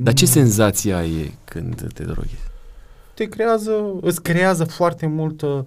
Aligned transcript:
Dar 0.00 0.12
ce 0.14 0.26
senzație 0.26 0.92
ai 0.94 1.34
când 1.44 1.92
te 1.92 2.02
droghezi? 2.04 2.42
te 3.14 3.24
creează, 3.24 3.94
îți 4.00 4.22
creează 4.22 4.64
foarte 4.64 5.06
multă 5.06 5.66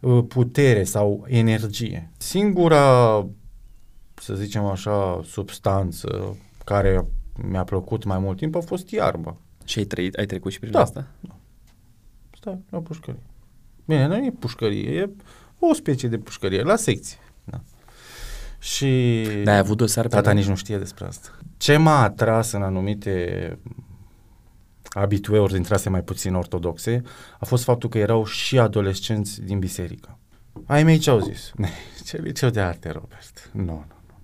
uh, 0.00 0.24
putere 0.28 0.84
sau 0.84 1.24
energie. 1.28 2.10
Singura, 2.16 3.26
să 4.14 4.34
zicem 4.34 4.64
așa, 4.64 5.20
substanță 5.24 6.36
care 6.64 7.06
mi-a 7.48 7.64
plăcut 7.64 8.04
mai 8.04 8.18
mult 8.18 8.36
timp 8.36 8.54
a 8.54 8.60
fost 8.60 8.90
iarba. 8.90 9.36
Și 9.64 9.78
ai, 9.78 9.84
trăit, 9.84 10.14
ai 10.14 10.26
trecut 10.26 10.52
și 10.52 10.58
prin 10.58 10.72
Da. 10.72 10.80
asta? 10.80 11.06
Stai, 12.38 12.58
la 12.70 12.78
pușcărie. 12.78 13.20
Bine, 13.84 14.06
nu 14.06 14.16
e 14.16 14.32
pușcărie, 14.38 14.90
e 14.98 15.10
o 15.58 15.74
specie 15.74 16.08
de 16.08 16.18
pușcărie, 16.18 16.62
la 16.62 16.76
secție. 16.76 17.18
Da. 17.44 17.60
Și 18.58 19.22
Dar 19.44 19.54
ai 19.54 19.60
avut 19.60 19.76
dosar 19.76 20.06
tata 20.06 20.28
pe- 20.30 20.34
nici 20.36 20.46
nu 20.46 20.54
știe 20.54 20.78
despre 20.78 21.04
asta. 21.06 21.28
Ce 21.64 21.76
m-a 21.76 22.02
atras 22.02 22.52
în 22.52 22.62
anumite 22.62 23.58
abitueuri 24.84 25.52
dintre 25.52 25.74
astea 25.74 25.90
mai 25.90 26.02
puțin 26.02 26.34
ortodoxe 26.34 27.02
a 27.38 27.44
fost 27.44 27.64
faptul 27.64 27.88
că 27.88 27.98
erau 27.98 28.24
și 28.24 28.58
adolescenți 28.58 29.42
din 29.42 29.58
biserică. 29.58 30.18
Ai 30.66 30.82
mei 30.82 30.98
ce 30.98 31.10
au 31.10 31.20
zis? 31.20 31.52
Ce 32.06 32.20
liceu 32.22 32.48
de 32.48 32.60
arte, 32.60 32.90
Robert? 32.90 33.50
Nu, 33.52 33.62
nu, 33.62 33.72
nu. 33.72 33.84
nu. 34.06 34.14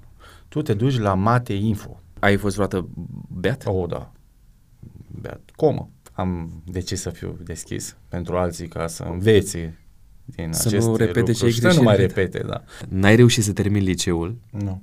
Tu 0.49 0.63
te 0.63 0.75
duci 0.75 0.99
la 0.99 1.15
Mate 1.15 1.53
Info. 1.53 2.01
Ai 2.19 2.37
fost 2.37 2.55
vreodată 2.55 2.89
beat? 3.29 3.67
Oh, 3.67 3.89
da. 3.89 4.13
Beat. 5.21 5.41
Comă. 5.57 5.91
Am 6.13 6.63
decis 6.65 7.01
să 7.01 7.11
fiu 7.11 7.39
deschis 7.43 7.97
pentru 8.09 8.37
alții 8.37 8.69
ca 8.69 8.87
să 8.87 9.03
învețe 9.03 9.79
din 10.25 10.53
Să 10.53 10.69
aceste 10.69 10.91
nu 10.91 10.97
repete 10.97 11.33
ce 11.33 11.45
ai 11.45 11.51
lucruri 11.51 11.53
și 11.53 11.61
să 11.61 11.79
nu 11.79 11.83
mai 11.83 11.97
greșit. 11.97 12.15
repete, 12.15 12.47
da. 12.47 12.63
N-ai 12.89 13.17
reușit 13.17 13.45
să 13.45 13.53
termini 13.53 13.85
liceul 13.85 14.39
Nu. 14.51 14.83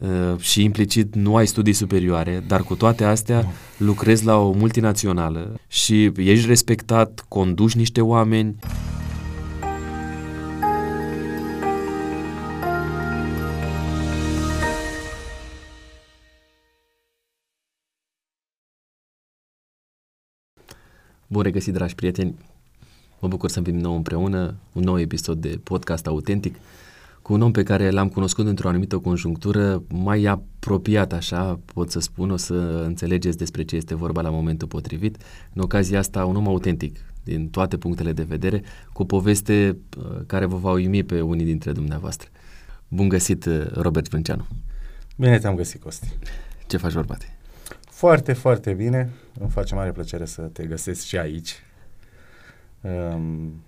Uh, 0.00 0.38
și 0.38 0.62
implicit 0.62 1.14
nu 1.14 1.36
ai 1.36 1.46
studii 1.46 1.72
superioare, 1.72 2.44
dar 2.46 2.62
cu 2.62 2.74
toate 2.74 3.04
astea 3.04 3.46
lucrezi 3.76 4.24
la 4.24 4.36
o 4.36 4.50
multinațională 4.50 5.60
și 5.68 6.12
ești 6.16 6.46
respectat, 6.46 7.24
conduci 7.28 7.74
niște 7.74 8.00
oameni. 8.00 8.56
Bun 21.30 21.42
regăsit, 21.42 21.72
dragi 21.72 21.94
prieteni! 21.94 22.34
Mă 23.20 23.28
bucur 23.28 23.50
să 23.50 23.60
fim 23.60 23.72
din 23.72 23.80
nou 23.80 23.96
împreună, 23.96 24.54
un 24.72 24.82
nou 24.82 25.00
episod 25.00 25.40
de 25.40 25.60
podcast 25.62 26.06
autentic, 26.06 26.54
cu 27.28 27.34
un 27.34 27.42
om 27.42 27.50
pe 27.50 27.62
care 27.62 27.90
l-am 27.90 28.08
cunoscut 28.08 28.46
într-o 28.46 28.68
anumită 28.68 28.98
conjunctură 28.98 29.82
mai 29.88 30.24
apropiat, 30.24 31.12
așa 31.12 31.60
pot 31.74 31.90
să 31.90 32.00
spun, 32.00 32.30
o 32.30 32.36
să 32.36 32.54
înțelegeți 32.86 33.36
despre 33.36 33.62
ce 33.62 33.76
este 33.76 33.94
vorba 33.94 34.20
la 34.20 34.30
momentul 34.30 34.68
potrivit. 34.68 35.16
În 35.52 35.62
ocazia 35.62 35.98
asta, 35.98 36.24
un 36.24 36.36
om 36.36 36.48
autentic, 36.48 36.98
din 37.24 37.48
toate 37.48 37.76
punctele 37.76 38.12
de 38.12 38.22
vedere, 38.22 38.62
cu 38.92 39.02
o 39.02 39.04
poveste 39.04 39.78
uh, 39.98 40.20
care 40.26 40.44
vă 40.44 40.56
va 40.56 40.70
uimi 40.70 41.02
pe 41.02 41.20
unii 41.20 41.44
dintre 41.44 41.72
dumneavoastră. 41.72 42.28
Bun 42.88 43.08
găsit, 43.08 43.44
uh, 43.44 43.66
Robert 43.72 44.08
Vrânceanu! 44.08 44.46
Bine 45.16 45.38
te-am 45.38 45.54
găsit, 45.54 45.82
Costi. 45.82 46.08
Ce 46.66 46.76
faci, 46.76 46.92
bărbate? 46.92 47.36
Foarte, 47.90 48.32
foarte 48.32 48.72
bine. 48.72 49.10
Îmi 49.40 49.50
face 49.50 49.74
mare 49.74 49.92
plăcere 49.92 50.24
să 50.24 50.42
te 50.42 50.66
găsesc 50.66 51.04
și 51.04 51.18
aici. 51.18 51.62
Um, 52.80 53.62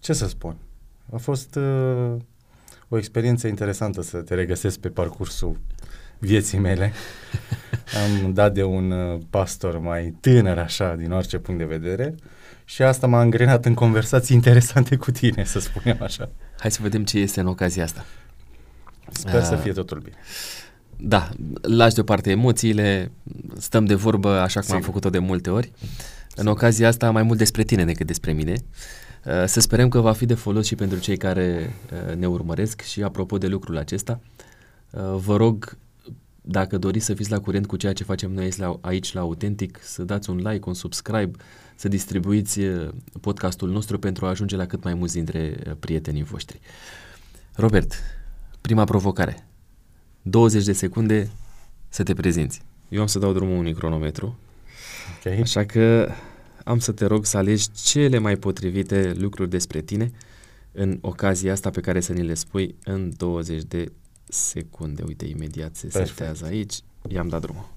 ce 0.00 0.12
să 0.12 0.28
spun? 0.28 0.56
A 1.12 1.16
fost 1.16 1.54
uh, 1.54 2.16
o 2.88 2.96
experiență 2.98 3.46
interesantă 3.46 4.02
să 4.02 4.16
te 4.18 4.34
regăsesc 4.34 4.78
pe 4.78 4.88
parcursul 4.88 5.56
vieții 6.18 6.58
mele. 6.58 6.92
Am 8.24 8.32
dat 8.32 8.54
de 8.54 8.62
un 8.62 8.90
uh, 8.90 9.20
pastor 9.30 9.78
mai 9.78 10.14
tânăr, 10.20 10.58
așa, 10.58 10.94
din 10.94 11.12
orice 11.12 11.38
punct 11.38 11.60
de 11.60 11.66
vedere, 11.78 12.14
și 12.64 12.82
asta 12.82 13.06
m-a 13.06 13.20
îngrenat 13.22 13.64
în 13.64 13.74
conversații 13.74 14.36
interesante 14.36 14.96
cu 14.96 15.10
tine, 15.10 15.44
să 15.44 15.60
spunem 15.60 15.96
așa. 16.02 16.30
Hai 16.58 16.70
să 16.70 16.78
vedem 16.82 17.04
ce 17.04 17.18
este 17.18 17.40
în 17.40 17.46
ocazia 17.46 17.84
asta. 17.84 18.04
Sper 19.10 19.42
să 19.42 19.54
Ah. 19.54 19.60
fie 19.62 19.72
totul 19.72 19.98
bine. 19.98 20.16
Da, 20.96 21.28
lași 21.62 21.94
deoparte 21.94 22.30
emoțiile, 22.30 23.10
stăm 23.58 23.84
de 23.84 23.94
vorbă 23.94 24.28
așa 24.28 24.60
cum 24.60 24.68
am 24.70 24.76
Sigur. 24.80 24.84
făcut-o 24.84 25.10
de 25.10 25.18
multe 25.18 25.50
ori. 25.50 25.72
În 26.34 26.46
ocazia 26.46 26.88
asta 26.88 27.10
mai 27.10 27.22
mult 27.22 27.38
despre 27.38 27.62
tine 27.62 27.84
decât 27.84 28.06
despre 28.06 28.32
mine. 28.32 28.52
Uh, 28.52 28.58
Să 29.46 29.60
sperăm 29.60 29.88
că 29.88 30.00
va 30.00 30.12
fi 30.12 30.26
de 30.26 30.34
folos 30.34 30.66
și 30.66 30.74
pentru 30.74 30.98
cei 30.98 31.16
care 31.16 31.74
uh, 32.08 32.14
ne 32.14 32.26
urmăresc 32.26 32.80
și 32.80 33.02
apropo 33.02 33.38
de 33.38 33.46
lucrul 33.46 33.76
acesta, 33.76 34.20
uh, 34.90 35.00
vă 35.16 35.36
rog, 35.36 35.76
dacă 36.42 36.78
doriți 36.78 37.04
să 37.04 37.14
fiți 37.14 37.30
la 37.30 37.40
curent 37.40 37.66
cu 37.66 37.76
ceea 37.76 37.92
ce 37.92 38.04
facem 38.04 38.32
noi 38.32 38.44
aici 38.44 38.56
la, 38.56 38.78
aici 38.80 39.12
la 39.12 39.20
Autentic, 39.20 39.78
să 39.82 40.02
dați 40.02 40.30
un 40.30 40.36
like, 40.36 40.68
un 40.68 40.74
subscribe, 40.74 41.30
să 41.76 41.88
distribuiți 41.88 42.60
uh, 42.60 42.88
podcastul 43.20 43.70
nostru 43.70 43.98
pentru 43.98 44.26
a 44.26 44.28
ajunge 44.28 44.56
la 44.56 44.66
cât 44.66 44.84
mai 44.84 44.94
mulți 44.94 45.14
dintre 45.14 45.56
uh, 45.66 45.72
prietenii 45.80 46.22
voștri. 46.22 46.60
Robert, 47.54 47.94
prima 48.60 48.84
provocare. 48.84 49.46
20 50.22 50.64
de 50.64 50.72
secunde 50.72 51.30
să 51.88 52.02
te 52.02 52.14
prezinți. 52.14 52.62
Eu 52.88 53.00
am 53.00 53.06
să 53.06 53.18
dau 53.18 53.32
drumul 53.32 53.58
unui 53.58 53.74
cronometru, 53.74 54.38
Ok? 55.26 55.40
așa 55.40 55.64
că 55.64 56.08
am 56.68 56.78
să 56.78 56.92
te 56.92 57.04
rog 57.06 57.24
să 57.26 57.36
alegi 57.36 57.66
cele 57.84 58.18
mai 58.18 58.36
potrivite 58.36 59.12
lucruri 59.16 59.50
despre 59.50 59.80
tine 59.80 60.10
în 60.72 60.98
ocazia 61.00 61.52
asta 61.52 61.70
pe 61.70 61.80
care 61.80 62.00
să 62.00 62.12
ni 62.12 62.22
le 62.22 62.34
spui 62.34 62.74
în 62.84 63.12
20 63.16 63.62
de 63.62 63.92
secunde. 64.24 65.02
Uite, 65.06 65.26
imediat 65.26 65.76
se 65.76 65.86
Perfect. 65.86 66.16
setează 66.16 66.44
aici. 66.44 66.74
I-am 67.08 67.28
dat 67.28 67.40
drumul. 67.40 67.68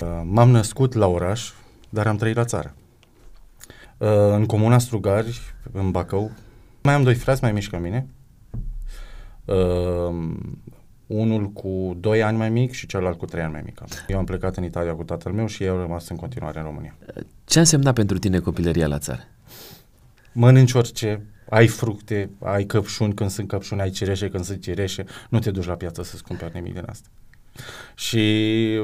Uh, 0.00 0.22
M-am 0.24 0.50
născut 0.50 0.92
la 0.92 1.06
oraș, 1.06 1.50
dar 1.88 2.06
am 2.06 2.16
trăit 2.16 2.36
la 2.36 2.44
țară. 2.44 2.74
Uh, 3.98 4.08
În 4.32 4.46
comuna 4.46 4.78
Strugari, 4.78 5.40
în 5.72 5.90
Bacău, 5.90 6.30
mai 6.82 6.94
am 6.94 7.02
doi 7.02 7.14
frați 7.14 7.42
mai 7.42 7.52
mici 7.52 7.68
ca 7.68 7.78
mine. 7.78 8.06
Uh, 11.12 11.18
unul 11.20 11.46
cu 11.46 11.96
2 12.00 12.22
ani 12.22 12.36
mai 12.36 12.50
mic 12.50 12.72
și 12.72 12.86
celălalt 12.86 13.18
cu 13.18 13.24
3 13.26 13.42
ani 13.42 13.52
mai 13.52 13.62
mic. 13.64 13.74
ca 13.74 13.84
mine. 13.88 14.04
Eu 14.08 14.18
am 14.18 14.24
plecat 14.24 14.56
în 14.56 14.64
Italia 14.64 14.92
cu 14.94 15.02
tatăl 15.02 15.32
meu 15.32 15.46
și 15.46 15.64
eu 15.64 15.74
am 15.74 15.80
rămas 15.80 16.08
în 16.08 16.16
continuare 16.16 16.58
în 16.58 16.64
România. 16.64 16.94
Ce 17.44 17.56
a 17.58 17.60
însemnat 17.60 17.94
pentru 17.94 18.18
tine 18.18 18.38
copilăria 18.38 18.86
la 18.86 18.98
țară? 18.98 19.20
Mănânci 20.32 20.72
orice, 20.72 21.22
ai 21.50 21.66
fructe, 21.66 22.30
ai 22.42 22.64
căpșuni 22.64 23.14
când 23.14 23.30
sunt 23.30 23.48
căpșuni, 23.48 23.80
ai 23.80 23.90
cireșe 23.90 24.28
când 24.28 24.44
sunt 24.44 24.60
cireșe, 24.62 25.04
nu 25.28 25.38
te 25.38 25.50
duci 25.50 25.64
la 25.66 25.74
piață 25.74 26.02
să-ți 26.02 26.22
cumperi 26.22 26.54
nimic 26.54 26.72
din 26.72 26.84
asta. 26.88 27.08
Și 27.94 28.80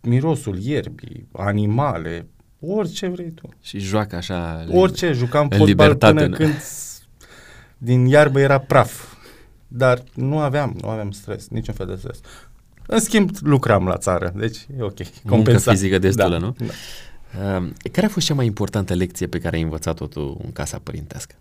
mirosul 0.00 0.58
ierbii, 0.58 1.26
animale, 1.32 2.26
orice 2.60 3.08
vrei 3.08 3.30
tu. 3.30 3.48
Și 3.60 3.78
joacă 3.78 4.16
așa... 4.16 4.66
Orice, 4.70 5.12
jucam 5.12 5.42
în 5.42 5.48
fotbal 5.48 5.66
libertate, 5.66 6.12
până 6.14 6.26
nu? 6.26 6.34
când 6.36 6.58
s- 6.60 7.02
din 7.78 8.06
iarbă 8.06 8.40
era 8.40 8.58
praf. 8.58 9.14
Dar 9.72 10.02
nu 10.14 10.38
aveam, 10.38 10.76
nu 10.80 10.88
aveam 10.88 11.10
stres, 11.10 11.48
niciun 11.48 11.74
fel 11.74 11.86
de 11.86 11.94
stres. 11.94 12.20
În 12.86 13.00
schimb, 13.00 13.30
lucram 13.40 13.86
la 13.86 13.96
țară, 13.96 14.32
deci 14.36 14.66
e 14.78 14.82
ok. 14.82 14.98
Compensat. 15.28 15.74
fizică 15.74 15.98
destulă, 15.98 16.28
da, 16.28 16.38
nu? 16.38 16.56
Da. 16.58 16.64
Uh, 17.58 17.70
care 17.92 18.06
a 18.06 18.08
fost 18.08 18.26
cea 18.26 18.34
mai 18.34 18.46
importantă 18.46 18.94
lecție 18.94 19.26
pe 19.26 19.38
care 19.38 19.56
ai 19.56 19.62
învățat-o 19.62 20.06
tu 20.06 20.40
în 20.44 20.52
casa 20.52 20.80
părintească? 20.82 21.34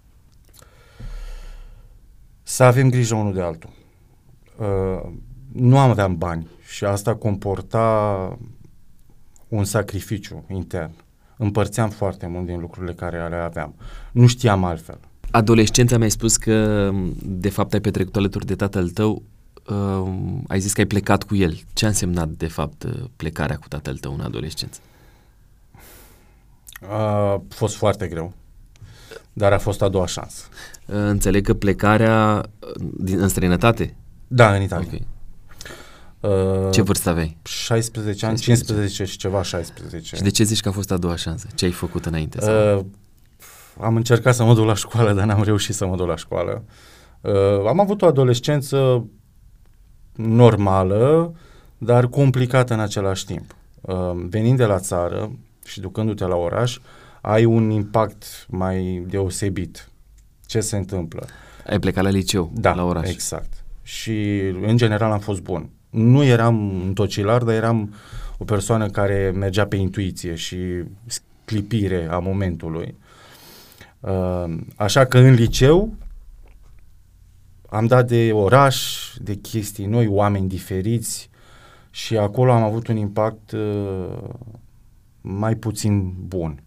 Să 2.43 2.63
avem 2.63 2.89
grijă 2.89 3.15
unul 3.15 3.33
de 3.33 3.41
altul. 3.41 3.69
Uh, 4.57 5.11
nu 5.51 5.77
aveam 5.77 6.17
bani 6.17 6.47
și 6.67 6.85
asta 6.85 7.15
comporta 7.15 8.37
un 9.47 9.63
sacrificiu 9.63 10.45
intern. 10.49 10.91
Împărțeam 11.37 11.89
foarte 11.89 12.27
mult 12.27 12.45
din 12.45 12.59
lucrurile 12.59 12.93
care 12.93 13.27
le 13.27 13.35
aveam. 13.35 13.75
Nu 14.11 14.27
știam 14.27 14.63
altfel. 14.63 14.99
Adolescența 15.31 15.97
mi-ai 15.97 16.11
spus 16.11 16.37
că 16.37 16.89
de 17.21 17.49
fapt 17.49 17.73
ai 17.73 17.81
petrecut 17.81 18.15
alături 18.15 18.45
de 18.45 18.55
tatăl 18.55 18.89
tău, 18.89 19.23
uh, 19.67 20.11
ai 20.47 20.59
zis 20.59 20.73
că 20.73 20.79
ai 20.79 20.87
plecat 20.87 21.23
cu 21.23 21.35
el. 21.35 21.59
Ce 21.73 21.85
a 21.85 21.87
însemnat 21.87 22.29
de 22.29 22.47
fapt 22.47 22.83
uh, 22.83 22.91
plecarea 23.15 23.57
cu 23.57 23.67
tatăl 23.67 23.97
tău 23.97 24.13
în 24.13 24.19
adolescență? 24.19 24.79
A 26.89 27.41
fost 27.49 27.75
foarte 27.75 28.07
greu, 28.07 28.33
dar 29.33 29.53
a 29.53 29.57
fost 29.57 29.81
a 29.81 29.89
doua 29.89 30.05
șansă. 30.05 30.43
Uh, 30.85 30.95
înțeleg 30.95 31.45
că 31.45 31.53
plecarea 31.53 32.45
uh, 32.59 32.87
din, 32.97 33.19
în 33.19 33.27
străinătate? 33.27 33.95
Da, 34.27 34.55
în 34.55 34.61
Italia. 34.61 34.87
Ok. 34.93 35.01
Uh, 36.19 36.71
Ce 36.71 36.81
vârstă 36.81 37.09
aveai? 37.09 37.37
16 37.43 38.25
ani, 38.25 38.37
16. 38.37 38.73
15 38.73 39.03
și 39.05 39.17
ceva 39.17 39.41
16. 39.41 40.15
Și 40.15 40.21
de 40.21 40.29
ce 40.29 40.43
zici 40.43 40.61
că 40.61 40.69
a 40.69 40.71
fost 40.71 40.91
a 40.91 40.97
doua 40.97 41.15
șansă? 41.15 41.47
Ce 41.55 41.65
ai 41.65 41.71
făcut 41.71 42.05
înainte? 42.05 42.39
Sau? 42.39 42.77
Uh, 42.77 42.85
am 43.79 43.95
încercat 43.95 44.35
să 44.35 44.43
mă 44.43 44.53
duc 44.53 44.65
la 44.65 44.73
școală, 44.73 45.13
dar 45.13 45.25
n-am 45.25 45.43
reușit 45.43 45.75
să 45.75 45.85
mă 45.85 45.95
duc 45.95 46.07
la 46.07 46.15
școală. 46.15 46.63
Uh, 47.21 47.67
am 47.67 47.79
avut 47.79 48.01
o 48.01 48.05
adolescență 48.05 49.05
normală, 50.15 51.33
dar 51.77 52.07
complicată 52.07 52.73
în 52.73 52.79
același 52.79 53.25
timp. 53.25 53.55
Uh, 53.81 54.11
venind 54.29 54.57
de 54.57 54.65
la 54.65 54.79
țară 54.79 55.31
și 55.65 55.79
ducându-te 55.79 56.25
la 56.25 56.35
oraș, 56.35 56.79
ai 57.21 57.45
un 57.45 57.69
impact 57.69 58.45
mai 58.49 59.03
deosebit. 59.07 59.89
Ce 60.45 60.59
se 60.59 60.77
întâmplă? 60.77 61.25
Ai 61.69 61.79
plecat 61.79 62.03
la 62.03 62.09
liceu, 62.09 62.51
Da, 62.53 62.73
la 62.73 62.83
oraș. 62.83 63.09
exact. 63.09 63.63
Și 63.83 64.39
în 64.61 64.77
general 64.77 65.11
am 65.11 65.19
fost 65.19 65.41
bun. 65.41 65.69
nu 65.89 66.23
eram 66.23 66.71
un 66.73 66.93
tocilar, 66.93 67.43
dar 67.43 67.53
eram 67.53 67.93
o 68.37 68.43
persoană 68.43 68.89
care 68.89 69.31
mergea 69.35 69.65
pe 69.65 69.75
intuiție 69.75 70.35
și 70.35 70.57
clipire 71.45 72.07
a 72.11 72.19
momentului. 72.19 72.95
Uh, 72.99 73.08
așa 74.75 75.05
că 75.05 75.17
în 75.17 75.33
liceu 75.33 75.93
am 77.69 77.85
dat 77.85 78.07
de 78.07 78.31
oraș, 78.33 79.07
de 79.17 79.33
chestii 79.33 79.85
noi, 79.85 80.07
oameni 80.07 80.47
diferiți 80.47 81.29
și 81.89 82.17
acolo 82.17 82.51
am 82.51 82.63
avut 82.63 82.87
un 82.87 82.95
impact 82.95 83.51
uh, 83.51 84.29
mai 85.21 85.55
puțin 85.55 86.13
bun. 86.17 86.63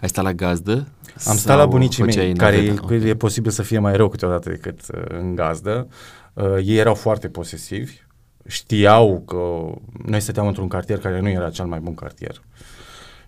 Ai 0.00 0.08
stat 0.08 0.24
la 0.24 0.32
gazdă? 0.32 0.88
Am 1.26 1.36
stat 1.36 1.56
la 1.56 1.66
bunicii 1.66 2.04
mei, 2.04 2.34
care 2.34 2.56
e, 2.56 2.72
okay. 2.82 3.02
e 3.08 3.14
posibil 3.14 3.50
să 3.50 3.62
fie 3.62 3.78
mai 3.78 3.96
rău 3.96 4.08
câteodată 4.08 4.50
decât 4.50 4.80
uh, 4.94 5.02
în 5.08 5.34
gazdă. 5.34 5.88
Uh, 6.32 6.56
ei 6.64 6.76
erau 6.76 6.94
foarte 6.94 7.28
posesivi, 7.28 7.94
știau 8.46 9.22
că 9.26 9.36
noi 10.06 10.20
stăteam 10.20 10.46
într-un 10.46 10.68
cartier 10.68 10.98
care 10.98 11.20
nu 11.20 11.28
era 11.28 11.50
cel 11.50 11.66
mai 11.66 11.80
bun 11.80 11.94
cartier. 11.94 12.42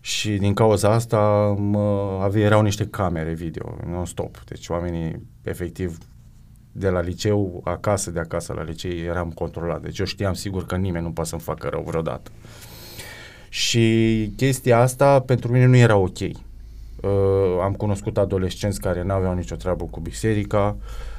Și 0.04 0.30
din 0.30 0.54
cauza 0.54 0.90
asta 0.90 1.54
mă, 1.58 2.18
avea, 2.22 2.42
erau 2.42 2.62
niște 2.62 2.86
camere 2.86 3.32
video 3.32 3.76
non-stop. 3.86 4.38
Deci 4.44 4.68
oamenii 4.68 5.22
efectiv 5.42 5.98
de 6.72 6.88
la 6.88 7.00
liceu 7.00 7.60
acasă, 7.64 8.10
de 8.10 8.20
acasă 8.20 8.52
la 8.52 8.62
liceu 8.62 8.90
eram 8.90 9.30
controlat. 9.30 9.82
Deci 9.82 9.98
eu 9.98 10.06
știam 10.06 10.32
sigur 10.32 10.66
că 10.66 10.76
nimeni 10.76 11.04
nu 11.04 11.10
poate 11.10 11.28
să-mi 11.28 11.40
facă 11.40 11.68
rău 11.68 11.82
vreodată. 11.82 12.30
Și 13.48 14.32
chestia 14.36 14.78
asta 14.78 15.20
pentru 15.20 15.52
mine 15.52 15.66
nu 15.66 15.76
era 15.76 15.96
ok. 15.96 16.18
Uh, 16.18 16.30
am 17.62 17.72
cunoscut 17.72 18.18
adolescenți 18.18 18.80
care 18.80 19.02
nu 19.02 19.12
aveau 19.12 19.34
nicio 19.34 19.56
treabă 19.56 19.84
cu 19.84 20.00
biserica, 20.00 20.76
uh, 20.78 21.13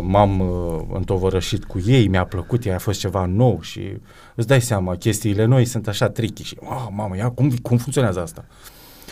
m-am 0.00 0.40
uh, 0.40 0.80
întovărășit 0.92 1.64
cu 1.64 1.80
ei, 1.86 2.08
mi-a 2.08 2.24
plăcut, 2.24 2.66
a 2.66 2.78
fost 2.78 2.98
ceva 2.98 3.24
nou 3.24 3.60
și 3.60 3.96
îți 4.34 4.46
dai 4.46 4.60
seama, 4.60 4.96
chestiile 4.96 5.44
noi 5.44 5.64
sunt 5.64 5.88
așa 5.88 6.08
tricky 6.08 6.42
și, 6.42 6.56
oh, 6.60 6.86
mamă, 6.90 7.16
ia, 7.16 7.30
cum, 7.30 7.50
cum 7.50 7.76
funcționează 7.76 8.20
asta? 8.20 8.44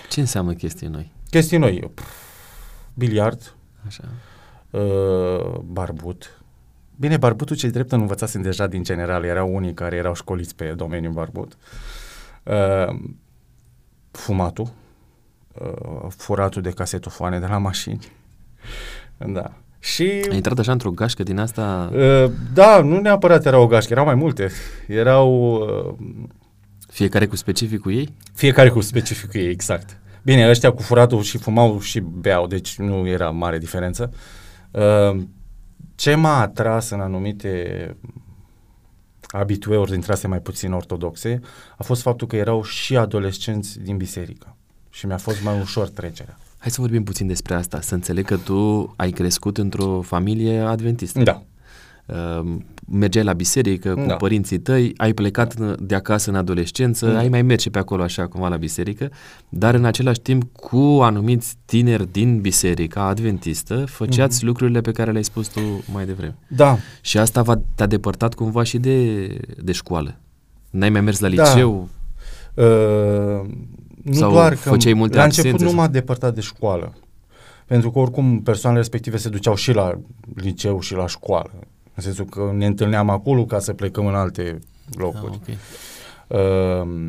Ce 0.08 0.20
înseamnă 0.20 0.52
chestii 0.52 0.86
noi? 0.86 1.12
Chestii 1.30 1.58
noi, 1.58 1.90
pf, 1.94 2.04
biliard, 2.94 3.54
Așa. 3.86 4.02
uh, 4.70 5.58
barbut. 5.64 6.42
Bine, 6.96 7.16
barbutul 7.16 7.56
ce 7.56 7.68
drept 7.68 7.90
nu 7.90 8.00
învățasem 8.00 8.42
deja 8.42 8.66
din 8.66 8.82
general, 8.82 9.24
erau 9.24 9.54
unii 9.54 9.74
care 9.74 9.96
erau 9.96 10.14
școliți 10.14 10.54
pe 10.54 10.72
domeniul 10.72 11.12
barbut. 11.12 11.56
Uh, 12.42 13.00
fumatul, 14.10 14.72
uh, 15.60 16.06
furatul 16.08 16.62
de 16.62 16.70
casetofoane 16.70 17.38
de 17.38 17.46
la 17.46 17.58
mașini. 17.58 18.06
Da. 19.32 19.54
Și 19.80 20.02
Ai 20.02 20.36
intrat 20.36 20.58
așa 20.58 20.72
într-o 20.72 20.90
gașcă 20.90 21.22
din 21.22 21.38
asta, 21.38 21.90
uh, 21.92 22.30
da, 22.52 22.80
nu 22.82 23.00
neapărat 23.00 23.46
erau 23.46 23.62
o 23.62 23.66
gașcă, 23.66 23.92
erau 23.92 24.04
mai 24.04 24.14
multe. 24.14 24.50
Erau 24.86 25.54
uh, 25.54 25.94
fiecare 26.88 27.26
cu 27.26 27.36
specificul 27.36 27.92
ei? 27.92 28.14
fiecare 28.34 28.68
cu 28.68 28.80
specificul 28.80 29.40
ei, 29.40 29.50
exact. 29.50 29.98
Bine, 30.22 30.48
ăștia 30.48 30.72
cu 30.72 30.82
furatul 30.82 31.22
și 31.22 31.38
fumau 31.38 31.80
și 31.80 32.00
beau, 32.00 32.46
deci 32.46 32.78
nu 32.78 33.08
era 33.08 33.30
mare 33.30 33.58
diferență. 33.58 34.12
Uh, 34.70 35.22
ce 35.94 36.14
m-a 36.14 36.40
atras 36.40 36.90
în 36.90 37.00
anumite 37.00 37.96
abitueuri 39.28 39.90
dintre 39.90 40.12
astea 40.12 40.28
mai 40.28 40.40
puțin 40.40 40.72
ortodoxe 40.72 41.40
a 41.76 41.82
fost 41.82 42.02
faptul 42.02 42.26
că 42.26 42.36
erau 42.36 42.62
și 42.62 42.96
adolescenți 42.96 43.80
din 43.80 43.96
biserică 43.96 44.56
și 44.90 45.06
mi-a 45.06 45.16
fost 45.16 45.42
mai 45.42 45.60
ușor 45.60 45.88
trecerea. 45.88 46.38
Hai 46.60 46.70
să 46.70 46.80
vorbim 46.80 47.02
puțin 47.04 47.26
despre 47.26 47.54
asta, 47.54 47.80
să 47.80 47.94
înțeleg 47.94 48.24
că 48.24 48.36
tu 48.36 48.92
ai 48.96 49.10
crescut 49.10 49.58
într-o 49.58 50.00
familie 50.00 50.58
adventistă. 50.58 51.22
Da. 51.22 51.42
Uh, 52.06 52.56
mergeai 52.92 53.24
la 53.24 53.32
biserică 53.32 53.94
cu 53.94 54.04
Da. 54.06 54.14
părinții 54.14 54.58
tăi, 54.58 54.92
ai 54.96 55.12
plecat 55.12 55.52
în- 55.52 55.76
de 55.80 55.94
acasă 55.94 56.30
în 56.30 56.36
adolescență, 56.36 57.06
Da. 57.10 57.18
ai 57.18 57.28
mai 57.28 57.42
merge 57.42 57.70
pe 57.70 57.78
acolo 57.78 58.02
așa 58.02 58.26
cumva 58.26 58.48
la 58.48 58.56
biserică, 58.56 59.10
dar 59.48 59.74
în 59.74 59.84
același 59.84 60.20
timp 60.20 60.52
cu 60.52 60.76
anumiți 61.02 61.54
tineri 61.64 62.12
din 62.12 62.40
biserica 62.40 63.02
adventistă 63.02 63.84
făceați 63.84 64.36
Mhm. 64.36 64.46
lucrurile 64.46 64.80
pe 64.80 64.90
care 64.92 65.10
le-ai 65.10 65.24
spus 65.24 65.48
tu 65.48 65.60
mai 65.92 66.06
devreme. 66.06 66.36
Da, 66.48 66.78
Și 67.00 67.18
asta 67.18 67.42
va, 67.42 67.60
te-a 67.74 67.86
depărtat 67.86 68.34
cumva 68.34 68.62
și 68.62 68.78
de, 68.78 69.26
de 69.62 69.72
școală. 69.72 70.14
N-ai 70.70 70.90
mai 70.90 71.00
mers 71.00 71.18
la 71.20 71.28
Da. 71.28 71.42
liceu? 71.52 71.88
Uh, 72.54 73.48
nu 74.02 74.12
Sau 74.12 74.32
doar 74.32 74.50
că 74.50 74.56
făceai 74.68 74.92
multe 74.92 75.16
la 75.16 75.24
început 75.24 75.50
absențe 75.50 75.64
nu 75.64 75.70
sau- 75.78 75.86
m-a 75.86 75.92
depărtat 75.92 76.34
de 76.34 76.40
școală. 76.40 76.92
Pentru 77.66 77.90
că 77.90 77.98
oricum 77.98 78.42
persoanele 78.42 78.80
respective 78.82 79.16
se 79.16 79.28
duceau 79.28 79.54
și 79.54 79.72
la 79.72 80.00
liceu 80.34 80.80
și 80.80 80.94
la 80.94 81.06
școală. 81.06 81.50
În 81.94 82.02
sensul 82.02 82.24
că 82.24 82.50
ne 82.54 82.66
întâlneam 82.66 83.10
acolo 83.10 83.44
ca 83.44 83.58
să 83.58 83.72
plecăm 83.72 84.06
în 84.06 84.14
alte 84.14 84.58
Ah, 84.58 84.96
locuri. 84.98 85.32
ok. 85.32 85.46
Uh, 86.26 87.08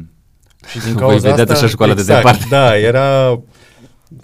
și 0.68 0.80
din 0.80 0.94
Voi 0.94 1.00
cauza 1.02 1.30
vedeați 1.30 1.42
asta, 1.52 1.54
așa 1.54 1.68
școala 1.68 1.94
de 1.94 2.00
exact, 2.00 2.24
departe. 2.24 2.46
Da, 2.50 2.78
era 2.78 3.40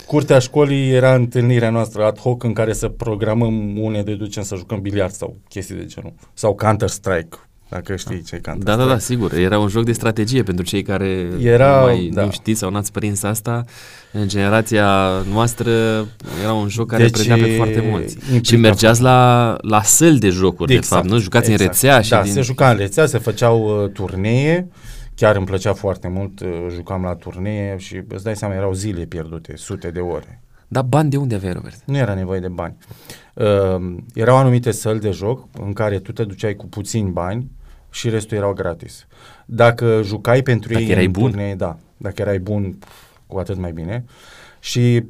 curtea 0.05 0.39
școlii 0.39 0.89
era 0.91 1.15
întâlnirea 1.15 1.69
noastră 1.69 2.05
ad 2.05 2.19
hoc 2.19 2.43
în 2.43 2.53
care 2.53 2.73
să 2.73 2.87
programăm 2.87 3.77
une 3.77 4.03
de 4.03 4.15
ducem 4.15 4.43
să 4.43 4.55
jucăm 4.55 4.81
biliard 4.81 5.11
sau 5.11 5.37
chestii 5.49 5.75
de 5.75 5.85
genul. 5.85 6.13
Sau 6.33 6.55
Counter-Strike, 6.63 7.46
dacă 7.69 7.95
știi 7.95 8.21
ce 8.21 8.35
e 8.35 8.39
Da, 8.43 8.51
Counter-Strike. 8.51 8.83
da, 8.85 8.93
da, 8.93 8.97
sigur. 8.99 9.33
Era 9.33 9.59
un 9.59 9.67
joc 9.67 9.83
de 9.85 9.91
strategie 9.91 10.43
pentru 10.43 10.65
cei 10.65 10.81
care 10.81 11.27
Era- 11.41 11.79
nu, 11.79 11.85
mai, 11.85 12.09
da. 12.13 12.23
nu 12.23 12.31
știți 12.31 12.59
sau 12.59 12.69
n-ați 12.69 12.91
prins 12.91 13.23
asta. 13.23 13.63
În 14.11 14.27
generația 14.27 15.07
noastră 15.31 15.71
era 16.43 16.53
un 16.53 16.67
joc 16.67 16.87
care 16.87 17.03
Deci, 17.03 17.11
prindea 17.11 17.35
pe 17.47 17.55
foarte 17.55 17.83
mulți. 17.89 18.13
implica 18.15 18.43
Și 18.43 18.55
mergeați 18.55 19.01
la, 19.01 19.55
la 19.61 19.81
săli 19.81 20.19
de 20.19 20.29
jocuri, 20.29 20.73
de 20.73 20.79
fapt, 20.79 21.05
nu? 21.07 21.17
Jucați 21.17 21.51
în 21.51 21.57
rețea 21.57 22.01
și 22.01 22.09
Da, 22.09 22.21
din... 22.21 22.31
se 22.31 22.41
juca 22.41 22.69
în 22.69 22.77
rețea, 22.77 23.05
se 23.05 23.17
făceau 23.17 23.83
uh, 23.83 23.89
turnee, 23.91 24.67
chiar 25.15 25.35
îmi 25.35 25.45
plăcea 25.45 25.73
foarte 25.73 26.07
mult, 26.07 26.39
uh, 26.39 26.47
jucam 26.73 27.01
la 27.01 27.15
turnee 27.15 27.75
și 27.77 28.01
îți 28.07 28.23
dai 28.23 28.35
seama, 28.35 28.53
erau 28.53 28.73
zile 28.73 29.03
pierdute, 29.05 29.53
sute 29.55 29.89
de 29.91 29.99
ore. 29.99 30.41
Dar 30.67 30.83
bani 30.83 31.09
de 31.09 31.17
unde 31.17 31.35
aveai, 31.35 31.53
Robert? 31.53 31.79
Nu 31.85 31.97
era 31.97 32.13
nevoie 32.13 32.39
de 32.39 32.47
bani. 32.47 32.77
Uh, 33.33 33.45
erau 34.13 34.35
anumite 34.37 34.71
săli 34.71 34.99
de 34.99 35.11
joc 35.11 35.47
în 35.65 35.73
care 35.73 35.99
tu 35.99 36.11
te 36.11 36.23
duceai 36.23 36.55
cu 36.55 36.67
puțini 36.67 37.09
bani 37.09 37.51
și 37.89 38.09
restul 38.09 38.37
erau 38.37 38.53
gratis. 38.53 39.07
Dacă 39.45 40.01
jucai 40.03 40.41
pentru 40.41 40.71
Dacă 40.71 40.83
ei 40.83 40.89
erai 40.91 41.05
în 41.05 41.11
bun. 41.11 41.29
turnee, 41.29 41.55
da, 41.55 41.77
dacă 41.97 42.21
erai 42.21 42.39
bun, 42.39 42.71
pf, 42.79 42.89
cu 43.27 43.37
atât 43.37 43.57
mai 43.57 43.71
bine. 43.71 44.05
Și 44.59 45.03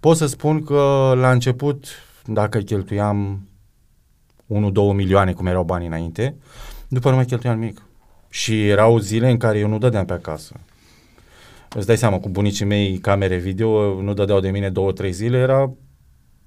pot 0.00 0.16
să 0.16 0.26
spun 0.26 0.62
că 0.64 1.12
la 1.16 1.30
început, 1.30 1.86
dacă 2.26 2.58
cheltuiam 2.58 3.48
1-2 4.46 4.94
milioane, 4.94 5.32
cum 5.32 5.46
erau 5.46 5.64
banii 5.64 5.86
înainte, 5.86 6.34
după 6.88 7.08
nu 7.10 7.16
mai 7.16 7.24
cheltuiam 7.24 7.58
nimic. 7.58 7.82
Și 8.28 8.68
erau 8.68 8.98
zile 8.98 9.30
în 9.30 9.36
care 9.36 9.58
eu 9.58 9.68
nu 9.68 9.78
dădeam 9.78 10.04
pe 10.04 10.12
acasă. 10.12 10.54
Îți 11.74 11.86
dai 11.86 11.96
seama, 11.98 12.18
cu 12.18 12.28
bunicii 12.28 12.64
mei 12.64 12.98
camere 12.98 13.36
video, 13.36 14.00
nu 14.02 14.14
dădeau 14.14 14.40
de 14.40 14.50
mine 14.50 14.70
două, 14.70 14.92
trei 14.92 15.12
zile, 15.12 15.38
era 15.38 15.70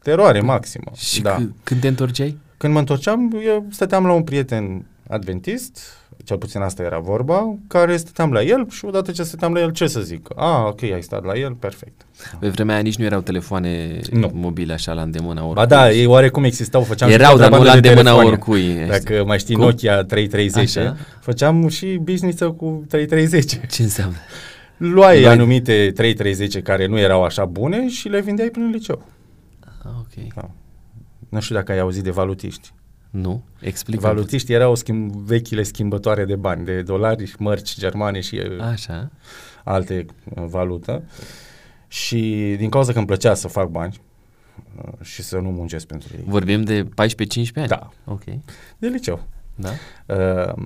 teroare 0.02 0.42
maximă. 0.42 0.92
Și 0.96 1.22
da. 1.22 1.38
c- 1.40 1.64
când 1.64 1.82
te 1.82 1.88
întorceai? 1.88 2.38
Când 2.58 2.74
mă 2.74 2.80
întorceam, 2.80 3.32
eu 3.46 3.66
stăteam 3.70 4.06
la 4.06 4.14
un 4.14 4.24
prieten 4.24 4.86
adventist, 5.08 5.80
cel 6.24 6.38
puțin 6.38 6.62
asta 6.62 6.84
era 6.84 7.00
vorba, 7.00 7.56
care 7.68 7.98
stăteam 7.98 8.32
la 8.32 8.42
el 8.42 8.70
și 8.70 8.86
odată 8.86 9.12
ce 9.12 9.24
stăteam 9.24 9.54
la 9.54 9.60
el, 9.60 9.72
ce 9.72 9.88
să 9.88 10.00
zic? 10.02 10.28
Ah, 10.36 10.64
ok, 10.68 10.82
ai 10.84 11.02
stat 11.04 11.24
la 11.24 11.34
el, 11.38 11.54
perfect. 11.54 12.06
Pe 12.40 12.48
vremea 12.50 12.74
aia 12.74 12.84
nici 12.84 12.96
nu 12.96 13.06
erau 13.06 13.22
telefoane 13.22 14.00
Nu. 14.12 14.32
mobile 14.34 14.74
așa 14.74 14.94
la 14.94 15.02
îndemâna 15.02 15.42
oricui. 15.42 15.54
Ba 15.54 15.66
da, 15.66 15.92
ei 15.92 16.06
oarecum 16.06 16.44
existau, 16.44 16.82
făceam 16.84 17.10
și 17.10 17.16
Erau, 17.16 17.38
dar 17.38 17.50
nu 17.50 17.52
la 17.52 17.58
contrabandă 17.58 17.88
de 17.88 17.88
îndemâna 17.90 18.16
telefoane. 18.22 18.66
oricui. 18.70 18.88
Dacă 18.88 19.24
mai 19.26 19.40
știi 19.40 19.56
Cum? 19.56 19.64
Nokia 19.64 20.04
3310, 20.04 20.80
Așa. 20.80 20.98
făceam 21.22 21.68
și 21.68 22.00
business 22.02 22.42
cu 22.58 22.86
3310. 22.90 23.66
Ce 23.72 23.82
înseamnă? 23.84 24.16
Luai 24.78 25.22
Luai- 25.22 25.34
anumite 25.34 25.92
3310 25.96 26.62
care 26.62 26.86
nu 26.86 27.00
erau 27.00 27.24
așa 27.24 27.46
bune 27.46 27.90
și 27.90 28.08
le 28.08 28.22
vindeai 28.22 28.50
prin 28.50 28.70
liceu. 28.70 29.06
Ah, 29.84 29.92
ok. 30.00 30.34
Da. 30.36 30.50
Nu 31.30 31.40
știu 31.40 31.56
dacă 31.56 31.72
ai 31.72 31.80
auzit 31.80 32.04
de 32.04 32.10
valutiști. 32.12 32.74
Nu? 33.14 33.44
Explică. 33.60 34.02
Valutiști 34.02 34.54
erau 34.54 34.76
schimb, 34.76 35.12
vechile 35.12 35.64
schimbătoare 35.64 36.26
de 36.26 36.36
bani, 36.36 36.66
de 36.66 36.82
dolari, 36.82 37.34
mărci 37.38 37.78
germane 37.78 38.20
și 38.20 38.36
uh, 38.36 38.62
Așa. 38.62 39.12
alte 39.64 40.06
uh, 40.36 40.44
valută. 40.48 41.04
Și 41.88 42.54
din 42.58 42.70
cauza 42.70 42.92
că 42.92 42.98
îmi 42.98 43.08
plăcea 43.08 43.34
să 43.34 43.48
fac 43.48 43.70
bani 43.70 44.02
uh, 44.78 44.94
și 45.02 45.22
să 45.22 45.40
nu 45.40 45.50
muncesc 45.50 45.88
pentru 45.88 46.10
ei. 46.18 46.24
Vorbim 46.28 46.64
de 46.64 46.84
14-15 46.84 46.88
ani? 47.56 47.68
Da. 47.68 47.90
Ok. 48.06 48.24
De 48.78 48.88
liceu. 48.88 49.24
Da? 49.56 49.70
Uh, 50.16 50.64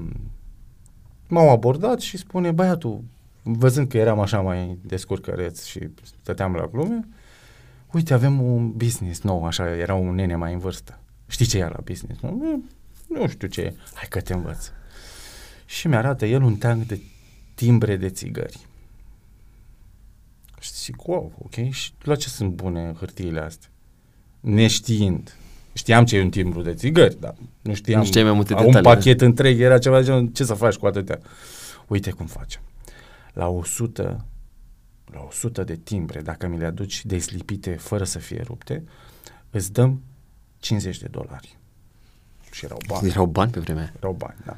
m-au 1.27 1.49
abordat 1.49 1.99
și 1.99 2.17
spune, 2.17 2.51
băiatul, 2.51 3.03
văzând 3.43 3.87
că 3.87 3.97
eram 3.97 4.19
așa 4.19 4.39
mai 4.39 4.77
descurcăreț 4.81 5.63
și 5.63 5.79
stăteam 6.21 6.53
la 6.53 6.65
glume, 6.65 7.07
uite, 7.91 8.13
avem 8.13 8.41
un 8.41 8.71
business 8.71 9.21
nou, 9.21 9.45
așa, 9.45 9.75
era 9.75 9.95
un 9.95 10.15
nene 10.15 10.35
mai 10.35 10.53
în 10.53 10.59
vârstă. 10.59 10.99
Știi 11.27 11.45
ce 11.45 11.57
e 11.57 11.63
la 11.63 11.79
business? 11.83 12.21
Nu, 12.21 12.29
nu, 12.29 12.63
nu 13.07 13.27
știu 13.27 13.47
ce 13.47 13.61
e. 13.61 13.73
Hai 13.93 14.05
că 14.09 14.21
te 14.21 14.33
învăț. 14.33 14.71
Și 15.65 15.87
mi-arată 15.87 16.25
el 16.25 16.41
un 16.41 16.55
tank 16.55 16.83
de 16.85 16.99
timbre 17.53 17.95
de 17.95 18.09
țigări. 18.09 18.67
Și 20.59 20.71
zic, 20.73 21.07
wow, 21.07 21.31
ok, 21.43 21.71
și 21.71 21.91
la 22.01 22.15
ce 22.15 22.29
sunt 22.29 22.51
bune 22.51 22.93
hârtiile 22.99 23.39
astea? 23.39 23.69
Neștiind. 24.39 25.35
Știam 25.73 26.05
ce 26.05 26.17
e 26.17 26.21
un 26.21 26.29
timbru 26.29 26.61
de 26.61 26.73
țigări, 26.73 27.19
dar 27.19 27.35
nu 27.61 27.73
știam. 27.73 27.99
Nu 27.99 28.05
știai 28.05 28.23
mai 28.23 28.33
multe 28.33 28.53
un 28.53 28.65
detalii, 28.65 28.81
pachet 28.81 29.21
întreg 29.21 29.59
era 29.59 29.77
ceva 29.77 29.99
de 29.99 30.05
genul, 30.05 30.27
ce 30.27 30.43
să 30.43 30.53
faci 30.53 30.75
cu 30.75 30.85
atâtea? 30.85 31.19
Uite 31.87 32.11
cum 32.11 32.25
facem. 32.25 32.61
La 33.33 33.47
100, 33.47 34.25
la 35.05 35.23
100 35.27 35.63
de 35.63 35.75
timbre, 35.75 36.21
dacă 36.21 36.47
mi 36.47 36.57
le 36.57 36.65
aduci 36.65 37.05
deslipite 37.05 37.71
fără 37.71 38.03
să 38.03 38.19
fie 38.19 38.41
rupte, 38.45 38.83
îți 39.49 39.71
dăm 39.71 40.01
50 40.59 40.97
de 40.99 41.07
dolari. 41.11 41.57
Și 42.51 42.65
erau 42.65 42.77
bani. 42.87 43.07
Erau 43.09 43.25
bani 43.25 43.51
pe 43.51 43.59
vremea 43.59 43.81
aia. 43.81 43.93
Erau 43.97 44.15
bani, 44.17 44.35
da. 44.45 44.57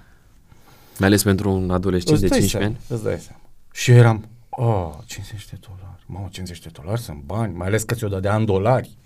Mai 0.97 1.07
ales 1.07 1.23
pentru 1.23 1.51
un 1.51 1.71
adolescent 1.71 2.13
Îți 2.17 2.21
de 2.21 2.27
dai 2.27 2.39
15 2.39 2.57
seama, 2.57 2.65
ani. 2.65 2.77
Îți 2.87 3.03
dai 3.03 3.19
seama. 3.19 3.41
Și 3.73 3.91
eu 3.91 3.97
eram, 3.97 4.27
oh, 4.49 4.89
50 5.05 5.49
de 5.49 5.57
dolari. 5.67 6.03
Mamă, 6.05 6.27
50 6.31 6.59
de 6.61 6.69
dolari 6.81 7.01
sunt 7.01 7.21
bani, 7.25 7.55
mai 7.55 7.67
ales 7.67 7.83
că 7.83 7.95
ți-o 7.95 8.07
dădea 8.07 8.35
în 8.35 8.45
dolari. 8.45 8.97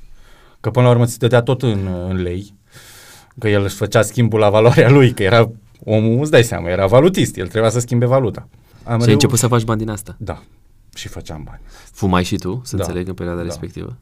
Că 0.60 0.72
până 0.72 0.86
la 0.86 0.92
urmă 0.92 1.06
ți 1.06 1.20
dădea 1.20 1.42
tot 1.42 1.62
în, 1.62 1.88
în 1.88 2.22
lei. 2.22 2.54
Că 3.40 3.50
el 3.50 3.64
își 3.64 3.76
făcea 3.76 4.02
schimbul 4.02 4.40
la 4.40 4.50
valoarea 4.50 4.90
lui, 4.90 5.14
că 5.14 5.24
era 5.24 5.52
omul, 5.84 6.22
îți 6.22 6.32
dai 6.32 6.44
seama, 6.44 6.70
era 6.70 6.86
valutist, 6.88 7.38
el 7.38 7.48
trebuia 7.48 7.70
să 7.70 7.80
schimbe 7.80 8.06
valuta. 8.06 8.48
Am 8.84 9.00
Și 9.00 9.06
ai 9.08 9.14
început 9.14 9.40
să 9.40 9.48
faci 9.48 9.64
bani 9.64 9.80
din 9.80 9.90
asta. 9.90 10.16
Da, 10.20 10.44
și 10.96 11.08
făceam 11.08 11.44
bani. 11.44 11.60
Fumai 11.92 12.24
și 12.24 12.36
tu, 12.36 12.62
să 12.66 12.76
Da. 12.76 12.84
înțeleg, 12.84 13.08
în 13.08 13.14
perioada 13.14 13.40
Da. 13.42 13.46
respectivă? 13.48 13.98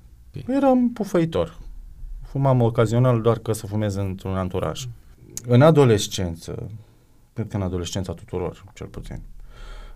Eram 0.48 0.90
pufăitor. 0.94 1.58
Fumam 2.32 2.62
ocazional 2.62 3.22
doar 3.22 3.38
că 3.38 3.54
să 3.54 3.68
fumez 3.68 3.96
într-un 3.96 4.36
anturaj. 4.36 4.88
În 5.48 5.62
adolescență, 5.62 6.70
cred 7.34 7.48
că 7.48 7.56
în 7.56 7.62
adolescența 7.62 8.14
tuturor, 8.14 8.64
cel 8.74 8.88
puțin, 8.88 9.22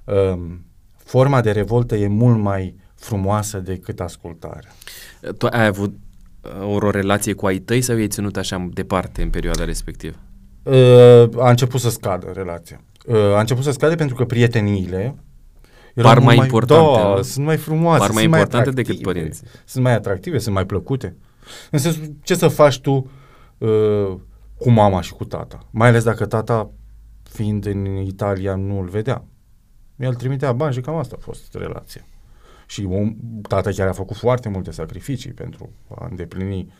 um, 0.03 0.65
forma 0.97 1.41
de 1.41 1.51
revoltă 1.51 1.95
e 1.95 2.07
mult 2.07 2.39
mai 2.39 2.75
frumoasă 2.95 3.59
decât 3.59 3.99
ascultarea. 3.99 4.71
Tu 5.37 5.45
ai 5.45 5.65
avut 5.65 5.93
uh, 6.61 6.73
o 6.73 6.89
relație 6.89 7.33
cu 7.33 7.45
ai 7.45 7.57
tăi 7.57 7.81
sau 7.81 7.95
i-ai 7.95 8.07
ținut 8.07 8.37
așa 8.37 8.67
departe 8.73 9.21
în 9.21 9.29
perioada 9.29 9.65
respectivă? 9.65 10.15
Uh, 10.63 11.29
a 11.37 11.49
început 11.49 11.79
să 11.79 11.89
scadă 11.89 12.31
relația. 12.33 12.81
Uh, 13.05 13.15
a 13.15 13.39
început 13.39 13.63
să 13.63 13.71
scadă 13.71 13.95
pentru 13.95 14.15
că 14.15 14.25
prieteniile 14.25 15.15
erau 15.93 16.11
Par 16.11 16.19
mult 16.19 16.35
mai 16.35 16.45
importante, 16.45 17.01
Da, 17.01 17.15
nu? 17.15 17.21
sunt 17.21 17.45
mai 17.45 17.57
frumoase, 17.57 17.99
Par 17.99 18.11
mai 18.11 18.21
sunt 18.21 18.33
importante 18.33 18.69
atractive, 18.69 18.97
decât 18.97 19.13
părinții. 19.13 19.47
Sunt 19.65 19.83
mai 19.83 19.93
atractive, 19.93 20.37
sunt 20.37 20.55
mai 20.55 20.65
plăcute. 20.65 21.15
În 21.71 21.79
sensul, 21.79 22.15
ce 22.23 22.35
să 22.35 22.47
faci 22.47 22.79
tu 22.79 23.11
uh, 23.57 24.15
cu 24.57 24.69
mama 24.69 25.01
și 25.01 25.13
cu 25.13 25.25
tata? 25.25 25.67
Mai 25.71 25.87
ales 25.87 26.03
dacă 26.03 26.25
tata, 26.25 26.71
fiind 27.23 27.65
în 27.65 27.85
Italia, 27.85 28.55
nu 28.55 28.79
îl 28.79 28.87
vedea. 28.87 29.25
El 29.95 30.13
trimitea 30.13 30.53
bani 30.53 30.73
și 30.73 30.81
cam 30.81 30.95
asta 30.95 31.15
a 31.19 31.21
fost 31.21 31.53
relația. 31.53 32.05
Și 32.67 32.87
om, 32.89 33.15
tata 33.47 33.69
chiar 33.69 33.87
a 33.87 33.91
făcut 33.91 34.15
foarte 34.15 34.49
multe 34.49 34.71
sacrificii 34.71 35.31
pentru 35.31 35.69
a 35.89 36.07
îndeplini 36.09 36.73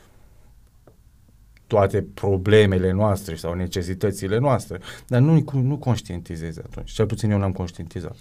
toate 1.67 2.01
problemele 2.13 2.91
noastre 2.91 3.35
sau 3.35 3.53
necesitățile 3.53 4.37
noastre, 4.37 4.79
dar 5.07 5.21
nu, 5.21 5.43
nu 5.53 5.77
conștientizezi 5.77 6.59
atunci. 6.59 6.91
Cel 6.91 7.05
puțin 7.05 7.31
eu 7.31 7.37
n-am 7.37 7.51
conștientizat. 7.51 8.15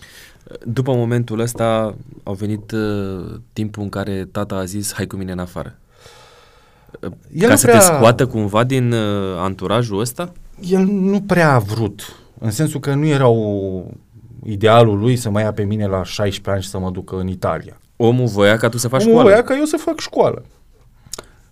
După 0.65 0.95
momentul 0.95 1.39
ăsta 1.39 1.97
au 2.23 2.35
venit 2.35 2.71
uh, 2.71 3.41
timpul 3.53 3.83
în 3.83 3.89
care 3.89 4.25
tata 4.25 4.55
a 4.55 4.65
zis 4.65 4.93
hai 4.93 5.07
cu 5.07 5.17
mine 5.17 5.33
în 5.33 5.39
afară. 5.39 5.79
Uh, 7.01 7.11
El 7.33 7.47
Ca 7.47 7.49
nu 7.49 7.57
să 7.57 7.67
prea- 7.67 7.79
te 7.79 7.85
scoată 7.85 8.27
cumva 8.27 8.65
din 8.65 8.93
uh, 8.93 9.37
anturajul 9.39 10.01
ăsta? 10.01 10.33
El 10.61 10.85
nu 10.85 11.21
prea 11.21 11.55
a 11.55 11.59
vrut, 11.59 12.17
în 12.39 12.51
sensul 12.51 12.81
că 12.81 12.95
nu 12.95 13.07
era 13.07 13.29
o, 13.29 13.83
idealul 14.45 14.99
lui 14.99 15.17
să 15.17 15.31
mă 15.31 15.41
ia 15.41 15.53
pe 15.53 15.63
mine 15.65 15.87
la 15.87 16.05
16 16.05 16.51
ani 16.51 16.63
și 16.63 16.69
să 16.69 16.79
mă 16.79 16.91
ducă 16.91 17.17
în 17.17 17.29
Italia. 17.29 17.79
Omul 17.97 18.27
voia 18.27 18.57
ca 18.57 18.69
tu 18.69 18.79
să 18.79 18.89
faci 18.89 19.01
Omul 19.01 19.13
școală. 19.13 19.31
voia 19.31 19.43
ca 19.45 19.57
eu 19.57 19.65
să 19.65 19.77
fac 19.77 19.99
școală. 20.01 20.45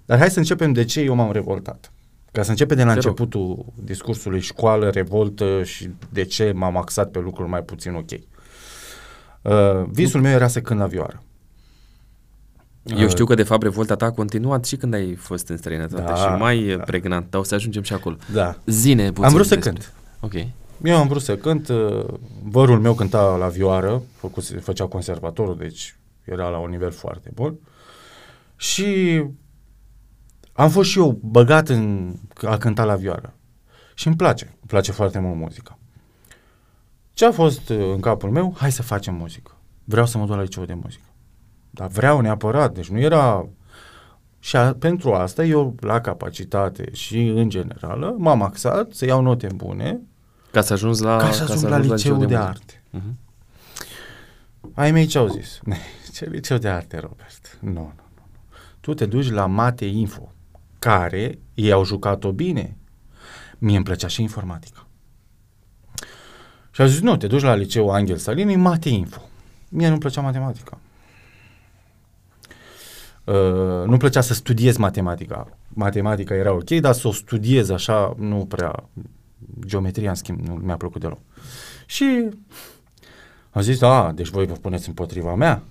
Dar 0.04 0.18
hai 0.18 0.30
să 0.30 0.38
începem 0.38 0.72
de 0.72 0.84
ce 0.84 1.00
eu 1.00 1.14
m-am 1.14 1.32
revoltat. 1.32 1.92
Ca 2.32 2.42
să 2.42 2.50
începem 2.50 2.76
de 2.76 2.82
la 2.84 2.88
Te 2.88 2.94
rog. 2.94 3.04
începutul 3.04 3.64
discursului 3.74 4.40
școală, 4.40 4.88
revoltă 4.90 5.62
și 5.62 5.90
de 6.12 6.24
ce 6.24 6.52
m-am 6.54 6.76
axat 6.76 7.10
pe 7.10 7.18
lucruri 7.18 7.48
mai 7.48 7.62
puțin 7.62 7.94
ok. 7.94 8.10
Uh, 9.42 9.84
visul 9.90 10.20
meu 10.20 10.32
era 10.32 10.48
să 10.48 10.60
cânt 10.60 10.78
la 10.78 10.86
vioară. 10.86 11.22
Eu 12.84 13.08
știu 13.08 13.24
că 13.24 13.34
de 13.34 13.42
fapt 13.42 13.62
revolta 13.62 13.94
ta 13.96 14.04
a 14.06 14.10
continuat 14.10 14.64
și 14.64 14.76
când 14.76 14.94
ai 14.94 15.14
fost 15.14 15.48
în 15.48 15.56
străinătate 15.56 16.02
Da, 16.02 16.14
și 16.14 16.26
mai 16.26 16.66
da. 16.68 16.76
da. 16.76 16.82
pregnant, 16.82 17.30
dar 17.30 17.40
o 17.40 17.44
să 17.44 17.54
ajungem 17.54 17.82
și 17.82 17.92
acolo. 17.92 18.16
Da. 18.32 18.56
Zine 18.66 19.06
puțin 19.08 19.24
Am 19.24 19.32
vrut 19.32 19.46
să 19.46 19.54
despre- 19.54 19.72
cânt. 19.72 19.92
Ok. 20.20 20.32
Eu 20.84 20.96
am 20.96 21.06
vrut 21.08 21.22
să 21.22 21.36
cânt, 21.36 21.68
uh, 21.68 22.04
vărul 22.42 22.80
meu 22.80 22.94
cânta 22.94 23.36
la 23.36 23.48
vioară, 23.48 24.02
făcuse, 24.16 24.58
făcea 24.58 24.86
conservatorul, 24.86 25.56
deci 25.56 25.96
era 26.24 26.48
la 26.48 26.58
un 26.58 26.70
nivel 26.70 26.90
foarte 26.90 27.30
bun. 27.34 27.58
Și 28.56 29.22
am 30.52 30.70
fost 30.70 30.90
și 30.90 30.98
eu 30.98 31.18
băgat 31.22 31.68
în 31.68 32.14
a 32.42 32.56
cânta 32.56 32.84
la 32.84 32.94
vioară. 32.94 33.34
Și 33.94 34.06
îmi 34.06 34.16
place, 34.16 34.44
îmi 34.44 34.66
place 34.66 34.92
foarte 34.92 35.18
mult 35.18 35.36
muzica. 35.38 35.78
Ce 37.12 37.24
a 37.26 37.32
fost 37.32 37.68
uh, 37.68 37.78
în 37.94 38.00
capul 38.00 38.30
meu? 38.30 38.54
Hai 38.58 38.72
să 38.72 38.82
facem 38.82 39.14
muzică. 39.14 39.56
Vreau 39.84 40.06
să 40.06 40.18
mă 40.18 40.26
duc 40.26 40.34
la 40.36 40.42
liceu 40.42 40.64
de 40.64 40.74
muzică. 40.74 41.04
Dar 41.74 41.88
vreau 41.88 42.20
neapărat, 42.20 42.74
deci 42.74 42.88
nu 42.88 42.98
era... 43.00 43.48
Și 44.38 44.56
a, 44.56 44.74
pentru 44.74 45.12
asta 45.12 45.44
eu, 45.44 45.74
la 45.80 46.00
capacitate 46.00 46.92
și 46.92 47.26
în 47.26 47.48
generală, 47.48 48.14
m-am 48.18 48.42
axat 48.42 48.92
să 48.92 49.04
iau 49.04 49.20
note 49.22 49.46
bune, 49.54 50.00
Ca 50.50 50.60
să 50.60 50.72
ajungi 50.72 51.02
la, 51.02 51.16
ca 51.16 51.30
să 51.30 51.42
ajung 51.42 51.70
la 51.70 51.78
liceul 51.78 52.18
de, 52.18 52.24
muzică. 52.24 52.42
arte. 52.42 52.82
Mhm. 52.90 53.18
Ai 54.74 54.90
mei 54.90 55.06
ce 55.06 55.18
au 55.18 55.28
zis? 55.28 55.60
Ce 56.14 56.28
liceu 56.30 56.56
de 56.58 56.68
arte, 56.68 56.98
Robert? 56.98 57.58
Nu, 57.60 57.70
nu, 57.70 57.80
nu. 57.80 57.92
nu. 58.14 58.22
Tu 58.80 58.94
te 58.94 59.06
duci 59.06 59.30
la 59.30 59.46
Mate 59.46 59.84
Info, 59.84 60.32
care 60.78 61.38
ei 61.54 61.72
au 61.72 61.84
jucat-o 61.84 62.32
bine. 62.32 62.76
Mie 63.58 63.76
îmi 63.76 63.84
plăcea 63.84 64.06
și 64.06 64.22
informatica. 64.22 64.86
Și 66.70 66.80
au 66.80 66.86
zis, 66.86 67.00
nu, 67.00 67.16
te 67.16 67.26
duci 67.26 67.42
la 67.42 67.54
liceu 67.54 67.90
Angel 67.90 68.16
Salini, 68.16 68.56
Mate 68.56 68.88
Info. 68.88 69.20
Mie 69.68 69.86
nu-mi 69.88 69.98
plăcea 70.00 70.20
matematica. 70.20 70.78
Uh, 73.24 73.34
nu-mi 73.86 73.98
plăcea 73.98 74.20
să 74.20 74.34
studiez 74.34 74.76
matematica. 74.76 75.48
Matematica 75.68 76.34
era 76.34 76.52
ok, 76.52 76.70
dar 76.70 76.92
să 76.92 77.08
o 77.08 77.12
studiez 77.12 77.70
așa 77.70 78.14
nu 78.18 78.46
prea... 78.48 78.84
Geometria, 79.66 80.08
în 80.08 80.14
schimb, 80.14 80.40
nu 80.46 80.54
mi-a 80.54 80.76
plăcut 80.76 81.00
deloc. 81.00 81.18
Și 81.86 82.28
am 83.50 83.62
zis, 83.62 83.80
a, 83.80 84.12
deci 84.14 84.28
voi 84.28 84.46
vă 84.46 84.52
puneți 84.52 84.88
împotriva 84.88 85.34
mea? 85.34 85.62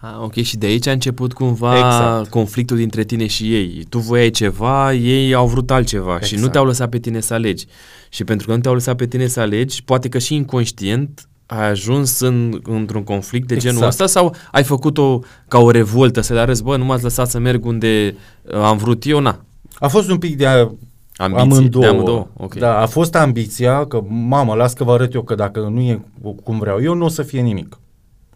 Ah, 0.00 0.16
ok, 0.22 0.34
și 0.34 0.56
de 0.56 0.66
aici 0.66 0.86
a 0.86 0.92
început 0.92 1.32
cumva 1.32 1.76
Exact. 1.76 2.28
conflictul 2.30 2.76
dintre 2.76 3.04
tine 3.04 3.26
și 3.26 3.54
ei. 3.54 3.84
Tu 3.88 3.98
voiai 3.98 4.30
ceva, 4.30 4.92
ei 4.92 5.34
au 5.34 5.46
vrut 5.46 5.70
altceva 5.70 6.12
exact. 6.12 6.24
și 6.24 6.32
nu 6.32 6.38
Exact. 6.38 6.52
te-au 6.52 6.64
lăsat 6.64 6.88
pe 6.88 6.98
tine 6.98 7.20
să 7.20 7.34
alegi. 7.34 7.66
Și 8.08 8.24
pentru 8.24 8.46
că 8.46 8.54
nu 8.54 8.60
te-au 8.60 8.74
lăsat 8.74 8.96
pe 8.96 9.06
tine 9.06 9.26
să 9.26 9.40
alegi, 9.40 9.84
poate 9.84 10.08
că 10.08 10.18
și 10.18 10.34
inconștient 10.34 11.28
ai 11.46 11.68
ajuns 11.70 12.20
în, 12.20 12.60
într-un 12.62 13.02
conflict 13.02 13.48
de 13.48 13.56
genul 13.56 13.82
Exact. 13.82 13.92
ăsta 13.92 14.20
sau 14.20 14.34
ai 14.50 14.64
făcut-o 14.64 15.20
ca 15.48 15.58
o 15.58 15.70
revoltă, 15.70 16.20
să 16.20 16.32
le 16.32 16.40
arăți, 16.40 16.62
bă, 16.62 16.76
nu 16.76 16.84
m-ați 16.84 17.02
lăsat 17.02 17.28
să 17.28 17.38
merg 17.38 17.64
unde 17.64 18.16
uh, 18.42 18.54
am 18.54 18.76
vrut 18.76 19.06
eu, 19.06 19.20
na. 19.20 19.44
A 19.78 19.88
fost 19.88 20.10
un 20.10 20.18
pic 20.18 20.36
de 20.36 20.46
a, 20.46 20.68
Ambiții, 21.16 21.42
amândouă. 21.42 21.82
de 21.82 21.88
amândouă. 21.88 22.26
Ok. 22.36 22.54
Da, 22.54 22.78
a 22.78 22.86
fost 22.86 23.14
ambiția 23.14 23.86
că, 23.86 24.02
mamă, 24.08 24.54
las 24.54 24.72
că 24.72 24.84
vă 24.84 24.92
arăt 24.92 25.14
eu 25.14 25.22
că 25.22 25.34
dacă 25.34 25.60
nu 25.60 25.80
e 25.80 26.02
cum 26.44 26.58
vreau 26.58 26.82
eu, 26.82 26.94
nu 26.94 27.04
o 27.04 27.08
să 27.08 27.22
fie 27.22 27.40
nimic. 27.40 27.78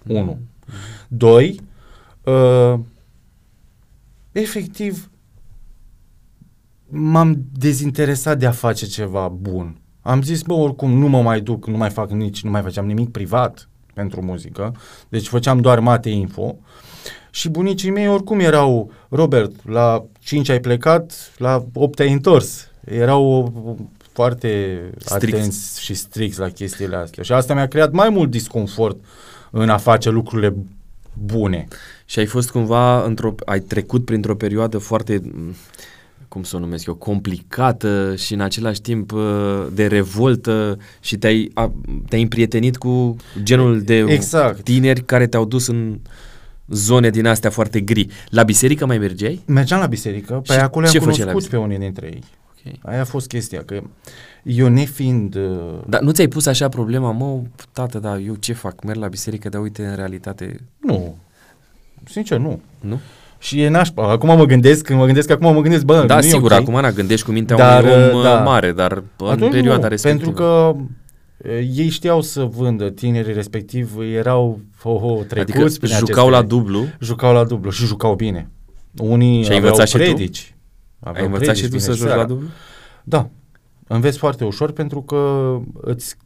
Mm. 0.03 0.17
Unu. 0.17 0.39
Doi, 1.09 1.61
uh, 2.23 2.79
efectiv, 4.33 5.11
m-am 6.89 7.45
dezinteresat 7.53 8.39
de 8.39 8.47
a 8.47 8.51
face 8.51 8.87
ceva 8.87 9.29
bun. 9.29 9.77
Am 10.07 10.23
zis, 10.23 10.43
bă, 10.43 10.53
oricum 10.53 10.93
nu 10.93 11.09
mă 11.09 11.23
mai 11.23 11.41
duc, 11.41 11.67
nu 11.67 11.77
mai 11.77 11.91
fac 11.91 12.11
nici, 12.11 12.43
nu 12.43 12.51
mai 12.51 12.63
făceam 12.63 12.87
nimic 12.87 13.11
privat 13.11 13.69
pentru 13.95 14.23
muzică, 14.23 14.75
deci 15.09 15.29
făceam 15.29 15.61
doar 15.61 15.81
mate 15.81 16.09
info 16.09 16.57
și 17.31 17.49
bunicii 17.49 17.91
mei 17.91 18.09
oricum 18.09 18.41
erau, 18.41 18.93
Robert, 19.09 19.53
la 19.65 20.05
5 20.21 20.49
ai 20.49 20.61
plecat, 20.61 21.33
la 21.39 21.65
8 21.73 22.01
ai 22.01 22.13
întors. 22.13 22.69
Erau 22.85 23.53
foarte 24.13 24.81
Stricți. 24.99 25.37
atenți 25.37 25.83
și 25.83 25.95
stricți 25.95 26.39
la 26.39 26.49
chestiile 26.49 26.97
astea. 26.97 27.23
Și 27.23 27.33
asta 27.33 27.55
mi-a 27.55 27.69
creat 27.69 27.93
mai 27.93 28.09
mult 28.09 28.31
disconfort 28.31 28.97
în 29.51 29.69
a 29.69 29.77
face 29.77 30.11
lucrurile 30.11 30.55
bune. 31.13 31.69
Și 32.05 32.19
ai 32.19 32.27
fost 32.27 32.51
cumva 32.51 33.05
într-o, 33.05 33.35
ai 33.45 33.61
trecut 33.61 34.05
printr-o 34.05 34.35
perioadă 34.35 34.79
foarte, 34.79 35.21
m, 35.25 35.55
cum 36.37 36.45
să 36.45 36.57
o 36.57 36.59
numesc 36.59 36.87
eu, 36.87 36.95
complicată 36.95 38.15
și 38.17 38.35
în 38.35 38.41
același 38.41 38.81
timp 38.81 39.13
uh, 39.13 39.67
de 39.73 39.87
revoltă 39.87 40.79
și 41.01 41.17
te-ai, 41.17 41.51
a, 41.55 41.73
te-ai 42.09 42.23
împrietenit 42.23 42.77
cu 42.77 43.17
genul 43.43 43.83
de 43.83 44.05
Exact. 44.09 44.63
tineri 44.63 45.05
care 45.05 45.27
te-au 45.27 45.45
dus 45.45 45.67
în 45.67 45.99
zone 46.69 47.11
din 47.11 47.27
astea 47.27 47.51
foarte 47.51 47.81
gri. 47.81 48.09
La 48.29 48.43
biserică 48.43 48.87
mai 48.87 48.99
mergeai? 48.99 49.43
Mergeam 49.47 49.81
la 49.81 49.87
biserică, 49.87 50.43
pe 50.47 50.53
Și 50.53 50.59
acolo 50.59 50.87
ce 50.87 50.99
am 50.99 51.05
făceai 51.05 51.25
la 51.25 51.31
cunoscut 51.33 51.51
pe 51.51 51.57
biserică? 51.57 51.75
unii 51.75 51.79
dintre 51.79 52.07
ei. 52.07 52.23
Okay. 52.61 52.81
Aia 52.83 53.01
a 53.01 53.05
fost 53.05 53.27
chestia, 53.27 53.63
că 53.65 53.83
eu 54.43 54.69
nefiind... 54.69 55.35
Uh, 55.35 55.75
Dar 55.87 56.01
nu 56.01 56.11
ți-ai 56.11 56.29
pus 56.29 56.47
așa 56.47 56.69
problema, 56.69 57.13
mă, 57.13 57.41
tată, 57.73 57.99
dar 57.99 58.19
eu 58.27 58.35
ce 58.35 58.53
fac? 58.53 58.85
Merg 58.85 58.99
la 58.99 59.09
biserică, 59.09 59.49
dar 59.49 59.61
uite, 59.61 59.87
în 59.87 59.95
realitate, 59.95 60.61
nu, 60.81 61.17
sincer 62.05 62.39
nu. 62.39 62.61
nu? 62.81 63.01
Și 63.39 63.61
e 63.63 63.69
nașpa. 63.69 64.11
Acum 64.11 64.37
mă 64.37 64.45
gândesc, 64.45 64.85
când 64.85 64.99
mă 64.99 65.05
gândesc, 65.05 65.31
acum 65.31 65.55
mă 65.55 65.61
gândesc, 65.61 65.85
bă, 65.85 66.05
Da, 66.07 66.15
nu 66.15 66.21
e 66.21 66.29
sigur, 66.29 66.53
ok. 66.53 66.59
acum 66.59 66.81
na, 66.81 66.91
gândești 66.91 67.27
cu 67.27 67.33
mintea 67.33 67.57
Dar, 67.57 67.85
unui 67.85 68.11
om 68.13 68.23
da. 68.23 68.35
da. 68.35 68.41
mare, 68.43 68.73
dar 68.73 69.03
în 69.17 69.27
Atunci 69.29 69.51
perioada 69.51 69.83
nu, 69.83 69.89
respectivă. 69.89 70.33
Pentru 70.33 70.43
că 70.43 70.77
e, 71.51 71.59
ei 71.75 71.89
știau 71.89 72.21
să 72.21 72.43
vândă, 72.45 72.91
tinerii 72.91 73.33
respectiv 73.33 73.99
erau 74.15 74.61
oh, 74.83 75.01
oh, 75.03 75.25
trecuți 75.29 75.53
adică 75.59 75.75
prin 75.81 75.97
jucau 75.97 76.27
aceste- 76.27 76.31
la 76.31 76.43
dublu, 76.43 76.85
Jucau 77.01 77.33
la 77.33 77.45
dublu 77.45 77.71
și 77.71 77.85
jucau 77.87 78.15
bine. 78.15 78.51
Unii 78.99 79.43
Și 79.43 79.51
ai 79.51 79.57
aveau 79.57 79.73
învățat 79.73 79.89
și 79.89 79.97
tu? 80.07 80.15
predici. 80.15 80.55
ai 81.01 81.11
aveau 81.11 81.25
învățat 81.27 81.45
predici 81.55 81.65
și 81.65 81.71
tu 81.71 81.79
să 81.79 81.85
vineri 81.85 81.99
joci 81.99 82.07
seara. 82.09 82.21
la 82.23 82.27
dublu? 82.29 82.47
Da. 83.05 83.29
Înveți 83.89 84.19
foarte 84.19 84.45
ușor 84.45 84.73
pentru 84.73 85.03
că 85.03 85.53
îți, 85.81 86.17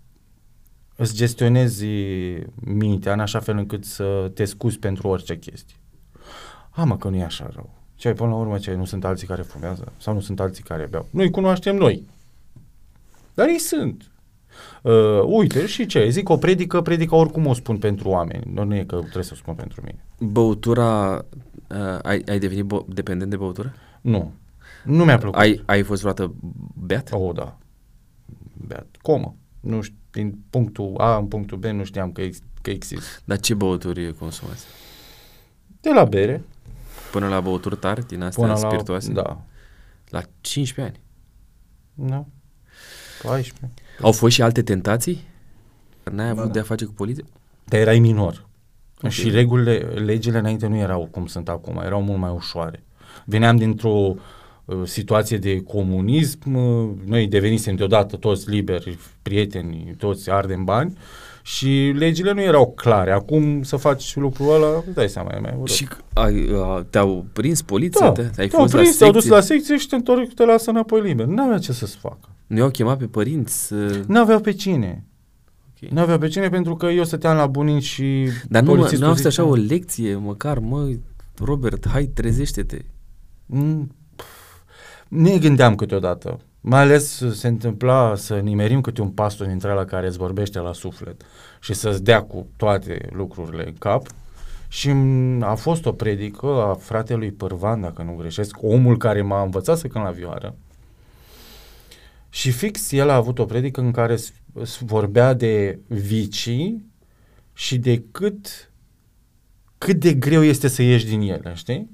îți 0.96 1.14
gestionezi 1.14 1.86
mintea 2.64 3.12
în 3.12 3.20
așa 3.20 3.38
fel 3.38 3.56
încât 3.56 3.84
să 3.84 4.30
te 4.34 4.44
scuzi 4.44 4.78
pentru 4.78 5.08
orice 5.08 5.36
chestie. 5.38 5.76
A, 6.70 6.84
mă, 6.84 6.96
că 6.96 7.08
nu 7.08 7.16
e 7.16 7.22
așa 7.24 7.50
rău. 7.54 7.70
Ce 7.94 8.12
până 8.12 8.30
la 8.30 8.36
urmă, 8.36 8.58
ce 8.58 8.74
nu 8.74 8.84
sunt 8.84 9.04
alții 9.04 9.26
care 9.26 9.42
fumează 9.42 9.92
sau 9.96 10.14
nu 10.14 10.20
sunt 10.20 10.40
alții 10.40 10.62
care 10.62 10.86
beau. 10.86 11.08
Noi 11.10 11.30
cunoaștem 11.30 11.76
noi. 11.76 12.06
Dar 13.34 13.48
ei 13.48 13.58
sunt. 13.58 14.10
Uh, 14.82 15.22
uite, 15.26 15.66
și 15.66 15.86
ce? 15.86 16.08
Zic 16.08 16.28
o 16.28 16.36
predică, 16.36 16.80
predica 16.82 17.16
oricum 17.16 17.46
o 17.46 17.52
spun 17.54 17.78
pentru 17.78 18.08
oameni. 18.08 18.52
Nu, 18.52 18.64
nu 18.64 18.74
e 18.74 18.84
că 18.84 18.98
trebuie 18.98 19.24
să 19.24 19.30
o 19.32 19.36
spun 19.36 19.54
pentru 19.54 19.82
mine. 19.84 20.04
Băutura, 20.18 21.24
uh, 21.68 21.98
ai, 22.02 22.22
ai 22.28 22.38
devenit 22.38 22.64
bă- 22.64 22.86
dependent 22.86 23.30
de 23.30 23.36
băutură? 23.36 23.74
Nu. 24.00 24.32
Nu 24.84 25.04
mi-a 25.04 25.18
plăcut. 25.18 25.38
Ai, 25.38 25.62
ai 25.66 25.82
fost 25.82 26.00
vreodată 26.02 26.34
beat? 26.74 27.08
Oh, 27.12 27.34
da. 27.34 27.58
Beat. 28.66 28.86
Comă. 29.02 29.34
Nu 29.60 29.80
știu, 29.80 29.96
din 30.10 30.38
punctul 30.50 30.94
A 30.98 31.16
în 31.16 31.26
punctul 31.26 31.58
B 31.58 31.64
nu 31.64 31.84
știam 31.84 32.12
că, 32.12 32.20
ex- 32.20 32.42
că 32.62 32.70
există. 32.70 33.04
Dar 33.24 33.40
ce 33.40 33.54
băuturi 33.54 34.14
consumați? 34.14 34.64
De 35.80 35.90
la 35.90 36.04
bere 36.04 36.44
Până 37.10 37.28
la 37.28 37.40
băuturi 37.40 37.76
tari 37.76 38.06
din 38.06 38.22
astea 38.22 38.44
până 38.44 38.58
la... 38.60 38.68
spiritoase? 38.68 39.12
Da. 39.12 39.44
La 40.08 40.20
15 40.40 40.94
ani. 40.94 42.08
Da. 42.10 42.24
14. 43.22 43.82
Au 44.00 44.12
fost 44.12 44.34
și 44.34 44.42
alte 44.42 44.62
tentații? 44.62 45.28
N-ai 46.12 46.26
Ba 46.26 46.30
avut 46.30 46.44
da. 46.44 46.52
de-a 46.52 46.62
face 46.62 46.84
cu 46.84 46.92
poliția? 46.92 47.24
Dar 47.64 47.80
erai 47.80 47.98
minor. 47.98 48.48
Ok. 49.02 49.10
Și 49.10 49.30
regulile, 49.30 49.76
legile 49.78 50.38
înainte 50.38 50.66
nu 50.66 50.76
erau 50.76 51.08
cum 51.10 51.26
sunt 51.26 51.48
acum, 51.48 51.80
erau 51.84 52.02
mult 52.02 52.18
mai 52.18 52.30
ușoare. 52.30 52.84
Veneam 53.24 53.56
dintr-o 53.56 54.14
uh, 54.64 54.82
situație 54.84 55.38
de 55.38 55.62
comunism, 55.62 56.54
uh, 56.54 56.90
noi 57.04 57.26
devenisem 57.26 57.76
deodată 57.76 58.16
toți 58.16 58.50
liberi, 58.50 58.98
prieteni, 59.22 59.94
toți 59.98 60.30
ardem 60.30 60.64
bani 60.64 60.96
și 61.54 61.92
legile 61.96 62.32
nu 62.32 62.40
erau 62.40 62.72
clare. 62.72 63.12
Acum 63.12 63.62
să 63.62 63.76
faci 63.76 64.16
lucrul 64.16 64.54
ăla, 64.54 64.82
îți 64.86 64.94
dai 64.94 65.08
seama, 65.08 65.30
e 65.34 65.38
mai 65.38 65.54
urât. 65.58 65.68
Și 65.74 65.88
ai, 66.12 66.50
uh, 66.52 66.80
te-au 66.90 67.24
prins 67.32 67.62
poliția? 67.62 68.06
da, 68.06 68.12
te, 68.12 68.40
ai 68.40 68.48
te-au 68.48 68.60
fost 68.62 68.74
prins, 68.74 68.90
la 68.92 68.96
te-au 68.98 69.10
dus 69.12 69.22
secție? 69.22 69.38
la 69.38 69.44
secție 69.44 69.76
și 69.76 69.86
te 69.88 69.94
întorc, 69.94 70.32
te 70.34 70.44
lasă 70.44 70.70
înapoi 70.70 71.00
liber. 71.00 71.26
N-avea 71.26 71.58
ce 71.58 71.72
să-ți 71.72 71.96
facă. 71.96 72.28
Nu 72.46 72.56
i-au 72.58 72.70
chemat 72.70 72.98
pe 72.98 73.04
părinți? 73.06 73.66
să- 73.66 74.00
N-aveau 74.06 74.40
pe 74.40 74.52
cine. 74.52 75.04
Ok. 75.82 75.90
Nu 75.90 76.00
avea 76.00 76.18
pe 76.18 76.28
cine 76.28 76.48
pentru 76.48 76.76
că 76.76 76.86
eu 76.86 77.04
stăteam 77.04 77.36
la 77.36 77.46
bunici 77.46 77.82
și 77.84 78.28
Dar 78.48 78.62
nu, 78.62 78.68
mă- 78.68 78.74
polițistul 78.74 79.04
nu 79.06 79.12
a 79.12 79.14
fost 79.14 79.26
așa 79.26 79.42
zicea- 79.42 79.54
o 79.54 79.54
lecție, 79.54 80.14
măcar, 80.16 80.58
mă, 80.58 80.88
Robert, 81.44 81.88
hai, 81.88 82.04
trezește-te. 82.04 82.78
Mm, 83.46 83.94
pf, 84.16 84.24
Ne 85.08 85.38
gândeam 85.38 85.74
câteodată. 85.74 86.38
Mai 86.60 86.80
ales 86.80 87.22
se 87.34 87.48
întâmpla 87.48 88.14
să 88.16 88.38
nimerim 88.38 88.80
câte 88.80 89.00
un 89.00 89.10
pastor 89.10 89.46
dintre 89.46 89.72
la 89.72 89.84
care 89.84 90.06
îți 90.06 90.18
vorbește 90.18 90.58
la 90.58 90.72
suflet 90.72 91.22
și 91.60 91.74
să-ți 91.74 92.02
dea 92.02 92.22
cu 92.22 92.46
toate 92.56 93.08
lucrurile 93.12 93.66
în 93.66 93.74
cap. 93.78 94.06
Și 94.68 94.90
m- 94.90 95.40
a 95.40 95.54
fost 95.54 95.86
o 95.86 95.92
predică 95.92 96.46
a 96.46 96.74
fratelui 96.74 97.32
Pârvan, 97.32 97.80
dacă 97.80 98.02
nu 98.02 98.14
greșesc, 98.14 98.56
omul 98.62 98.96
care 98.96 99.22
m-a 99.22 99.42
învățat 99.42 99.78
să 99.78 99.86
cânt 99.86 100.04
la 100.04 100.10
vioară. 100.10 100.56
Și 102.28 102.50
fix 102.50 102.92
el 102.92 103.08
a 103.08 103.14
avut 103.14 103.38
o 103.38 103.44
predică 103.44 103.80
în 103.80 103.90
care 103.90 104.16
s- 104.16 104.32
s- 104.62 104.78
vorbea 104.84 105.32
de 105.34 105.78
vicii 105.86 106.84
și 107.52 107.78
de 107.78 108.04
cât, 108.10 108.72
cât 109.78 109.96
de 110.00 110.14
greu 110.14 110.42
este 110.42 110.68
să 110.68 110.82
ieși 110.82 111.06
din 111.06 111.20
ele, 111.20 111.52
știi? 111.54 111.90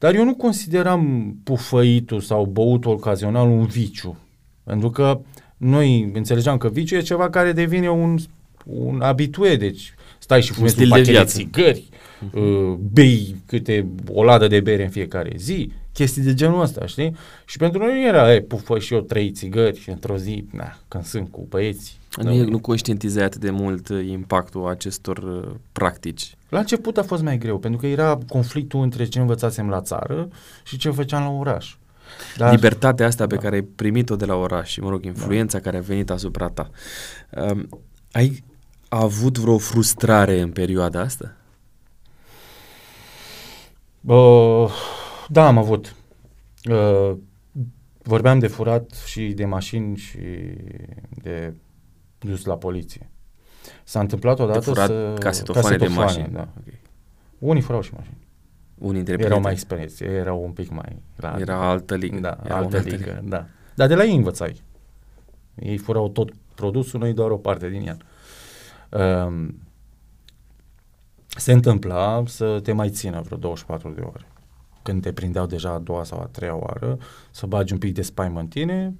Dar 0.00 0.14
eu 0.14 0.24
nu 0.24 0.34
consideram 0.34 1.34
pufăitul 1.44 2.20
sau 2.20 2.44
băutul 2.44 2.90
ocazional 2.90 3.48
un 3.48 3.66
viciu. 3.66 4.16
Pentru 4.64 4.90
că 4.90 5.20
noi 5.56 6.10
înțelegeam 6.14 6.56
că 6.56 6.68
viciu 6.68 6.96
e 6.96 7.00
ceva 7.00 7.30
care 7.30 7.52
devine 7.52 7.90
un, 7.90 8.18
un 8.64 8.98
habitue, 9.02 9.56
deci 9.56 9.94
stai 10.18 10.42
și 10.42 10.52
fumezi 10.52 10.78
un, 10.78 10.84
stil 10.84 10.88
de 10.88 10.90
pachet 10.90 11.06
de, 11.06 11.12
viață. 11.12 11.36
țigări, 11.36 11.88
uh, 12.32 12.74
bei 12.92 13.36
câte 13.46 13.86
o 14.08 14.24
ladă 14.24 14.46
de 14.46 14.60
bere 14.60 14.82
în 14.84 14.90
fiecare 14.90 15.32
zi, 15.36 15.72
chestii 15.92 16.22
de 16.22 16.34
genul 16.34 16.60
ăsta, 16.60 16.86
știi? 16.86 17.16
Și 17.44 17.56
pentru 17.56 17.78
noi 17.78 17.92
nu 17.92 18.06
era, 18.06 18.34
e, 18.34 18.40
pufă 18.40 18.78
și 18.78 18.94
eu 18.94 19.00
trei 19.00 19.30
țigări 19.30 19.84
într-o 19.86 20.16
zi, 20.16 20.44
na, 20.52 20.76
când 20.88 21.04
sunt 21.04 21.30
cu 21.30 21.46
băieți. 21.48 21.98
Nu, 22.22 22.30
e, 22.30 22.44
nu 22.44 22.58
conștientizai 22.58 23.24
atât 23.24 23.40
de 23.40 23.50
mult 23.50 23.88
uh, 23.88 24.06
impactul 24.08 24.68
acestor 24.68 25.18
uh, 25.18 25.54
practici. 25.72 26.34
La 26.48 26.58
început 26.58 26.98
a 26.98 27.02
fost 27.02 27.22
mai 27.22 27.38
greu, 27.38 27.58
pentru 27.58 27.80
că 27.80 27.86
era 27.86 28.18
conflictul 28.28 28.82
între 28.82 29.04
ce 29.04 29.20
învățasem 29.20 29.68
la 29.68 29.80
țară 29.80 30.28
și 30.64 30.76
ce 30.76 30.90
făceam 30.90 31.22
la 31.22 31.30
oraș. 31.30 31.74
Dar, 32.36 32.54
Libertatea 32.54 33.06
asta 33.06 33.26
pe 33.26 33.34
Da. 33.34 33.40
care 33.40 33.54
ai 33.54 33.62
primit-o 33.62 34.16
de 34.16 34.24
la 34.24 34.34
oraș 34.34 34.70
și, 34.70 34.80
mă 34.80 34.90
rog, 34.90 35.04
influența 35.04 35.60
care 35.60 35.76
a 35.76 35.80
venit 35.80 36.10
asupra 36.10 36.48
ta. 36.48 36.70
Um, 37.50 37.68
ai 38.12 38.42
avut 38.88 39.38
vreo 39.38 39.58
frustrare 39.58 40.40
în 40.40 40.50
perioada 40.50 41.00
asta? 41.00 41.34
Uh, 44.00 44.70
da, 45.28 45.46
am 45.46 45.58
avut. 45.58 45.94
Uh, 46.70 47.16
vorbeam 48.02 48.38
de 48.38 48.46
furat 48.46 48.90
și 49.06 49.32
de 49.32 49.44
mașini 49.44 49.96
și 49.96 50.18
de 51.22 51.54
dus 52.18 52.44
la 52.44 52.56
poliție. 52.56 53.10
S-a 53.84 54.00
întâmplat 54.00 54.38
odată 54.38 54.58
de 54.58 54.64
furat 54.64 54.86
să... 54.86 55.14
casetofoane, 55.18 55.76
de 55.76 55.86
mașini. 55.86 56.28
Da. 56.32 56.48
Okay. 56.60 56.80
Unii 57.38 57.62
furau 57.62 57.80
și 57.80 57.94
mașini. 57.94 58.18
Unii 58.78 59.02
dintre 59.02 59.12
Erau 59.12 59.26
prieteni. 59.26 59.42
mai 59.42 59.52
experienți, 59.52 60.02
erau 60.02 60.44
un 60.44 60.52
pic 60.52 60.70
mai... 60.70 61.02
La 61.16 61.36
Era 61.38 61.68
altă 61.68 61.94
ligă. 61.94 62.18
Da, 62.18 62.38
Era 62.44 62.56
altă 62.56 62.76
o 62.76 62.80
ligă, 62.80 63.20
da. 63.24 63.46
Dar 63.74 63.88
de 63.88 63.94
la 63.94 64.04
ei 64.04 64.14
învățai. 64.14 64.62
Ei 65.54 65.76
furau 65.76 66.08
tot 66.08 66.32
produsul, 66.54 67.00
noi 67.00 67.12
doar 67.12 67.30
o 67.30 67.36
parte 67.36 67.68
din 67.68 67.88
el. 67.88 67.98
Um, 69.26 69.60
se 71.40 71.52
întâmpla 71.52 72.22
să 72.26 72.60
te 72.62 72.72
mai 72.72 72.90
țină 72.90 73.20
vreo 73.20 73.36
24 73.38 73.90
de 73.90 74.00
ore. 74.00 74.26
Când 74.82 75.02
te 75.02 75.12
prindeau 75.12 75.46
deja 75.46 75.70
a 75.70 75.78
doua 75.78 76.04
sau 76.04 76.20
a 76.20 76.24
treia 76.24 76.54
oară, 76.56 76.98
să 77.30 77.46
bagi 77.46 77.72
un 77.72 77.78
pic 77.78 77.94
de 77.94 78.02
spaimă 78.02 78.40
în 78.40 78.46
tine, 78.46 78.94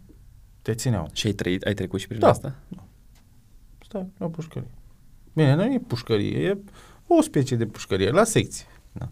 te 0.63 0.75
țineau. 0.75 1.09
Și 1.13 1.27
ai, 1.27 1.33
trăit, 1.33 1.63
ai 1.63 1.75
trecut 1.75 2.01
și 2.01 2.07
prin 2.07 2.21
Da. 2.21 2.29
asta? 2.29 2.55
Stai, 3.85 4.07
la 4.19 4.27
pușcărie. 4.27 4.71
Bine, 5.33 5.55
nu 5.55 5.65
e 5.65 5.81
pușcărie, 5.87 6.39
e 6.49 6.59
o 7.07 7.23
specie 7.23 7.57
de 7.57 7.67
pușcărie, 7.67 8.11
la 8.11 8.25
secție. 8.25 8.67
Da. 8.93 9.09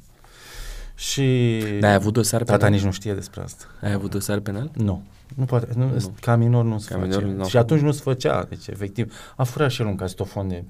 Și... 0.95 1.59
Dar 1.81 1.91
ai 1.91 1.97
avut 1.97 2.13
dosar 2.13 2.43
Tata 2.43 2.57
penal? 2.57 2.73
nici 2.73 2.83
nu 2.85 2.91
știe 2.93 3.15
despre 3.15 3.41
asta. 3.41 3.65
Ai 3.81 3.93
avut 3.93 4.11
dosar 4.11 4.41
penal? 4.41 4.71
Nu. 4.75 5.03
Nu 5.35 5.45
poate, 5.45 5.69
nu, 5.75 5.85
Nu. 5.85 5.91
nu. 5.93 6.15
ca 6.21 6.37
minor 6.37 6.65
nu 6.65 6.79
se 6.79 6.89
Ca 6.93 6.95
face. 6.99 7.07
minor 7.07 7.23
nu 7.23 7.29
a 7.43 7.45
și 7.45 7.51
făcut. 7.51 7.55
atunci 7.71 7.81
nu 7.81 7.91
se 7.93 8.01
făcea, 8.03 8.45
deci 8.49 8.67
efectiv. 8.67 9.13
A 9.37 9.45
furat 9.45 9.71
și 9.71 9.81
el 9.81 9.87
un 9.87 9.97
castofon 9.97 10.49
de 10.49 10.65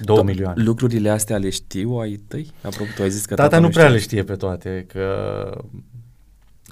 2 0.00 0.18
To- 0.20 0.24
milioane. 0.24 0.62
Lucrurile 0.62 1.10
astea 1.10 1.36
le 1.36 1.50
știu 1.50 1.90
ai 1.90 2.12
tăi? 2.28 2.52
Apropo, 2.62 2.90
tu 2.96 3.02
ai 3.02 3.10
zis 3.10 3.24
că 3.24 3.34
Tata, 3.34 3.48
tata 3.48 3.62
nu 3.62 3.68
prea 3.68 3.82
știa. 3.82 3.94
le 3.94 4.00
știe 4.00 4.22
pe 4.24 4.34
toate, 4.34 4.84
că 4.88 5.04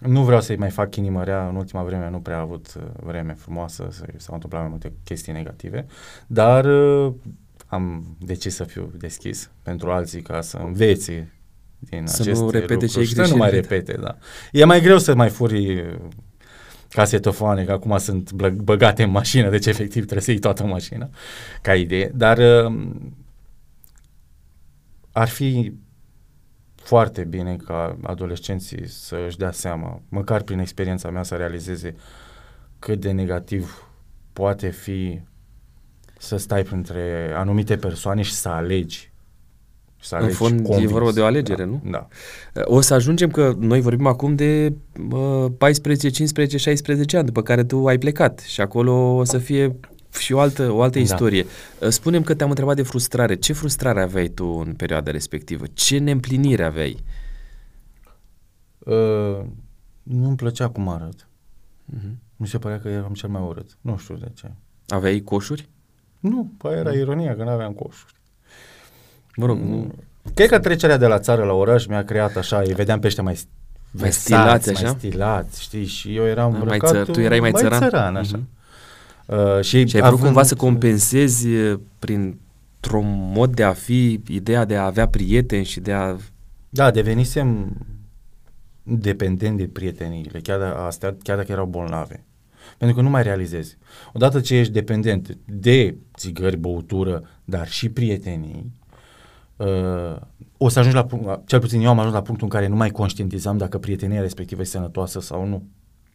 nu 0.00 0.22
vreau 0.24 0.40
să-i 0.40 0.56
mai 0.56 0.70
fac 0.70 0.96
inimărea, 0.96 1.48
în 1.48 1.56
ultima 1.56 1.82
vreme 1.82 2.10
nu 2.10 2.18
prea 2.20 2.36
a 2.36 2.40
avut 2.40 2.74
uh, 2.76 2.82
vreme 3.02 3.34
frumoasă, 3.34 3.88
să, 3.90 4.04
s-au 4.16 4.34
întâmplat 4.34 4.60
mai 4.60 4.70
multe 4.70 4.92
chestii 5.04 5.32
negative, 5.32 5.86
dar 6.26 6.64
uh, 6.64 7.12
am 7.66 8.16
decis 8.18 8.54
să 8.54 8.64
fiu 8.64 8.92
deschis 8.98 9.50
pentru 9.62 9.90
alții 9.90 10.22
ca 10.22 10.40
să 10.40 10.56
învețe 10.64 11.32
din 11.78 12.06
Să 12.06 12.22
nu 12.24 12.30
aceste 12.30 12.44
repete 12.58 12.72
lucruri 12.72 12.92
ce 12.92 12.98
ai 12.98 13.04
și 13.04 13.14
să 13.14 13.26
nu 13.32 13.36
mai 13.36 13.50
greșit. 13.50 13.68
repete, 13.70 13.98
da. 14.00 14.16
E 14.52 14.64
mai 14.64 14.80
greu 14.80 14.98
să 14.98 15.14
mai 15.14 15.28
furi 15.28 15.80
uh, 15.80 15.94
casetofoane, 16.92 17.64
că 17.64 17.72
acum 17.72 17.98
sunt 17.98 18.32
blă- 18.32 18.62
băgate 18.62 19.02
în 19.02 19.10
mașină, 19.10 19.50
deci 19.50 19.66
efectiv 19.66 20.02
trebuie 20.02 20.22
să 20.22 20.30
iei 20.30 20.40
toată 20.40 20.64
mașina, 20.64 21.08
ca 21.62 21.74
idee, 21.74 22.10
dar 22.14 22.38
uh, 22.38 22.90
ar 25.12 25.28
fi 25.28 25.72
foarte 26.74 27.24
bine 27.24 27.56
ca 27.56 27.98
adolescenții 28.02 28.88
să 28.88 29.24
își 29.26 29.36
dea 29.36 29.50
seama, 29.50 30.02
măcar 30.08 30.42
prin 30.42 30.58
experiența 30.58 31.10
mea 31.10 31.22
să 31.22 31.36
realizeze 31.36 31.94
cât 32.78 33.00
de 33.00 33.10
negativ 33.10 33.88
poate 34.32 34.70
fi 34.70 35.20
să 36.18 36.36
stai 36.36 36.62
printre 36.62 37.32
anumite 37.34 37.76
persoane 37.76 38.22
și 38.22 38.32
să 38.32 38.48
alegi. 38.48 39.11
Și 40.02 40.08
Să 40.08 40.14
În 40.14 40.22
alegi 40.22 40.36
fond, 40.36 40.60
e 40.60 40.62
convins. 40.62 40.90
vorba 40.90 41.12
de 41.12 41.20
o 41.20 41.24
alegere, 41.24 41.64
da, 41.64 41.70
nu? 41.70 41.82
Da. 41.90 42.08
O 42.64 42.80
să 42.80 42.94
ajungem 42.94 43.30
că 43.30 43.54
noi 43.58 43.80
vorbim 43.80 44.06
acum 44.06 44.34
de 44.34 44.72
uh, 45.10 45.46
14, 45.58 46.08
15, 46.08 46.56
16 46.56 47.16
ani 47.16 47.26
după 47.26 47.42
care 47.42 47.64
tu 47.64 47.86
ai 47.86 47.98
plecat 47.98 48.38
și 48.40 48.60
acolo 48.60 49.14
o 49.16 49.24
să 49.24 49.38
fie 49.38 49.76
și 50.18 50.32
o 50.32 50.38
altă, 50.40 50.70
o 50.70 50.82
altă 50.82 50.98
Da. 50.98 51.04
istorie. 51.04 51.46
Uh, 51.80 51.88
Spunem 51.88 52.22
că 52.22 52.34
te-am 52.34 52.48
întrebat 52.48 52.76
de 52.76 52.82
frustrare. 52.82 53.34
Ce 53.36 53.52
frustrare 53.52 54.02
aveai 54.02 54.28
tu 54.28 54.46
în 54.66 54.74
perioada 54.74 55.10
respectivă? 55.10 55.64
Ce 55.72 55.98
neîmplinire 55.98 56.64
aveai? 56.64 56.96
Uh, 58.78 59.40
nu-mi 60.02 60.36
plăcea 60.36 60.68
cum 60.68 60.88
arăt. 60.88 61.28
Mhm. 61.84 62.18
Mi 62.36 62.46
se 62.46 62.58
părea 62.58 62.80
că 62.80 62.88
eram 62.88 63.12
cel 63.12 63.28
mai 63.28 63.42
urât. 63.42 63.76
Nu 63.80 63.96
știu 63.96 64.14
de 64.16 64.30
ce. 64.34 64.50
Aveai 64.88 65.20
coșuri? 65.20 65.68
Nu, 66.20 66.52
păi 66.58 66.74
era 66.78 66.92
ironia 66.92 67.36
că 67.36 67.42
nu 67.42 67.50
aveam 67.50 67.72
coșuri. 67.72 68.14
Mă 69.36 69.46
rog, 69.46 69.58
Mm. 69.58 69.68
nu. 69.68 69.92
Cred 70.34 70.48
că 70.48 70.58
trecerea 70.58 70.96
de 70.96 71.06
la 71.06 71.18
țară 71.18 71.44
la 71.44 71.52
oraș 71.52 71.86
mi-a 71.86 72.04
creat 72.04 72.36
așa, 72.36 72.58
îi 72.58 72.74
vedeam 72.74 73.00
pe 73.00 73.06
ăștia 73.06 73.22
mai 73.22 73.34
st- 73.34 73.48
Mai 73.94 74.02
versați, 74.02 74.22
stilați, 74.22 74.70
așa? 74.70 74.82
Mai 74.82 74.94
stilați, 74.98 75.62
știi, 75.62 75.86
și 75.86 76.16
eu 76.16 76.24
eram 76.26 76.50
Da, 76.52 76.58
mai 76.58 76.60
îmbrăcat, 76.60 77.06
ță- 77.06 77.10
tu 77.12 77.20
erai 77.20 77.40
mai 77.40 77.52
țăran? 77.52 77.80
țăran 77.80 78.16
așa. 78.16 78.36
Mhm. 78.36 78.48
Uh, 79.26 79.60
și, 79.64 79.86
Și 79.86 79.96
ai 79.96 80.08
vrut 80.08 80.20
cumva 80.20 80.42
să 80.42 80.54
compensezi 80.54 81.48
e, 81.52 81.80
printr-un 81.98 83.30
mod 83.34 83.54
de 83.54 83.62
a 83.62 83.72
fi 83.72 84.20
ideea 84.28 84.64
de 84.64 84.76
a 84.76 84.84
avea 84.84 85.08
prieteni 85.08 85.64
și 85.64 85.80
de 85.80 85.92
a... 85.92 86.16
Da, 86.68 86.90
devenisem 86.90 87.76
dependent 88.82 89.56
de 89.58 89.66
prieteniile, 89.72 90.40
chiar, 90.40 90.58
de 90.58 90.64
astea, 90.64 91.16
chiar 91.22 91.36
dacă 91.36 91.52
erau 91.52 91.66
bolnave. 91.66 92.24
Pentru 92.78 92.96
că 92.96 93.02
nu 93.02 93.10
mai 93.10 93.22
realizezi. 93.22 93.76
Odată 94.12 94.40
ce 94.40 94.54
ești 94.56 94.72
dependent 94.72 95.36
de 95.44 95.96
țigări, 96.16 96.56
băutură, 96.56 97.22
dar 97.44 97.68
și 97.68 97.88
prietenii, 97.88 98.72
uh, 99.66 100.16
o 100.56 100.68
să 100.68 100.78
ajungi 100.78 100.96
la 100.96 101.04
punct, 101.04 101.46
cel 101.48 101.60
puțin 101.60 101.80
eu 101.80 101.88
am 101.90 101.98
ajuns 101.98 102.14
la 102.14 102.22
punctul 102.22 102.46
în 102.46 102.52
care 102.52 102.66
nu 102.66 102.76
mai 102.76 102.90
conștientizam 102.90 103.56
dacă 103.56 103.78
prietenia 103.78 104.20
respectivă 104.20 104.60
este 104.60 104.76
sănătoasă 104.76 105.20
sau 105.20 105.46
nu. 105.46 105.62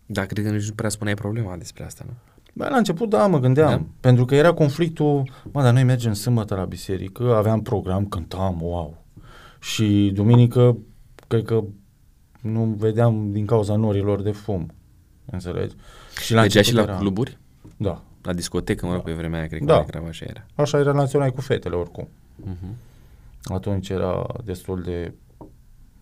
Da, 0.06 0.26
cred 0.26 0.46
că 0.46 0.52
nici 0.52 0.68
nu 0.68 0.74
prea 0.76 0.90
spuneai 0.90 1.16
problema 1.16 1.56
despre 1.58 1.84
asta, 1.84 2.04
nu? 2.08 2.14
Bă, 2.54 2.68
la 2.70 2.78
început, 2.78 3.10
da, 3.10 3.28
mă 3.28 3.40
gândeam. 3.40 3.70
Da. 3.70 3.76
Da. 3.76 3.84
Pentru 4.00 4.26
că 4.26 4.36
era 4.36 4.54
conflictul, 4.54 5.30
mă, 5.52 5.62
dar 5.62 5.74
noi 5.74 5.84
mergem 5.84 6.14
sâmbătă 6.14 6.56
la 6.56 6.66
biserică, 6.66 7.36
aveam 7.36 7.62
program, 7.62 8.06
cântam, 8.06 8.58
wow. 8.62 9.04
Și 9.60 10.12
duminică, 10.14 10.78
cred 11.28 11.44
că 11.44 11.64
nu 12.42 12.64
vedeam 12.78 13.32
din 13.32 13.46
cauza 13.46 13.76
norilor 13.76 14.22
de 14.22 14.32
fum. 14.32 14.72
Înțelegi? 15.26 15.76
Și 16.24 16.34
la 16.34 16.42
Mergeai 16.42 16.64
și 16.64 16.74
la 16.74 16.80
început 16.80 17.00
era- 17.00 17.06
cluburi? 17.06 17.38
Da. 17.78 18.02
La 18.22 18.34
discotecă, 18.34 18.86
mă 18.86 18.94
rog, 18.94 19.02
pe 19.04 19.14
vremea 19.14 19.40
aia, 19.40 19.48
cred 19.48 19.60
că 19.60 19.66
Da. 19.66 19.76
mai 19.76 19.86
grav 19.86 20.06
așa 20.08 20.26
era. 20.30 20.46
Așa 20.56 20.78
relaționai 20.84 21.32
cu 21.32 21.42
fetele 21.42 21.76
oricum. 21.76 22.08
Mhm. 22.36 22.76
Atunci 23.44 23.90
era 23.90 24.26
destul 24.44 24.82
de 24.82 25.14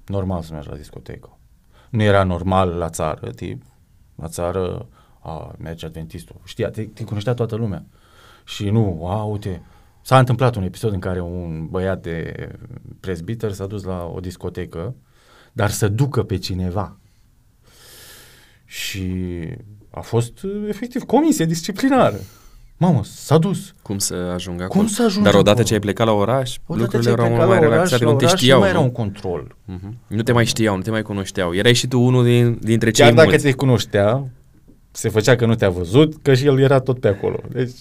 normal 0.05 0.41
să 0.41 0.53
mergi 0.53 0.69
la 0.69 0.75
discotecă. 0.75 1.39
Nu 1.89 2.03
era 2.03 2.23
normal 2.23 2.69
la 2.69 2.89
țară, 2.89 3.31
tip, 3.31 3.63
la 4.15 4.27
țară, 4.27 4.87
a, 5.19 5.55
merge 5.57 5.85
adventistul. 5.85 6.41
Știa, 6.43 6.69
te, 6.69 6.83
te 6.83 7.03
cunoștea 7.03 7.33
toată 7.33 7.55
lumea. 7.55 7.85
Și 8.45 8.69
nu, 8.69 9.07
a, 9.07 9.23
uite, 9.23 9.61
s-a 10.01 10.19
întâmplat 10.19 10.55
un 10.55 10.63
episod 10.63 10.93
în 10.93 10.99
care 10.99 11.21
un 11.21 11.67
băiat 11.67 12.01
de 12.01 12.47
prezbiter 12.99 13.51
s-a 13.51 13.65
dus 13.65 13.83
la 13.83 14.05
o 14.05 14.19
discotecă, 14.19 14.95
dar 15.53 15.69
să 15.69 15.87
ducă 15.87 16.23
pe 16.23 16.37
cineva. 16.37 16.99
Și 18.65 19.13
a 19.89 20.01
fost 20.01 20.45
efectiv 20.67 21.03
comisie 21.03 21.45
disciplinară. 21.45 22.19
Mamă, 22.77 23.01
s-a 23.03 23.37
dus. 23.37 23.73
Cum 23.81 23.97
să 23.97 24.13
ajung 24.33 24.61
acolo? 24.61 24.79
Cum 24.79 24.87
să 24.89 25.03
ajungi 25.03 25.23
Dar 25.23 25.33
odată 25.33 25.49
acolo? 25.49 25.65
ce 25.65 25.73
ai 25.73 25.79
plecat 25.79 26.07
la 26.07 26.13
oraș, 26.13 26.55
Odată 26.65 26.81
lucrurile 26.83 27.01
ce 27.01 27.07
ai 27.09 27.13
erau 27.13 27.25
plecat 27.25 27.37
mult 27.47 27.49
mai 27.49 27.59
la 27.59 27.65
oraș, 27.75 27.89
relaxate, 27.89 28.03
la 28.03 28.11
nu 28.11 28.17
te 28.17 28.25
oraș, 28.25 28.39
știau. 28.39 28.55
Nu 28.57 28.61
mai 28.63 28.69
era 28.69 28.79
nu? 28.79 28.85
un 28.85 28.91
control. 28.91 29.55
Mhm. 29.65 29.97
Nu 30.07 30.21
te 30.23 30.31
mai 30.31 30.45
știau, 30.45 30.75
nu 30.75 30.81
te 30.81 30.89
mai 30.91 31.01
cunoșteau. 31.01 31.53
Erai 31.55 31.73
și 31.73 31.87
tu 31.87 31.99
unul 32.01 32.23
din, 32.23 32.57
dintre 32.61 32.91
cei 32.91 33.05
Chiar 33.05 33.13
dacă 33.13 33.27
mulți. 33.29 33.43
te 33.45 33.51
cunoștea, 33.53 34.23
se 34.91 35.09
făcea 35.09 35.35
că 35.35 35.45
nu 35.45 35.55
te-a 35.55 35.69
văzut, 35.69 36.13
că 36.21 36.33
și 36.33 36.45
el 36.45 36.59
era 36.59 36.79
tot 36.79 36.99
pe 36.99 37.07
acolo. 37.07 37.39
Deci, 37.51 37.71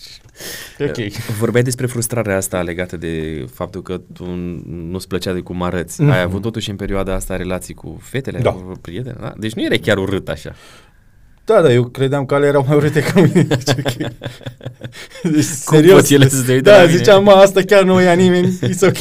e 0.79 0.85
ok. 0.85 1.13
Vorbeai 1.39 1.63
despre 1.63 1.87
frustrarea 1.87 2.37
asta 2.37 2.63
legată 2.63 2.97
de 2.97 3.45
faptul 3.53 3.83
că 3.83 4.01
tu 4.13 4.25
nu-ți 4.67 5.09
plăcea 5.09 5.33
de 5.33 5.41
cum 5.41 5.63
arăți. 5.63 6.01
Mhm. 6.03 6.11
Ai 6.11 6.21
avut 6.23 6.43
totuși 6.43 6.71
în 6.71 6.77
perioada 6.77 7.15
asta 7.15 7.37
relații 7.37 7.75
cu 7.75 7.99
fetele, 8.03 8.39
Da. 8.39 8.51
cu 8.51 8.73
prieteni, 8.81 9.17
da? 9.21 9.33
Deci 9.37 9.53
nu 9.53 9.63
erai 9.65 9.79
chiar 9.79 9.99
urât 9.99 10.29
așa. 10.29 10.55
Da, 11.45 11.61
da, 11.61 11.73
eu 11.73 11.85
credeam 11.85 12.27
că 12.27 12.35
ale 12.35 12.47
erau 12.47 12.65
mai 12.69 12.77
urâte 12.77 13.01
ca 13.01 13.21
mine. 13.21 13.43
Deci, 13.55 13.69
ok. 13.69 13.93
deci 15.23 15.47
Cum 15.65 15.77
serios. 15.77 16.01
pot 16.01 16.11
ele 16.11 16.29
să 16.29 16.43
se 16.43 16.53
uite 16.53 16.71
da, 16.71 16.77
la 16.77 16.85
mine? 16.85 16.97
ziceam, 16.97 17.23
mă, 17.25 17.31
asta 17.31 17.61
chiar 17.63 17.83
nu 17.85 17.95
o 17.95 17.99
ia 18.01 18.13
nimeni, 18.13 18.59
it's 18.63 18.81
ok. 18.89 19.01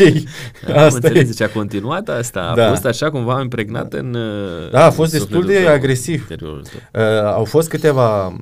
Am 0.67 0.77
asta 0.84 0.95
înțeles, 0.95 1.21
e. 1.21 1.25
deci 1.25 1.41
a 1.41 1.49
continuat 1.49 2.10
asta, 2.10 2.39
a 2.41 2.56
Da. 2.56 2.69
fost 2.69 2.86
așa 2.86 3.10
cumva 3.12 3.41
impregnat 3.41 3.93
în 3.93 4.13
uh, 4.13 4.71
Da, 4.71 4.86
a 4.86 4.89
fost 4.91 5.13
în 5.13 5.19
destul 5.19 5.36
sufletul 5.38 5.60
de 5.62 5.65
tău, 5.65 5.73
agresiv. 5.73 6.13
în 6.15 6.19
interiorul 6.29 6.63
tău. 6.91 7.01
Uh, 7.03 7.32
au 7.34 7.45
fost 7.45 7.69
câteva 7.69 8.38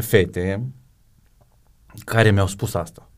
fete 0.00 0.62
care 2.04 2.30
mi-au 2.30 2.46
spus 2.46 2.74
asta. 2.74 3.08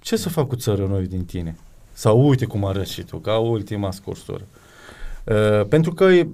Ce 0.00 0.16
să 0.16 0.28
fac 0.28 0.46
cu 0.48 0.56
țărănoi 0.56 1.06
din 1.06 1.24
tine? 1.24 1.56
Sau 1.92 2.28
uite 2.28 2.44
cum 2.44 2.64
arăți 2.64 2.92
și 2.92 3.02
tu, 3.02 3.16
ca 3.16 3.38
ultima 3.38 3.90
scursură. 3.90 4.46
Uh, 5.24 5.66
pentru 5.68 5.92
că 5.94 6.04
e- 6.04 6.28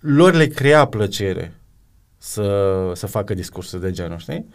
lor 0.00 0.34
le 0.34 0.46
crea 0.46 0.84
plăcere 0.84 1.54
să, 2.22 2.92
să 2.94 3.06
facă 3.06 3.34
discursuri 3.34 3.82
de 3.82 3.90
genul, 3.90 4.18
știi? 4.18 4.46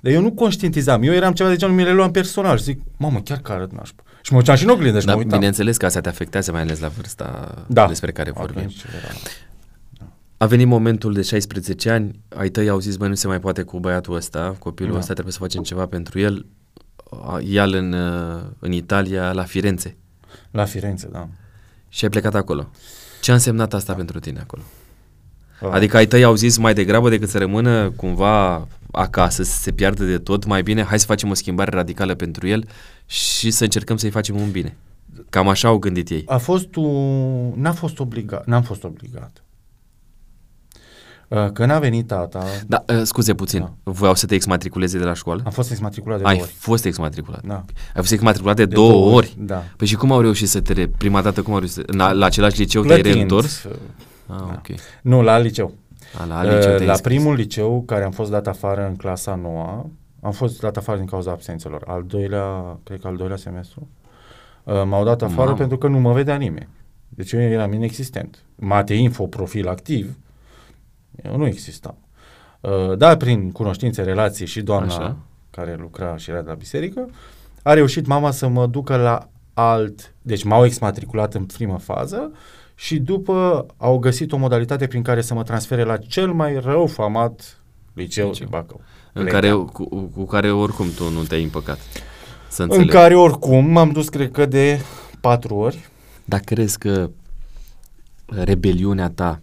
Dar 0.00 0.12
eu 0.12 0.20
nu 0.20 0.32
conștientizam. 0.32 1.02
Eu 1.02 1.12
eram 1.12 1.32
ceva 1.32 1.48
de 1.48 1.56
genul, 1.56 1.74
mi 1.74 1.82
le 1.84 1.92
luam 1.92 2.10
personal 2.10 2.56
și 2.58 2.64
zic, 2.64 2.80
mamă, 2.96 3.20
chiar 3.20 3.38
că 3.38 3.52
arăt 3.52 3.72
nașpa. 3.72 4.02
Și 4.22 4.32
mă 4.32 4.38
duceam 4.38 4.56
și 4.56 4.64
în 4.64 4.70
oglindă 4.70 5.00
și 5.00 5.06
Da, 5.06 5.12
mă 5.12 5.18
uitam. 5.18 5.32
bineînțeles 5.38 5.76
că 5.76 5.86
asta 5.86 6.00
te 6.00 6.08
afectează, 6.08 6.52
mai 6.52 6.60
ales 6.60 6.80
la 6.80 6.88
vârsta 6.88 7.54
Da. 7.68 7.86
despre 7.86 8.12
care 8.12 8.30
vorbim. 8.30 8.58
Atunci 8.58 8.82
era... 8.82 9.12
A 10.38 10.46
venit 10.46 10.66
momentul 10.66 11.12
de 11.12 11.22
16 11.22 11.90
ani, 11.90 12.20
ai 12.36 12.48
tăi 12.48 12.68
au 12.68 12.78
zis, 12.78 12.96
băi, 12.96 13.08
nu 13.08 13.14
se 13.14 13.26
mai 13.26 13.40
poate 13.40 13.62
cu 13.62 13.78
băiatul 13.80 14.14
ăsta, 14.14 14.56
copilul 14.58 14.92
Da. 14.92 14.98
ăsta, 14.98 15.12
trebuie 15.12 15.32
să 15.32 15.38
facem 15.38 15.62
ceva 15.62 15.86
pentru 15.86 16.18
el. 16.20 16.46
A- 17.26 17.40
Ia-l 17.44 17.72
în, 17.74 17.92
uh, 17.92 18.40
în 18.58 18.72
Italia, 18.72 19.32
la 19.32 19.42
Firenze. 19.42 19.96
La 20.50 20.64
Firenze, 20.64 21.08
da. 21.12 21.28
Și 21.88 22.04
ai 22.04 22.10
plecat 22.10 22.34
acolo. 22.34 22.70
Ce 23.20 23.30
a 23.30 23.34
însemnat 23.34 23.74
asta 23.74 23.94
pentru 23.94 24.18
tine 24.20 24.38
acolo? 24.40 24.62
Ah. 25.60 25.68
Adică 25.72 25.96
ai 25.96 26.06
tăi 26.06 26.24
au 26.24 26.34
zis 26.34 26.56
mai 26.56 26.74
degrabă 26.74 27.08
decât 27.08 27.28
să 27.28 27.38
rămână 27.38 27.90
cumva 27.90 28.66
acasă, 28.92 29.42
să 29.42 29.60
se 29.60 29.72
piardă 29.72 30.04
de 30.04 30.18
tot, 30.18 30.44
mai 30.44 30.62
bine 30.62 30.82
hai 30.84 30.98
să 30.98 31.06
facem 31.06 31.30
o 31.30 31.34
schimbare 31.34 31.70
radicală 31.70 32.14
pentru 32.14 32.46
el 32.46 32.68
și 33.06 33.50
să 33.50 33.64
încercăm 33.64 33.96
să-i 33.96 34.10
facem 34.10 34.36
un 34.40 34.50
bine. 34.50 34.76
Cam 35.30 35.48
așa 35.48 35.68
au 35.68 35.78
gândit 35.78 36.10
ei. 36.10 36.22
A 36.26 36.36
fost 36.36 36.74
un... 36.76 37.52
N-a 37.60 37.72
fost 37.72 37.98
obligat. 37.98 38.46
N-am 38.46 38.62
fost 38.62 38.84
obligat. 38.84 39.40
Uh, 41.28 41.50
Când 41.52 41.70
a 41.70 41.78
venit 41.78 42.06
tata, 42.06 42.44
Da, 42.66 42.84
uh, 42.88 43.00
scuze 43.02 43.34
puțin, 43.34 43.60
Da. 43.60 43.72
voiau 43.82 44.14
să 44.14 44.26
te 44.26 44.34
exmatriculeze 44.34 44.98
de 44.98 45.04
la 45.04 45.14
școală? 45.14 45.42
am 45.44 45.50
fost 45.52 45.70
exmatriculat 45.70 46.18
de 46.18 46.24
Ai 46.26 46.34
două 46.34 46.44
ori. 46.46 46.54
fost 46.58 46.84
exmatriculat. 46.84 47.46
Da. 47.46 47.54
Ai 47.54 47.64
fost 47.94 48.12
exmatriculat 48.12 48.56
de, 48.56 48.64
de 48.64 48.74
două, 48.74 48.90
două 48.90 49.12
ori. 49.12 49.34
Da. 49.38 49.62
Păi 49.76 49.86
și 49.86 49.94
cum 49.94 50.12
au 50.12 50.20
reușit 50.20 50.48
să 50.48 50.60
te, 50.60 50.72
re- 50.72 50.86
prima 50.98 51.22
dată 51.22 51.42
cum 51.42 51.52
au 51.52 51.58
reușit 51.58 51.76
să, 51.76 51.82
la, 51.86 52.12
la 52.12 52.26
același 52.26 52.58
liceu 52.58 52.82
te-ai 52.82 52.94
Plătind. 53.00 53.14
reîntors? 53.14 53.64
Uh, 54.28 54.34
Ah, 54.34 54.42
Da. 54.46 54.54
ok. 54.56 54.78
Nu, 55.02 55.22
la 55.22 55.38
liceu. 55.38 55.72
A, 56.20 56.24
la 56.24 56.38
alt 56.38 56.48
liceu 56.52 56.70
Uh, 56.70 56.76
te-ai 56.76 56.86
la 56.86 56.92
înscris. 56.92 57.14
primul 57.14 57.34
liceu, 57.34 57.82
care 57.86 58.04
am 58.04 58.10
fost 58.10 58.30
dat 58.30 58.46
afară 58.46 58.86
în 58.86 58.96
clasa 58.96 59.34
noua, 59.34 59.86
am 60.22 60.32
fost 60.32 60.60
dat 60.60 60.76
afară 60.76 60.98
din 60.98 61.06
cauza 61.06 61.30
absențelor. 61.30 61.82
Al 61.86 62.02
doilea, 62.06 62.78
cred 62.84 63.00
că 63.00 63.06
al 63.06 63.16
doilea 63.16 63.36
semestru, 63.36 63.88
uh, 64.64 64.82
m-au 64.84 65.04
dat 65.04 65.22
afară 65.22 65.44
Mamă. 65.44 65.56
pentru 65.56 65.78
că 65.78 65.86
nu 65.88 65.98
mă 65.98 66.12
vedea 66.12 66.36
nimeni. 66.36 66.68
Deci 67.08 67.32
eu 67.32 67.40
eram 67.40 67.72
inexistent. 67.72 68.38
Mate 68.54 68.94
info, 68.94 69.26
profil 69.26 69.68
activ, 69.68 70.16
eu 71.22 71.36
nu 71.36 71.46
existam. 71.46 71.96
Uh, 72.60 72.96
dar 72.98 73.16
prin 73.16 73.50
cunoștințe, 73.52 74.02
relații 74.02 74.46
și 74.46 74.62
doamna 74.62 74.86
Așa. 74.94 75.16
care 75.50 75.76
lucra 75.80 76.16
și 76.16 76.30
era 76.30 76.40
de 76.40 76.48
la 76.48 76.54
biserică, 76.54 77.08
a 77.62 77.72
reușit 77.72 78.06
mama 78.06 78.30
să 78.30 78.48
mă 78.48 78.66
ducă 78.66 78.96
la 78.96 79.28
alt, 79.54 80.14
deci 80.22 80.42
m-au 80.44 80.64
exmatriculat 80.64 81.34
în 81.34 81.44
primă 81.44 81.78
fază 81.78 82.32
și 82.78 82.98
după 82.98 83.66
au 83.76 83.98
găsit 83.98 84.32
o 84.32 84.36
modalitate 84.36 84.86
prin 84.86 85.02
care 85.02 85.20
să 85.20 85.34
mă 85.34 85.42
transfere 85.42 85.82
la 85.84 85.96
cel 85.96 86.32
mai 86.32 86.60
rău 86.60 86.86
famat 86.86 87.60
liceu, 87.92 88.28
Liceu. 88.28 88.46
din 88.46 88.56
Bacău. 88.58 88.80
În 89.12 89.22
Leca. 89.24 89.34
care, 89.40 89.52
cu, 89.52 90.10
cu 90.14 90.24
care 90.24 90.50
oricum 90.52 90.86
tu 90.96 91.10
nu 91.10 91.22
te-ai 91.22 91.42
împăcat. 91.42 91.78
Să 92.48 92.62
în 92.62 92.68
înțeleg. 92.70 92.92
care 92.94 93.16
oricum 93.16 93.66
m-am 93.66 93.90
dus, 93.90 94.08
cred 94.08 94.30
că, 94.30 94.46
de 94.46 94.80
patru 95.20 95.54
ori. 95.54 95.88
Dar 96.24 96.40
crezi 96.40 96.78
că 96.78 97.10
rebeliunea 98.26 99.10
ta 99.10 99.40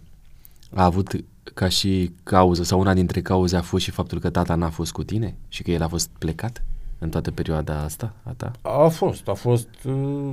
a 0.74 0.84
avut 0.84 1.12
ca 1.54 1.68
și 1.68 2.10
cauză 2.22 2.62
sau 2.62 2.80
una 2.80 2.94
dintre 2.94 3.20
cauze 3.20 3.56
a 3.56 3.62
fost 3.62 3.84
și 3.84 3.90
faptul 3.90 4.20
că 4.20 4.30
tata 4.30 4.54
n-a 4.54 4.70
fost 4.70 4.92
cu 4.92 5.04
tine 5.04 5.36
și 5.48 5.62
că 5.62 5.70
el 5.70 5.82
a 5.82 5.88
fost 5.88 6.10
plecat 6.18 6.62
în 6.98 7.08
toată 7.10 7.30
perioada 7.30 7.80
asta 7.80 8.12
a 8.22 8.32
ta? 8.36 8.52
A 8.62 8.88
fost, 8.88 9.28
a 9.28 9.32
fost, 9.34 9.68
uh, 9.84 10.32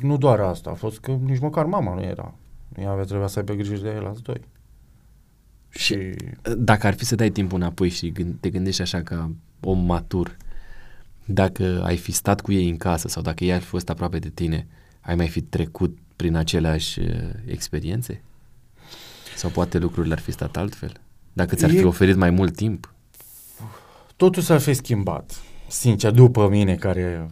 nu 0.00 0.16
doar 0.16 0.40
asta, 0.40 0.70
a 0.70 0.74
fost 0.74 0.98
că 1.00 1.10
nici 1.10 1.38
măcar 1.40 1.64
mama 1.64 1.94
nu 1.94 2.00
era. 2.02 2.34
Ea 2.78 2.90
avea 2.90 3.04
trebuia 3.04 3.26
să 3.26 3.38
aibă 3.38 3.52
grijă 3.52 3.82
de 3.82 3.88
el 3.88 4.06
alți 4.06 4.22
doi. 4.22 4.40
Și 5.68 5.96
Dacă 6.58 6.86
ar 6.86 6.94
fi 6.94 7.04
să 7.04 7.14
dai 7.14 7.30
timpul 7.30 7.58
înapoi 7.58 7.88
și 7.88 8.12
gând- 8.12 8.40
te 8.40 8.50
gândești 8.50 8.82
așa 8.82 9.02
ca 9.02 9.30
om 9.60 9.84
matur, 9.84 10.36
dacă 11.24 11.82
ai 11.84 11.96
fi 11.96 12.12
stat 12.12 12.40
cu 12.40 12.52
ei 12.52 12.68
în 12.68 12.76
casă 12.76 13.08
sau 13.08 13.22
dacă 13.22 13.44
ei 13.44 13.52
ar 13.52 13.60
fi 13.60 13.66
fost 13.66 13.88
aproape 13.90 14.18
de 14.18 14.28
tine, 14.28 14.66
ai 15.00 15.14
mai 15.14 15.28
fi 15.28 15.40
trecut 15.40 15.98
prin 16.16 16.34
aceleași 16.36 17.00
uh, 17.00 17.06
experiențe? 17.46 18.22
Sau 19.36 19.50
poate 19.50 19.78
lucrurile 19.78 20.12
ar 20.14 20.20
fi 20.20 20.32
stat 20.32 20.56
altfel? 20.56 20.92
Dacă 21.32 21.54
ți-ar 21.54 21.70
fi 21.70 21.76
E- 21.76 21.84
oferit 21.84 22.16
mai 22.16 22.30
mult 22.30 22.56
timp? 22.56 22.94
totul 24.16 24.42
s-ar 24.42 24.60
fi 24.60 24.74
schimbat. 24.74 25.40
Sincer, 25.68 26.10
după 26.10 26.48
mine 26.48 26.74
care 26.74 27.20
uh, 27.24 27.30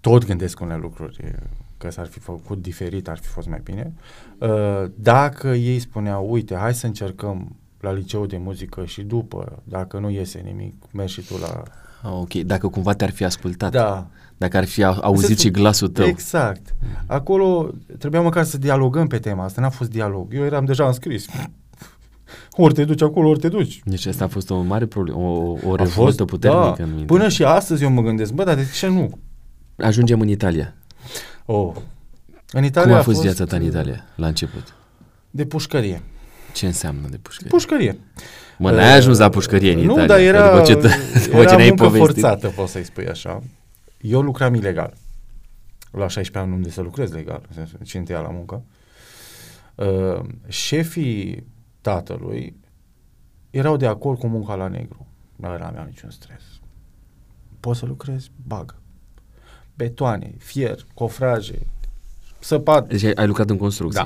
tot 0.00 0.26
gândesc 0.26 0.60
unele 0.60 0.78
lucruri, 0.82 1.20
uh, 1.24 1.30
că 1.78 1.90
s-ar 1.90 2.06
fi 2.06 2.18
făcut 2.18 2.62
diferit, 2.62 3.08
ar 3.08 3.18
fi 3.18 3.28
fost 3.28 3.48
mai 3.48 3.60
bine. 3.64 3.92
Uh, 4.38 4.84
dacă 4.94 5.48
ei 5.48 5.78
spuneau, 5.78 6.30
uite, 6.30 6.54
hai 6.56 6.74
să 6.74 6.86
încercăm 6.86 7.56
la 7.80 7.92
liceu 7.92 8.26
de 8.26 8.36
muzică 8.36 8.84
și 8.84 9.02
după, 9.02 9.62
dacă 9.64 9.98
nu 9.98 10.10
iese 10.10 10.38
nimic, 10.44 10.74
mergi 10.92 11.12
și 11.12 11.20
tu 11.20 11.34
la... 11.40 11.62
Ah, 12.02 12.10
ok, 12.12 12.34
dacă 12.34 12.68
cumva 12.68 12.92
te-ar 12.92 13.10
fi 13.10 13.24
ascultat. 13.24 13.70
Da, 13.70 14.06
Dacă 14.36 14.56
ar 14.56 14.64
fi 14.64 14.84
a- 14.84 14.92
auzit 14.92 15.26
Sensul- 15.26 15.44
și 15.44 15.50
glasul 15.50 15.88
tău. 15.88 16.06
Exact. 16.06 16.74
Acolo 17.06 17.70
trebuia 17.98 18.20
măcar 18.20 18.44
să 18.44 18.58
dialogăm 18.58 19.06
pe 19.06 19.18
tema 19.18 19.44
asta, 19.44 19.60
n-a 19.60 19.68
fost 19.70 19.90
dialog. 19.90 20.34
Eu 20.34 20.44
eram 20.44 20.64
deja 20.64 20.86
înscris. 20.86 21.26
Ori 22.56 22.74
te 22.74 22.84
duci 22.84 23.02
acolo, 23.02 23.28
ori 23.28 23.38
te 23.38 23.48
duci. 23.48 23.80
Deci 23.84 24.06
asta 24.06 24.24
a 24.24 24.28
fost 24.28 24.50
o 24.50 24.60
mare 24.60 24.86
problemă, 24.86 25.18
o, 25.18 25.56
o 25.66 25.72
A 25.72 25.76
revoltă 25.76 26.24
puternică 26.24 26.74
da, 26.76 26.84
în 26.84 26.90
mine. 26.94 27.04
Până 27.04 27.28
și 27.28 27.44
astăzi 27.44 27.82
eu 27.82 27.90
mă 27.90 28.02
gândesc, 28.02 28.32
bă, 28.32 28.44
dar 28.44 28.54
de 28.54 28.66
ce 28.74 28.88
nu? 28.88 29.10
Ajungem 29.82 30.20
în 30.20 30.28
Italia. 30.28 30.74
Oh. 31.44 31.74
În 32.52 32.64
Italia 32.64 32.88
Cum 32.88 32.96
a 32.96 32.98
a 32.98 33.02
fost 33.02 33.20
viața 33.20 33.44
ta 33.44 33.56
în 33.56 33.62
Italia 33.62 34.04
la 34.14 34.26
început? 34.26 34.74
De 35.30 35.44
pușcărie. 35.44 36.02
Ce 36.54 36.66
înseamnă 36.66 37.08
de 37.08 37.16
pușcărie? 37.16 37.50
Pușcărie. 37.50 37.98
Mă, 38.58 38.70
n-ai 38.70 38.96
ajuns 38.96 39.18
la 39.18 39.28
pușcărie 39.28 39.72
în 39.72 39.78
nu, 39.78 39.92
Italia. 39.92 40.06
dar 40.06 40.16
că 40.16 40.22
era, 40.22 40.50
după 40.50 40.64
ce, 40.64 40.74
după 40.74 40.90
ce 41.20 41.40
era 41.40 41.56
ne-ai 41.56 41.68
muncă 41.68 41.84
povestit. 41.84 42.06
forțată, 42.06 42.48
poți 42.48 42.72
să-i 42.72 42.84
spui 42.84 43.08
așa. 43.08 43.42
Eu 44.00 44.20
lucram 44.20 44.54
ilegal. 44.54 44.94
La 45.90 46.08
16 46.08 46.38
ani 46.38 46.52
unde 46.52 46.70
să 46.70 46.80
lucrez 46.80 47.12
legal, 47.12 47.42
în 47.48 47.54
sensul, 47.54 47.78
cine 47.84 48.02
te 48.02 48.12
ia 48.12 48.20
la 48.20 48.30
muncă. 48.30 48.62
Uh, 49.74 50.20
șefii 50.48 51.46
tatălui 51.80 52.56
erau 53.50 53.76
de 53.76 53.86
acord 53.86 54.18
cu 54.18 54.26
munca 54.26 54.54
la 54.54 54.68
negru. 54.68 55.06
Nu 55.36 55.46
aveam 55.46 55.84
niciun 55.86 56.10
stres. 56.10 56.42
Poți 57.60 57.78
să 57.78 57.86
lucrezi? 57.86 58.30
Bagă. 58.46 58.79
Betoane, 59.84 60.34
fier, 60.38 60.86
cofraje, 60.94 61.66
săpat. 62.38 62.88
Deci 62.88 63.02
ai, 63.02 63.12
ai 63.12 63.26
lucrat 63.26 63.50
în 63.50 63.56
construcții. 63.56 64.00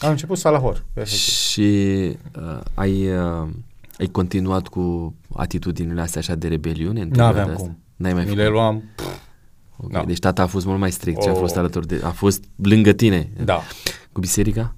Da. 0.00 0.06
Am 0.06 0.10
început 0.10 0.38
salahor. 0.38 0.84
efectiv. 0.94 1.18
Și 1.18 1.70
uh, 2.38 2.60
ai, 2.74 3.16
uh, 3.16 3.48
ai 3.98 4.06
continuat 4.06 4.68
cu 4.68 5.14
atitudinile 5.34 6.00
astea 6.00 6.20
așa 6.20 6.34
de 6.34 6.48
rebeliune? 6.48 7.00
în 7.00 7.08
perioada 7.08 7.36
N-aveam 7.38 7.50
asta? 7.54 7.62
cum. 7.62 7.78
N-ai 7.96 8.12
mai 8.12 8.22
Mi 8.22 8.28
făcut? 8.28 8.42
le 8.42 8.48
luam. 8.48 8.82
Okay. 9.76 10.00
Da. 10.00 10.04
Deci 10.06 10.18
tata 10.18 10.42
a 10.42 10.46
fost 10.46 10.66
mult 10.66 10.78
mai 10.78 10.92
strict 10.92 11.22
și 11.22 11.28
a 11.28 11.32
Oh. 11.32 11.38
fost 11.38 11.56
alături 11.56 11.86
de... 11.86 12.00
A 12.04 12.10
fost 12.10 12.44
lângă 12.56 12.92
tine. 12.92 13.30
Da. 13.44 13.62
Cu 14.12 14.20
biserica? 14.20 14.74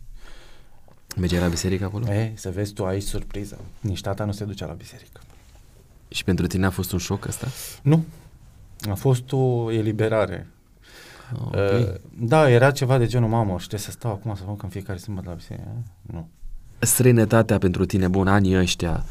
Mergeai 1.17 1.41
la 1.41 1.49
biserică 1.49 1.85
acolo? 1.85 2.12
E, 2.12 2.33
să 2.37 2.51
vezi 2.51 2.73
tu 2.73 2.85
aici 2.85 3.03
surpriză. 3.03 3.59
Nici 3.81 4.01
tata 4.01 4.25
nu 4.25 4.33
se 4.33 4.45
ducea 4.45 4.67
la 4.67 4.73
biserică. 4.73 5.21
Și 6.09 6.25
pentru 6.25 6.47
tine 6.47 6.67
a 6.67 6.71
fost 6.71 6.93
un 6.93 6.99
șoc 6.99 7.27
ăsta? 7.27 7.47
Nu. 7.83 8.05
A 8.91 8.95
fost 8.95 9.33
o 9.33 9.73
eliberare. 9.73 10.47
Ok. 11.45 11.55
Uh, 11.55 11.95
da, 12.19 12.51
era 12.51 12.71
ceva 12.71 12.99
de 12.99 13.07
genul, 13.07 13.29
mamă, 13.29 13.51
și 13.51 13.57
trebuie 13.69 13.81
să 13.81 13.91
stau 13.91 14.11
acum 14.11 14.35
să 14.35 14.43
mă 14.47 14.57
în 14.62 14.69
fiecare 14.69 14.99
sâmbătă 14.99 15.29
la 15.29 15.35
biserică. 15.35 15.69
Nu. 16.03 16.29
Străinătatea 16.79 17.59
pentru 17.59 17.85
tine, 17.85 18.09
bun, 18.09 18.29
anii 18.29 18.59
ăștia, 18.59 19.05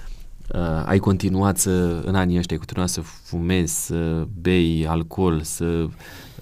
uh, 0.53 0.59
ai 0.85 0.97
continuat 0.97 1.57
să, 1.57 2.01
în 2.05 2.15
anii 2.15 2.37
ăștia, 2.37 2.57
ai 2.57 2.63
continuat 2.65 2.89
să 2.89 3.01
fumezi, 3.01 3.85
să 3.85 4.27
bei 4.41 4.85
alcool, 4.87 5.41
să 5.41 5.65
uh, 5.65 5.89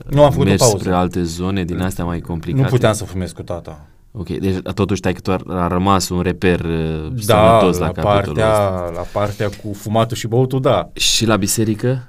Nu, 0.10 0.24
am 0.24 0.32
făcut 0.32 0.46
o 0.46 0.50
mergi 0.50 0.64
pauză. 0.64 0.78
spre 0.78 0.94
alte 0.94 1.24
zone 1.24 1.64
din 1.64 1.82
astea 1.82 2.06
mai 2.06 2.20
complicate? 2.20 2.64
Nu 2.64 2.70
puteam 2.70 2.94
să 2.94 3.06
fumez 3.06 3.32
cu 3.32 3.42
tata. 3.44 3.86
Ok, 4.12 4.28
deci 4.30 4.58
totuși 4.74 5.02
tai 5.02 5.14
că 5.14 5.38
a 5.48 5.68
rămas 5.68 6.10
un 6.10 6.22
reper 6.22 6.60
uh, 6.60 7.08
Da, 7.26 7.60
sănătos 7.60 7.78
la, 7.78 7.86
la, 7.86 7.92
capitolul 7.92 8.36
partea, 8.36 8.74
ăsta. 8.84 8.92
la 8.96 9.02
partea 9.20 9.50
cu 9.64 9.74
fumatul 9.74 10.18
și 10.18 10.28
băutul, 10.28 10.62
da. 10.62 10.90
Și 10.94 11.26
la 11.26 11.36
biserică? 11.38 12.08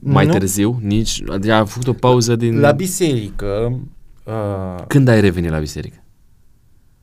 Mai 0.00 0.26
Nu. 0.26 0.32
târziu? 0.32 0.78
Nici, 0.82 1.22
adică 1.28 1.52
a 1.54 1.64
făcut 1.64 1.86
o 1.88 1.92
pauză 1.92 2.36
din... 2.36 2.60
La 2.60 2.70
biserică, 2.72 3.80
uh, 4.24 4.84
Când 4.86 5.08
ai 5.08 5.20
revenit 5.20 5.50
la 5.50 5.58
biserică? 5.58 5.96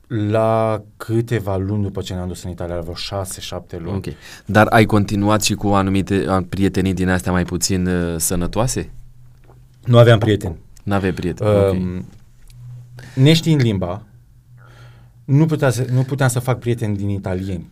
la 0.07 0.81
câteva 0.97 1.57
luni 1.57 1.83
după 1.83 2.01
ce 2.01 2.13
ne-am 2.13 2.27
dus 2.27 2.43
în 2.43 2.49
Italia, 2.49 2.75
la 2.75 2.81
vreo 2.81 2.93
șase, 2.93 3.41
șapte 3.41 3.77
luni. 3.77 3.95
Ok. 3.97 4.05
Dar 4.45 4.67
ai 4.67 4.85
continuat 4.85 5.43
și 5.43 5.53
cu 5.53 5.67
anumite 5.67 6.25
a- 6.27 6.43
prietenii 6.49 6.93
din 6.93 7.09
astea 7.09 7.31
mai 7.31 7.43
puțin 7.43 7.87
uh, 7.87 8.15
sănătoase? 8.17 8.91
Nu 9.85 9.97
aveam 9.97 10.19
prieteni. 10.19 10.55
N-aveai 10.83 11.11
prieteni? 11.13 11.49
ok. 11.49 11.71
Um, 11.71 12.05
neștiind 13.15 13.61
limba, 13.61 14.03
nu, 15.25 15.45
putea 15.45 15.69
să, 15.69 15.85
nu 15.91 16.01
puteam 16.01 16.29
să 16.29 16.39
fac 16.39 16.59
prieteni 16.59 16.97
din 16.97 17.09
italieni. 17.09 17.69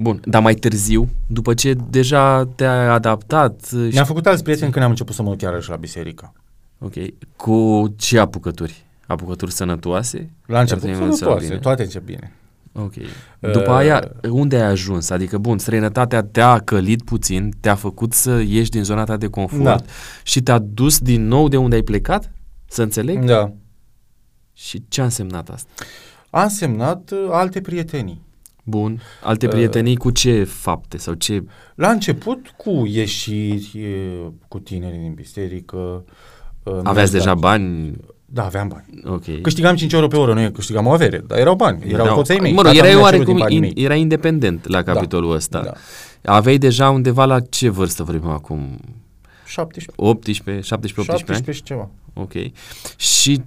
Bun, 0.00 0.20
dar 0.24 0.42
mai 0.42 0.54
târziu, 0.54 1.08
după 1.26 1.54
ce 1.54 1.76
deja 1.90 2.44
te-ai 2.46 2.88
adaptat, 2.88 3.68
uh, 3.74 3.88
Mi-am 3.92 4.04
făcut 4.04 4.26
alți 4.26 4.42
prieteni 4.42 4.72
când 4.72 4.84
am 4.84 4.90
început 4.90 5.14
să 5.14 5.22
mă 5.22 5.28
duc 5.28 5.38
chiar 5.38 5.62
și 5.62 5.68
la 5.70 5.76
biserică. 5.76 6.32
ok, 6.78 6.92
cu 7.36 7.86
ce 7.96 8.18
apucături? 8.18 8.84
Apucături 9.06 9.52
sănătoase? 9.52 10.30
La 10.46 10.60
început 10.60 10.82
Care 10.82 10.92
te-ai 10.94 11.04
învățat 11.04 11.18
sănătoase, 11.18 11.46
bine? 11.48 11.58
toate 11.60 11.82
încep 11.82 12.04
bine. 12.04 12.32
Ok. 12.72 12.92
După 13.52 13.70
aia, 13.70 14.10
unde 14.30 14.56
ai 14.56 14.62
ajuns? 14.70 15.10
Adică, 15.10 15.38
bun, 15.38 15.58
străinătatea 15.58 16.22
te-a 16.22 16.58
călit 16.58 17.02
puțin, 17.02 17.52
te-a 17.60 17.74
făcut 17.74 18.12
să 18.12 18.42
ieși 18.46 18.70
din 18.70 18.82
zona 18.84 19.04
ta 19.04 19.16
de 19.16 19.26
confort 19.28 19.62
Da. 19.64 19.76
și 20.22 20.42
te-a 20.42 20.58
dus 20.58 20.98
din 20.98 21.26
nou 21.26 21.48
de 21.48 21.56
unde 21.56 21.74
ai 21.74 21.82
plecat? 21.82 22.32
Să 22.68 22.82
înțeleg? 22.82 23.24
Da. 23.24 23.52
Și 24.52 24.84
ce 24.88 25.00
a 25.00 25.04
însemnat 25.04 25.48
asta? 25.50 25.70
A 26.30 26.42
însemnat 26.42 27.10
uh, 27.10 27.28
alte 27.30 27.60
prietenii. 27.60 28.26
Bun. 28.68 29.00
Alte 29.22 29.46
Uh, 29.46 29.52
prietenii 29.52 29.96
cu 29.96 30.10
ce 30.10 30.44
fapte 30.44 30.96
sau 30.98 31.14
ce... 31.14 31.44
La 31.74 31.90
început 31.90 32.54
cu 32.56 32.86
ieșiri 32.86 33.70
uh, 33.74 34.26
cu 34.48 34.58
tinerii 34.58 34.98
din 34.98 35.12
biserică. 35.14 36.04
uh, 36.62 36.72
Aveați 36.82 37.12
mi-a 37.12 37.18
deja 37.20 37.32
dat- 37.32 37.38
bani? 37.38 37.96
Da, 38.30 38.44
aveam 38.44 38.68
bani. 38.68 38.84
Ok. 39.04 39.40
Câștigam 39.42 39.74
5 39.76 39.92
euro 39.92 40.06
pe 40.06 40.16
oră, 40.16 40.34
nu 40.34 40.40
e 40.40 40.50
câștigam 40.50 40.86
o 40.86 40.90
avere, 40.90 41.18
dar 41.26 41.38
erau 41.38 41.54
bani, 41.54 41.82
erau 41.88 42.04
Erau- 42.04 42.16
toți 42.16 42.32
ai 42.32 42.38
mei. 42.38 42.52
Mă 42.52 42.62
rog, 42.62 42.72
Tata 42.72 42.86
erai 42.86 42.94
mi-a 43.00 43.10
cerut 43.10 43.12
oarecum, 43.26 43.34
din 43.34 43.42
banii 43.42 43.56
in, 43.56 43.62
mei. 43.62 43.84
era 43.84 43.94
independent 43.94 44.66
la 44.68 44.82
capitolul 44.82 45.32
ăsta. 45.34 45.62
Da. 46.22 46.32
Aveai 46.32 46.58
deja 46.58 46.90
undeva 46.90 47.24
la 47.24 47.40
ce 47.40 47.68
vârstă 47.68 48.02
vorbim 48.02 48.28
acum? 48.28 48.78
17, 49.46 49.92
18, 49.96 50.60
17, 50.66 51.00
18 51.00 51.32
ani? 51.32 51.44
17 51.44 51.52
și 51.52 51.62
ceva. 51.62 51.88
Ok. 52.12 52.32
Și 52.96 53.42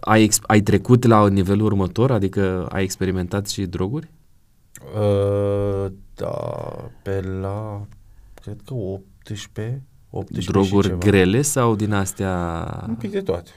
ai, 0.00 0.22
ex- 0.22 0.40
ai 0.46 0.60
trecut 0.60 1.04
la 1.04 1.28
nivelul 1.28 1.64
următor? 1.66 2.10
Adică 2.10 2.68
ai 2.72 2.82
experimentat 2.82 3.48
și 3.48 3.62
droguri? 3.62 4.08
Uh, 4.94 5.92
da, 6.14 6.30
pe 7.02 7.20
la, 7.40 7.86
cred 8.42 8.56
că 8.64 8.74
18, 8.74 9.82
18 10.10 10.40
și 10.40 10.46
droguri 10.50 10.86
ceva. 10.86 10.98
grele 10.98 11.42
sau 11.42 11.74
din 11.76 11.92
astea 11.92 12.84
Un 12.88 12.94
pic 12.94 13.10
de 13.10 13.20
toate. 13.20 13.50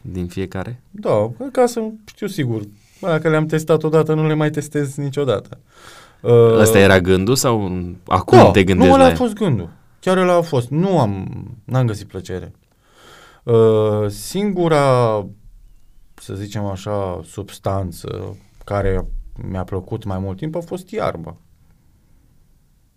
din 0.00 0.26
fiecare? 0.26 0.82
Da, 0.90 1.30
ca 1.52 1.66
să 1.66 1.80
știu 2.04 2.26
sigur. 2.26 2.62
Bă, 3.00 3.08
Dacă 3.08 3.28
le-am 3.28 3.46
testat 3.46 3.82
odată, 3.82 4.14
nu 4.14 4.26
le 4.26 4.34
mai 4.34 4.50
testez 4.50 4.94
niciodată. 4.96 5.58
Uh, 6.20 6.58
Ăsta 6.58 6.78
era 6.78 7.00
gândul 7.00 7.36
sau 7.36 7.62
acum 8.06 8.38
da, 8.38 8.50
te 8.50 8.64
gândești 8.64 8.90
nu, 8.90 8.94
ăla 8.94 9.06
la 9.06 9.12
a 9.12 9.16
fost 9.16 9.32
gândul. 9.34 9.70
Chiar 10.00 10.16
ăla 10.16 10.34
a 10.34 10.40
fost. 10.40 10.68
Nu 10.68 10.98
am, 10.98 11.26
n-am 11.64 11.86
găsit 11.86 12.06
plăcere. 12.06 12.52
Uh, 13.42 14.08
singura, 14.08 15.26
să 16.14 16.34
zicem 16.34 16.64
așa, 16.64 17.20
substanță 17.24 18.36
care 18.64 19.06
mi-a 19.42 19.64
plăcut 19.64 20.04
mai 20.04 20.18
mult 20.18 20.36
timp 20.36 20.54
a 20.54 20.60
fost 20.60 20.90
iarba. 20.90 21.36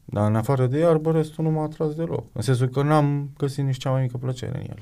Dar 0.06 0.28
în 0.30 0.36
afară 0.36 0.68
de 0.68 0.78
iarbă, 0.78 1.12
restul 1.12 1.44
nu 1.44 1.50
m-a 1.52 1.64
atras 1.64 1.94
deloc. 1.96 2.26
În 2.34 2.42
sensul 2.42 2.68
că 2.68 2.82
n-am 2.84 3.30
găsit 3.38 3.64
nici 3.64 3.78
cea 3.78 3.90
mai 3.92 4.02
mică 4.02 4.18
plăcere 4.18 4.58
în 4.58 4.62
ele. 4.62 4.82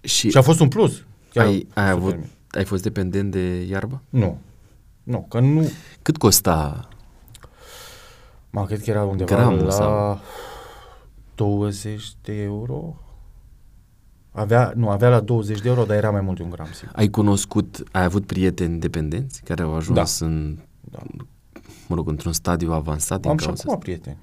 Și, 0.00 0.30
Și 0.30 0.36
a 0.36 0.42
fost 0.42 0.60
un 0.60 0.68
plus. 0.68 1.04
Chiar 1.32 1.44
ai, 1.46 1.52
ai, 1.52 1.62
super 1.64 1.82
avut, 1.88 2.16
mic. 2.16 2.30
ai 2.50 2.64
fost 2.64 2.82
dependent 2.82 3.30
de 3.30 3.62
iarbă? 3.62 4.02
Nu. 4.08 4.38
Nu, 5.02 5.26
că 5.28 5.40
nu... 5.40 5.70
Cât 6.02 6.16
costa? 6.16 6.88
Mă, 8.50 8.66
cred 8.66 8.82
că 8.82 8.90
era 8.90 9.04
undeva 9.04 9.34
Gramul 9.34 9.62
la 9.64 9.70
sau? 9.70 10.20
20 11.34 12.12
de 12.22 12.32
euro. 12.32 12.96
Avea, 14.36 14.72
nu, 14.76 14.88
avea 14.88 15.08
la 15.08 15.20
20 15.20 15.60
de 15.60 15.68
euro, 15.68 15.84
dar 15.84 15.96
era 15.96 16.10
mai 16.10 16.20
mult 16.20 16.36
de 16.36 16.42
un 16.42 16.50
gram, 16.50 16.68
sigur. 16.72 16.92
Ai 16.96 17.08
cunoscut, 17.08 17.82
ai 17.92 18.04
avut 18.04 18.26
prieteni 18.26 18.78
dependenți 18.80 19.42
care 19.42 19.62
au 19.62 19.74
ajuns 19.74 20.18
în, 20.18 20.58
Da. 20.80 20.98
mă 21.88 21.94
rog, 21.94 22.08
într-un 22.08 22.32
stadiu 22.32 22.72
avansat 22.72 23.20
din 23.20 23.30
Am 23.30 23.36
și 23.38 23.44
cauza 23.44 23.62
acum 23.62 23.74
asta? 23.74 23.84
prieteni. 23.84 24.18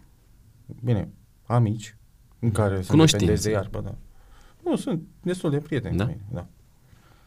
Bine, 0.84 1.10
amici, 1.46 1.98
în 2.40 2.52
care 2.52 2.76
sunt 2.76 2.88
Cunoștințe. 2.88 3.26
dependenți 3.26 3.44
de 3.44 3.52
iarbă, 3.52 3.82
da. 3.82 3.96
Nu, 4.70 4.76
sunt 4.76 5.02
destul 5.22 5.50
de 5.50 5.58
prieteni 5.58 5.98
Da? 5.98 6.04
cu 6.04 6.10
mine, 6.10 6.24
da. 6.32 6.48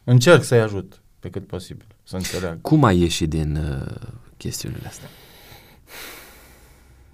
Încerc 0.04 0.42
să-i 0.42 0.60
ajut 0.60 1.02
pe 1.18 1.30
cât 1.30 1.46
posibil, 1.46 1.86
să 2.02 2.16
înțeleagă. 2.16 2.58
Cum 2.62 2.84
ai 2.84 2.98
ieșit 2.98 3.28
din 3.28 3.56
uh, 3.56 4.08
chestiunile 4.36 4.86
astea? 4.86 5.08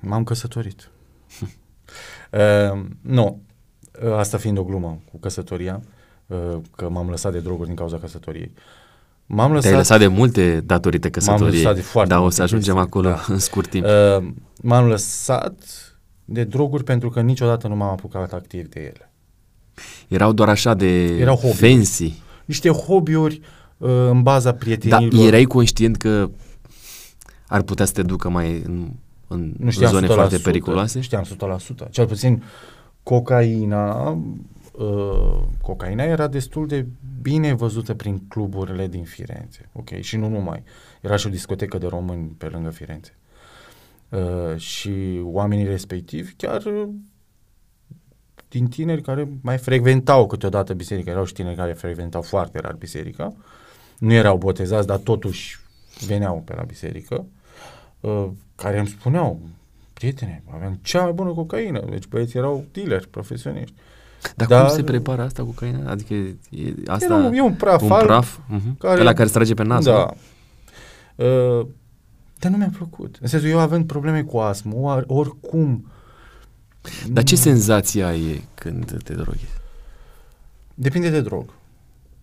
M-am 0.00 0.24
căsătorit. 0.24 0.90
uh, 2.32 2.82
nu, 3.00 3.24
uh, 3.26 3.49
asta 4.16 4.38
fiind 4.38 4.58
o 4.58 4.64
glumă 4.64 4.98
cu 5.12 5.18
căsătoria, 5.18 5.80
uh, 6.26 6.36
că 6.76 6.88
m-am 6.88 7.08
lăsat 7.10 7.32
de 7.32 7.38
droguri 7.40 7.66
din 7.66 7.76
cauza 7.76 7.98
căsătoriei. 7.98 8.52
M-am 9.26 9.50
lăsat, 9.50 9.62
Te-ai 9.62 9.76
lăsat 9.76 9.98
de 9.98 10.06
multe 10.06 10.60
datorită 10.60 11.10
căsătoriei, 11.10 11.62
lăsat 11.62 11.74
de 11.74 11.80
foarte 11.80 12.08
dar 12.10 12.18
o 12.18 12.20
multe 12.22 12.36
să 12.36 12.42
ajungem 12.42 12.74
chestii, 12.74 12.90
acolo 12.90 13.08
da. 13.08 13.24
în 13.28 13.38
scurt 13.38 13.70
timp. 13.70 13.84
uh, 13.84 14.28
m-am 14.62 14.86
lăsat 14.88 15.54
de 16.24 16.44
droguri 16.44 16.84
pentru 16.84 17.10
că 17.10 17.20
niciodată 17.20 17.68
nu 17.68 17.76
m-am 17.76 17.90
apucat 17.90 18.32
activ 18.32 18.68
de 18.68 18.80
ele. 18.80 19.12
Erau 20.08 20.32
doar 20.32 20.48
așa 20.48 20.74
de 20.74 21.04
Erau 21.04 21.36
hobby-uri. 21.36 21.74
fancy. 21.74 22.12
Niște 22.44 22.68
hobby-uri 22.70 23.40
uh, 23.76 23.88
în 24.10 24.22
baza 24.22 24.50
Dar 24.50 24.58
prietenilor. 24.58 25.26
erai 25.26 25.44
conștient 25.44 25.96
că 25.96 26.30
ar 27.46 27.62
putea 27.62 27.84
să 27.84 27.92
te 27.92 28.02
ducă 28.02 28.28
mai 28.28 28.62
în, 28.66 28.88
în 29.28 29.52
nu 29.58 29.70
știam 29.70 29.90
zone 29.92 30.06
100%, 30.06 30.10
foarte 30.10 30.38
periculoase? 30.38 31.00
Știam 31.00 31.24
100%. 31.86 31.90
Cel 31.90 32.06
puțin 32.06 32.42
cocaina, 33.02 34.10
uh, 34.72 35.42
cocaina 35.62 36.02
era 36.02 36.26
destul 36.26 36.66
de 36.66 36.86
bine 37.22 37.54
văzută 37.54 37.94
prin 37.94 38.18
cluburile 38.28 38.86
din 38.86 39.04
Firenze. 39.04 39.68
Ok, 39.72 39.90
și 40.00 40.16
nu 40.16 40.28
numai. 40.28 40.62
Era 41.00 41.16
și 41.16 41.26
o 41.26 41.30
discotecă 41.30 41.78
de 41.78 41.86
români 41.86 42.34
pe 42.38 42.46
lângă 42.46 42.70
Firenze. 42.70 43.14
Uh, 44.08 44.56
și 44.56 45.20
oamenii 45.22 45.64
respectivi 45.64 46.32
chiar 46.32 46.64
uh, 46.64 46.88
din 48.48 48.66
tineri 48.66 49.02
care 49.02 49.28
mai 49.42 49.58
frecventau 49.58 50.26
câteodată 50.26 50.74
biserica, 50.74 51.10
erau 51.10 51.24
și 51.24 51.32
tineri 51.32 51.56
care 51.56 51.72
frecventau 51.72 52.22
foarte 52.22 52.58
rar 52.58 52.74
biserica, 52.74 53.34
nu 53.98 54.12
erau 54.12 54.36
botezați, 54.36 54.86
dar 54.86 54.98
totuși 54.98 55.58
veneau 56.06 56.42
pe 56.44 56.54
la 56.54 56.62
biserică, 56.62 57.26
uh, 58.00 58.28
care 58.54 58.78
îmi 58.78 58.88
spuneau, 58.88 59.40
prietene, 60.00 60.42
aveam 60.54 60.78
cea 60.82 61.02
mai 61.02 61.12
bună 61.12 61.30
cocaină, 61.30 61.84
deci 61.90 62.06
băieții 62.06 62.38
erau 62.38 62.64
dealeri 62.72 63.08
profesioniști. 63.08 63.74
Dar, 64.36 64.46
Dar- 64.46 64.66
cum 64.66 64.74
se 64.74 64.82
prepară 64.82 65.22
asta 65.22 65.42
cu 65.44 65.50
caina? 65.50 65.90
Adică 65.90 66.14
e, 66.14 66.74
asta... 66.86 67.04
Era 67.04 67.14
un, 67.14 67.32
e 67.32 67.40
un 67.42 67.54
praf 67.54 67.82
un 67.82 67.90
alb, 67.90 68.06
praf? 68.06 68.38
Uh-huh. 68.38 68.78
care- 68.78 69.00
Ăla 69.00 69.12
care 69.12 69.26
se 69.28 69.34
trage 69.34 69.54
pe 69.54 69.62
nas, 69.62 69.84
da. 69.84 69.92
nu? 71.16 71.26
Uh, 71.60 71.66
dar 72.38 72.50
nu 72.50 72.56
mi-a 72.56 72.70
plăcut. 72.76 73.18
În 73.20 73.28
sensul, 73.28 73.48
eu 73.48 73.58
având 73.58 73.86
probleme 73.86 74.22
cu 74.22 74.38
astmă, 74.38 74.74
or, 74.74 75.04
oricum... 75.06 75.90
Dar 77.08 77.22
ce 77.24 77.34
nu- 77.34 77.40
senzație 77.40 78.02
ai 78.04 78.44
când 78.54 79.02
te 79.02 79.14
droghezi? 79.14 79.52
Depinde 80.74 81.10
de 81.10 81.20
drog. 81.20 81.44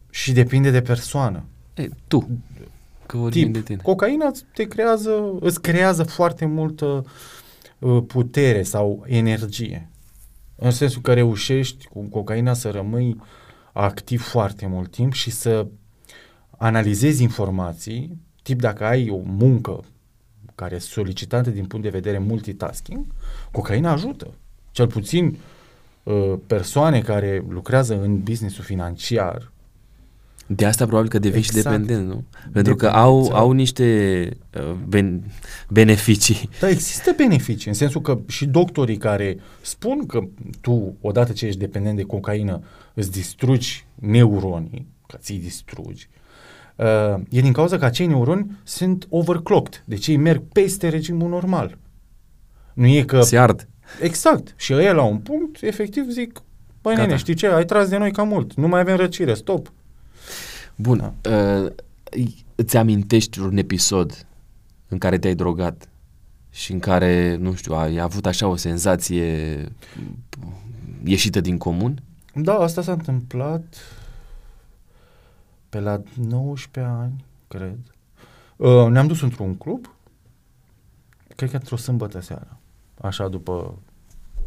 Și 0.09 0.31
depinde 0.31 0.69
de 0.71 0.81
persoană. 0.81 1.43
E, 1.73 1.89
tu, 2.07 2.27
că 3.05 3.17
vorbim 3.17 3.43
Tip, 3.43 3.53
de 3.53 3.59
tine. 3.61 3.81
cocaina 3.83 4.27
îți 4.27 4.43
te 4.53 4.63
creează, 4.63 5.33
îți 5.39 5.61
creează 5.61 6.03
foarte 6.03 6.45
multă 6.45 6.85
uh, 6.85 7.03
putere 8.07 8.63
sau 8.63 9.03
energie. 9.07 9.89
În 10.55 10.71
sensul 10.71 11.01
că 11.01 11.13
reușești 11.13 11.87
cu 11.87 12.01
cocaina 12.01 12.53
să 12.53 12.69
rămâi 12.69 13.15
activ 13.73 14.21
foarte 14.21 14.67
mult 14.67 14.91
timp 14.91 15.13
și 15.13 15.31
să 15.31 15.67
analizezi 16.57 17.23
informații, 17.23 18.17
tip 18.43 18.59
dacă 18.59 18.85
ai 18.85 19.09
o 19.09 19.19
muncă 19.23 19.83
care 20.55 20.75
e 20.75 20.79
solicitantă 20.79 21.49
din 21.49 21.65
punct 21.65 21.85
de 21.85 21.91
vedere 21.91 22.17
multitasking, 22.17 23.05
cocaina 23.51 23.91
ajută. 23.91 24.33
Cel 24.71 24.87
puțin 24.87 25.37
uh, 26.03 26.33
persoane 26.47 27.01
care 27.01 27.45
lucrează 27.49 28.01
în 28.01 28.23
businessul 28.23 28.63
financiar, 28.63 29.51
De 30.47 30.65
asta 30.65 30.85
probabil 30.85 31.09
că 31.09 31.19
devii 31.19 31.37
Exact. 31.37 31.57
și 31.57 31.63
dependent, 31.63 32.07
nu? 32.07 32.23
Pentru 32.51 32.75
că 32.75 32.85
Dependență. 32.85 32.97
au, 32.97 33.31
au 33.33 33.51
niște 33.51 34.29
uh, 34.57 34.71
ben, 34.87 35.23
beneficii. 35.69 36.49
Dar 36.59 36.69
există 36.69 37.13
beneficii, 37.17 37.67
în 37.69 37.73
sensul 37.73 38.01
că 38.01 38.19
și 38.27 38.45
doctorii 38.45 38.97
care 38.97 39.37
spun 39.61 40.05
că 40.05 40.19
tu, 40.61 40.97
odată 41.01 41.31
ce 41.31 41.45
ești 41.45 41.59
dependent 41.59 41.95
de 41.95 42.03
cocaină, 42.03 42.61
îți 42.93 43.11
distrugi 43.11 43.85
neuronii, 43.95 44.87
că 45.07 45.17
ți-i 45.19 45.37
distrugi, 45.37 46.09
uh, 46.75 47.21
e 47.29 47.41
din 47.41 47.51
cauza 47.51 47.77
că 47.77 47.85
acei 47.85 48.05
neuroni 48.05 48.59
sunt 48.63 49.07
overclocked, 49.09 49.83
deci 49.85 50.07
ei 50.07 50.17
merg 50.17 50.43
peste 50.51 50.89
regimul 50.89 51.29
normal. 51.29 51.77
Nu 52.73 52.85
e 52.85 53.03
că... 53.03 53.21
Se 53.21 53.37
ard. 53.37 53.67
Exact. 54.01 54.53
Și 54.57 54.73
ăia 54.73 54.93
la 54.93 55.03
un 55.03 55.17
punct, 55.17 55.63
efectiv 55.63 56.09
zic, 56.09 56.41
băi 56.81 56.93
Gata. 56.93 57.05
nene, 57.05 57.17
știi 57.17 57.33
ce, 57.33 57.47
ai 57.47 57.65
tras 57.65 57.89
de 57.89 57.97
noi 57.97 58.11
cam 58.11 58.27
mult, 58.27 58.53
nu 58.53 58.67
mai 58.67 58.79
avem 58.79 58.95
răcire, 58.95 59.33
stop. 59.33 59.71
Bun. 60.77 61.13
Uh, 61.29 61.71
îți 62.55 62.77
amintești 62.77 63.39
un 63.39 63.57
episod 63.57 64.25
în 64.87 64.97
care 64.97 65.17
te-ai 65.17 65.35
drogat 65.35 65.89
și 66.49 66.71
în 66.71 66.79
care, 66.79 67.35
nu 67.35 67.53
știu, 67.53 67.73
ai 67.73 67.99
avut 67.99 68.25
așa 68.25 68.47
o 68.47 68.55
senzație 68.55 69.71
ieșită 71.03 71.41
din 71.41 71.57
comun? 71.57 72.01
Da, 72.33 72.53
asta 72.53 72.81
s-a 72.81 72.91
întâmplat 72.91 73.75
pe 75.69 75.79
la 75.79 76.01
19 76.13 76.93
ani, 76.93 77.25
cred. 77.47 77.77
Uh, 78.55 78.87
ne-am 78.87 79.07
dus 79.07 79.21
într-un 79.21 79.55
club, 79.55 79.89
cred 81.35 81.49
că 81.49 81.55
într-o 81.55 81.75
sâmbătă 81.75 82.19
seara, 82.19 82.57
așa 83.01 83.27
după 83.27 83.77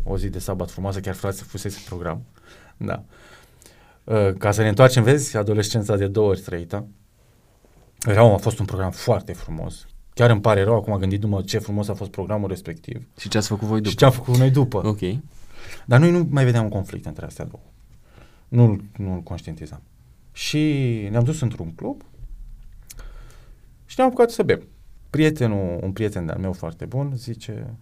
o 0.03 0.19
zi 0.19 0.29
de 0.29 0.39
sabat 0.39 0.71
frumoasă, 0.71 1.01
chiar 1.01 1.15
frate 1.15 1.43
fusese 1.43 1.81
program. 1.87 2.23
Da. 2.77 2.95
Uh, 2.95 3.40
ca 4.39 4.51
să 4.51 4.63
ne 4.63 4.69
întoarcem, 4.69 5.03
vezi, 5.03 5.37
adolescența 5.37 5.97
de 5.97 6.07
două 6.07 6.29
ori 6.29 6.41
trăită. 6.41 6.87
Era, 8.07 8.33
a 8.33 8.37
fost 8.37 8.59
un 8.59 8.65
program 8.67 8.91
foarte 8.91 9.33
frumos. 9.33 9.87
Chiar 10.15 10.31
îmi 10.31 10.41
pare 10.41 10.63
rău 10.63 10.75
acum 10.77 10.97
gândindu-mă 10.97 11.43
ce 11.43 11.59
frumos 11.59 11.89
a 11.89 11.95
fost 11.95 12.11
programul 12.11 12.49
respectiv. 12.49 13.07
Și 13.19 13.29
ce 13.29 13.39
ați 13.39 13.49
făcut 13.49 13.69
voi 13.69 13.77
Și 13.77 13.83
după? 13.83 13.97
ce 13.97 14.05
am 14.05 14.11
făcut 14.11 14.37
noi 14.37 14.51
după. 14.51 14.87
Ok. 14.87 14.99
Dar 15.85 16.01
noi 16.01 16.11
nu 16.11 16.27
mai 16.31 16.45
vedeam 16.45 16.65
un 16.65 16.71
conflict 16.71 17.07
între 17.07 17.27
astea 17.27 17.45
două. 17.45 17.63
Nu-l, 18.49 18.85
nu-l 18.97 19.21
conștientizam. 19.21 19.83
Și 20.33 20.59
ne-am 21.11 21.25
dus 21.25 21.41
într-un 21.41 21.75
club 21.75 22.03
și 23.85 23.95
ne-am 23.97 24.09
apucat 24.09 24.31
să 24.31 24.43
bem. 24.43 24.63
Prietenul, 25.11 25.79
un 25.83 25.93
prieten 25.93 26.27
de-al 26.27 26.39
meu 26.39 26.53
foarte 26.53 26.85
bun, 26.85 27.13
zice, 27.17 27.75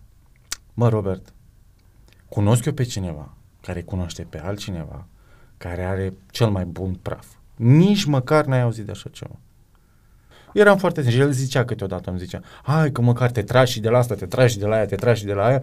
mă, 0.74 0.88
Robert, 0.88 1.34
cunosc 2.28 2.64
eu 2.64 2.72
pe 2.72 2.82
cineva 2.82 3.36
care 3.60 3.82
cunoaște 3.82 4.22
pe 4.22 4.40
altcineva 4.40 5.06
care 5.58 5.82
are 5.84 6.12
cel 6.30 6.48
mai 6.48 6.64
bun 6.64 6.98
praf. 7.02 7.26
Nici 7.56 8.04
măcar 8.04 8.44
n-ai 8.44 8.60
auzit 8.62 8.84
de 8.84 8.90
așa 8.90 9.08
ceva. 9.12 9.34
Eram 10.52 10.78
foarte 10.78 11.00
atent 11.00 11.14
și 11.14 11.20
el 11.20 11.30
zicea 11.30 11.64
câteodată, 11.64 12.10
îmi 12.10 12.18
zicea, 12.18 12.40
hai 12.62 12.92
că 12.92 13.00
măcar 13.02 13.30
te 13.30 13.42
tragi 13.42 13.72
și 13.72 13.80
de 13.80 13.88
la 13.88 13.98
asta, 13.98 14.14
te 14.14 14.26
tragi 14.26 14.52
și 14.52 14.58
de 14.58 14.66
la 14.66 14.74
aia, 14.74 14.86
te 14.86 14.96
tragi 14.96 15.20
și 15.20 15.26
de 15.26 15.32
la 15.32 15.44
aia. 15.44 15.62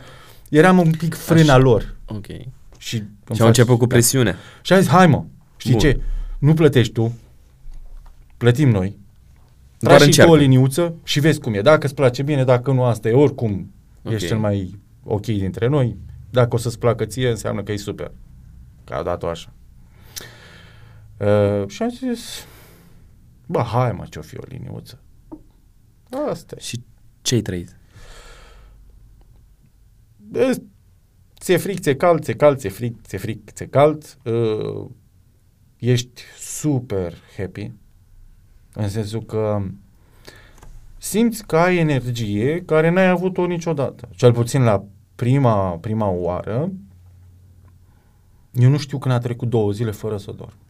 Eram 0.50 0.78
un 0.80 0.92
pic 0.92 1.14
frâna 1.16 1.54
Așa. 1.54 1.58
lor. 1.58 1.96
Ok. 2.08 2.26
Și, 2.28 2.46
Și 2.78 2.96
îmi 2.98 3.08
au 3.30 3.36
faci- 3.36 3.46
început 3.48 3.78
cu 3.78 3.86
da. 3.86 3.96
presiune. 3.96 4.36
Și 4.62 4.74
a 4.74 4.80
zis, 4.80 4.90
hai 4.90 5.08
mă, 5.08 5.24
știi 5.58 5.72
Bun. 5.72 5.80
ce? 5.80 6.00
Nu 6.40 6.54
plătești 6.54 6.94
tu, 6.94 7.14
plătim 8.38 8.70
noi. 8.70 8.98
Doar 9.80 9.96
Tragi 9.96 10.12
și 10.12 10.18
tu 10.18 10.24
încearcă. 10.26 10.32
o 10.32 10.36
liniuță 10.36 10.96
și 11.04 11.20
vezi 11.20 11.40
cum 11.40 11.54
e. 11.54 11.62
Dacă 11.62 11.86
îți 11.86 11.96
place 11.96 12.22
bine, 12.24 12.44
dacă 12.44 12.72
nu, 12.72 12.84
asta 12.84 13.10
e 13.10 13.14
oricum. 13.14 13.74
Ok. 14.04 14.12
Ești 14.14 14.28
cel 14.28 14.38
mai 14.38 14.80
ok 15.04 15.26
dintre 15.26 15.68
noi. 15.68 15.98
Dacă 16.30 16.56
o 16.56 16.58
să-ți 16.58 16.80
placă 16.80 17.06
ție, 17.06 17.30
înseamnă 17.30 17.64
că 17.64 17.72
e 17.72 17.78
super. 17.78 18.12
Că 18.84 18.94
a 18.94 19.04
dat-o 19.04 19.28
așa. 19.28 19.50
Uh, 21.20 21.68
și 21.68 21.84
am 21.84 21.90
zis, 21.90 22.46
bă, 23.46 23.62
hai 23.62 23.92
mă, 23.92 24.06
ce-o 24.10 24.22
fi 24.22 24.38
o 24.38 24.44
liniuță. 24.48 25.00
Asta 26.30 26.56
e. 26.58 26.62
Și 26.62 26.84
ce 27.22 27.36
ai 27.36 27.42
trăit? 27.42 27.78
Bă, 30.18 30.62
ți-e 31.40 31.58
fric, 31.58 31.80
ți-e 31.80 31.96
cald, 31.96 32.24
ți-e 32.24 32.34
cald, 32.34 32.58
ți-e 32.58 32.70
fric, 32.70 33.02
ți-e 33.02 33.18
fric, 33.18 33.52
ți-e 33.52 33.68
cald, 33.68 34.18
uh, 34.24 34.90
ești 35.78 36.22
super 36.38 37.14
happy, 37.38 37.72
în 38.74 38.90
sensul 38.90 39.24
că 39.24 39.62
simți 40.98 41.46
că 41.46 41.58
ai 41.58 41.78
energie 41.78 42.62
care 42.62 42.90
n-ai 42.90 43.08
avut-o 43.08 43.46
niciodată. 43.46 44.10
Cel 44.16 44.34
puțin 44.34 44.64
la 44.64 44.86
prima, 45.16 45.78
prima 45.78 46.08
oară, 46.08 46.72
eu 48.52 48.70
nu 48.70 48.78
știu 48.78 48.98
când 48.98 49.14
a 49.14 49.20
trecut 49.20 49.50
două 49.50 49.72
zile 49.72 49.92
fără 49.92 50.18
să 50.18 50.32
dorm. 50.32 50.65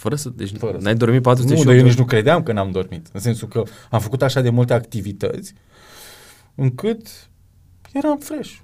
Fără 0.00 0.14
să... 0.14 0.28
Deci 0.28 0.56
Fără 0.56 0.78
să- 0.78 0.84
n-ai 0.84 0.94
dormit 0.94 1.22
48 1.22 1.60
Nu, 1.64 1.70
dar 1.70 1.78
eu 1.78 1.82
nici 1.86 1.92
ore? 1.92 2.00
nu 2.02 2.06
credeam 2.08 2.42
că 2.42 2.52
n-am 2.52 2.70
dormit. 2.70 3.06
În 3.12 3.20
sensul 3.20 3.48
că 3.48 3.62
am 3.90 4.00
făcut 4.00 4.22
așa 4.22 4.40
de 4.40 4.50
multe 4.50 4.72
activități 4.72 5.54
încât 6.54 7.06
eram 7.92 8.18
fresh. 8.18 8.56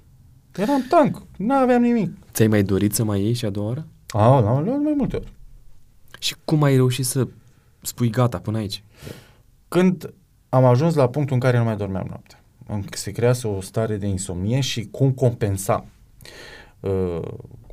Eram 0.55 0.85
tank. 0.89 1.21
Nu 1.37 1.53
aveam 1.53 1.81
nimic. 1.81 2.11
Ți-ai 2.31 2.47
mai 2.47 2.63
dorit 2.63 2.93
să 2.93 3.03
mai 3.03 3.21
iei 3.21 3.33
și 3.33 3.45
a 3.45 3.49
doua 3.49 3.69
oră? 3.69 3.87
A, 4.07 4.39
l-am 4.39 4.63
luat 4.63 4.81
mai 4.81 4.93
multe 4.97 5.15
ori. 5.15 5.33
Și 6.19 6.35
cum 6.45 6.63
ai 6.63 6.75
reușit 6.75 7.05
să 7.05 7.27
spui 7.81 8.09
gata 8.09 8.39
până 8.39 8.57
aici? 8.57 8.83
Când 9.67 10.13
am 10.49 10.65
ajuns 10.65 10.93
la 10.95 11.09
punctul 11.09 11.33
în 11.35 11.41
care 11.41 11.57
nu 11.57 11.63
mai 11.63 11.75
dormeam 11.75 12.05
noaptea, 12.09 12.43
în- 12.67 12.83
se 12.91 13.11
crease 13.11 13.47
o 13.47 13.61
stare 13.61 13.97
de 13.97 14.07
insomnie 14.07 14.59
și 14.59 14.87
cum 14.91 15.11
compensa. 15.11 15.85
Uh, 16.79 17.19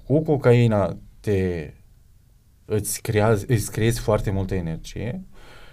cu 0.07 0.23
cocaina 0.23 0.97
te 1.21 1.71
îți, 2.65 3.01
creaz, 3.03 3.45
îți 3.47 3.71
creezi 3.71 4.01
foarte 4.01 4.31
multă 4.31 4.55
energie 4.55 5.25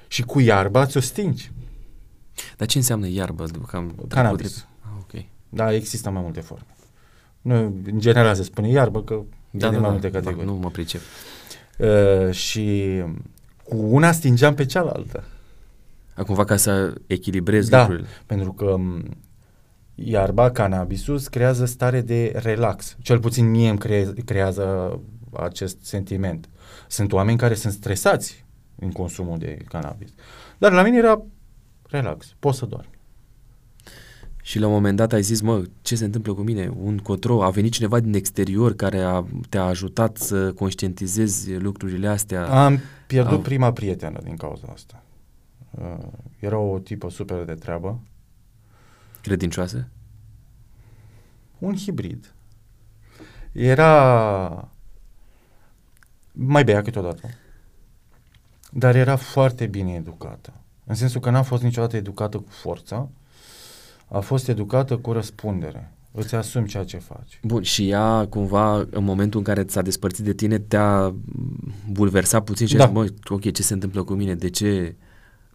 și 0.08 0.22
cu 0.22 0.39
iarba 0.39 0.86
ți-o 0.86 1.00
stingi. 1.00 1.52
Dar 2.58 2.68
ce 2.68 2.78
înseamnă 2.78 3.08
iarbă? 3.08 3.46
După 3.46 3.66
că 3.66 3.76
am 3.76 3.86
trecut 3.88 4.10
Cannabis. 4.12 4.56
de- 4.58 4.64
Ah, 4.82 4.89
ok. 5.00 5.24
Da, 5.50 5.74
există 5.74 6.10
mai 6.10 6.22
multe 6.22 6.39
forme. 6.39 6.66
Nu, 7.42 7.56
în 7.86 8.00
general 8.00 8.36
se 8.36 8.44
spune 8.44 8.70
iarbă 8.70 9.04
că 9.04 9.14
Da, 9.52 9.68
e 9.68 9.70
de 9.70 9.76
da, 9.76 9.82
mai 9.82 9.82
da, 9.82 9.89
multe 9.89 10.10
da, 10.10 10.20
categorii. 10.20 10.50
nu 10.50 10.56
mă 10.56 10.70
pricep. 10.70 11.02
Uh, 11.78 12.32
și 12.34 12.94
cu 13.64 13.76
una 13.76 14.12
stingeam 14.12 14.54
pe 14.54 14.66
cealaltă. 14.66 15.24
Acum 16.16 16.36
ca 16.36 16.56
să 16.58 16.94
echilibrezi 17.08 17.70
Da. 17.70 17.80
lucrurile. 17.80 18.08
Pentru 18.26 18.52
că 18.54 18.76
m, 18.78 19.04
iarba, 19.96 20.52
cannabisul, 20.52 21.14
îți 21.16 21.30
creează 21.32 21.66
stare 21.66 22.02
de 22.02 22.32
relax. 22.36 22.96
Cel 23.02 23.20
puțin 23.20 23.50
mie 23.50 23.70
îmi 23.70 23.78
cre- 23.80 24.14
creează 24.26 25.00
acest 25.34 25.78
sentiment. 25.86 26.50
Sunt 26.88 27.11
oameni 27.11 27.38
care 27.38 27.53
sunt 27.53 27.74
stresați 27.74 28.45
în 28.76 28.91
consumul 28.91 29.38
de 29.38 29.57
cannabis. 29.67 30.09
Dar 30.57 30.72
la 30.72 30.84
mine 30.84 30.97
era 30.97 31.22
relax, 31.89 32.36
poți 32.39 32.57
să 32.57 32.65
dormi. 32.65 32.99
Și 34.43 34.59
la 34.59 34.67
un 34.67 34.74
moment 34.74 34.97
dat 34.97 35.13
ai 35.13 35.22
zis, 35.22 35.41
mă, 35.41 35.63
ce 35.82 35.95
se 35.95 36.05
întâmplă 36.05 36.34
cu 36.34 36.41
mine? 36.41 36.74
Un 36.82 36.97
control, 36.97 37.41
a 37.41 37.49
venit 37.49 37.72
cineva 37.72 37.99
din 37.99 38.13
exterior 38.13 38.76
care 38.76 38.99
a, 38.99 39.26
te-a 39.49 39.63
ajutat 39.63 40.17
să 40.17 40.53
conștientizezi 40.53 41.53
lucrurile 41.55 42.07
astea? 42.07 42.63
Am 42.63 42.80
pierdut 43.07 43.38
Am... 43.38 43.41
prima 43.41 43.72
prietenă 43.74 44.19
din 44.24 44.36
cauza 44.36 44.67
asta. 44.74 45.03
Uh, 45.72 46.07
era 46.39 46.57
o 46.57 46.80
tipă 46.80 47.09
super 47.09 47.43
de 47.43 47.53
treabă. 47.53 47.99
Credincioasă? 49.22 49.88
Un 51.57 51.76
hibrid. 51.76 52.34
Era 53.51 54.70
mai 56.32 56.63
bea 56.63 56.82
câteodată, 56.82 57.29
dar 58.71 58.95
era 58.95 59.15
foarte 59.15 59.65
bine 59.65 59.93
educată. 59.93 60.53
În 60.86 60.95
sensul 60.95 61.21
că 61.21 61.29
n-a 61.29 61.41
fost 61.41 61.63
niciodată 61.63 61.95
educată 61.95 62.38
cu 62.38 62.49
forța, 62.49 63.09
a 64.07 64.19
fost 64.19 64.47
educată 64.47 64.97
cu 64.97 65.11
răspundere. 65.11 65.91
Îți 66.11 66.36
asumi 66.36 66.67
ceea 66.67 66.84
ce 66.84 66.97
faci. 66.97 67.39
Bun, 67.43 67.61
și 67.61 67.89
ea 67.89 68.27
cumva 68.29 68.75
în 68.89 69.03
momentul 69.03 69.39
în 69.39 69.45
care 69.45 69.65
s-a 69.67 69.82
despărțit 69.82 70.25
de 70.25 70.34
tine 70.34 70.59
te-a 70.59 71.15
bulversat 71.91 72.43
puțin 72.43 72.67
și 72.67 72.75
da. 72.75 72.86
zis, 72.86 72.93
mă, 72.93 73.07
ok, 73.29 73.51
ce 73.51 73.61
se 73.61 73.73
întâmplă 73.73 74.03
cu 74.03 74.13
mine? 74.13 74.36
De 74.36 74.49
ce 74.49 74.95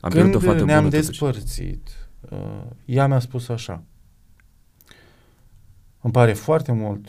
am 0.00 0.10
Când 0.10 0.34
o 0.34 0.38
fată 0.38 0.64
ne-am 0.64 0.82
bună, 0.82 0.96
despărțit, 0.96 1.88
uh, 2.30 2.62
ea 2.84 3.06
mi-a 3.06 3.18
spus 3.18 3.48
așa. 3.48 3.82
Îmi 6.00 6.12
pare 6.12 6.32
foarte 6.32 6.72
mult, 6.72 7.08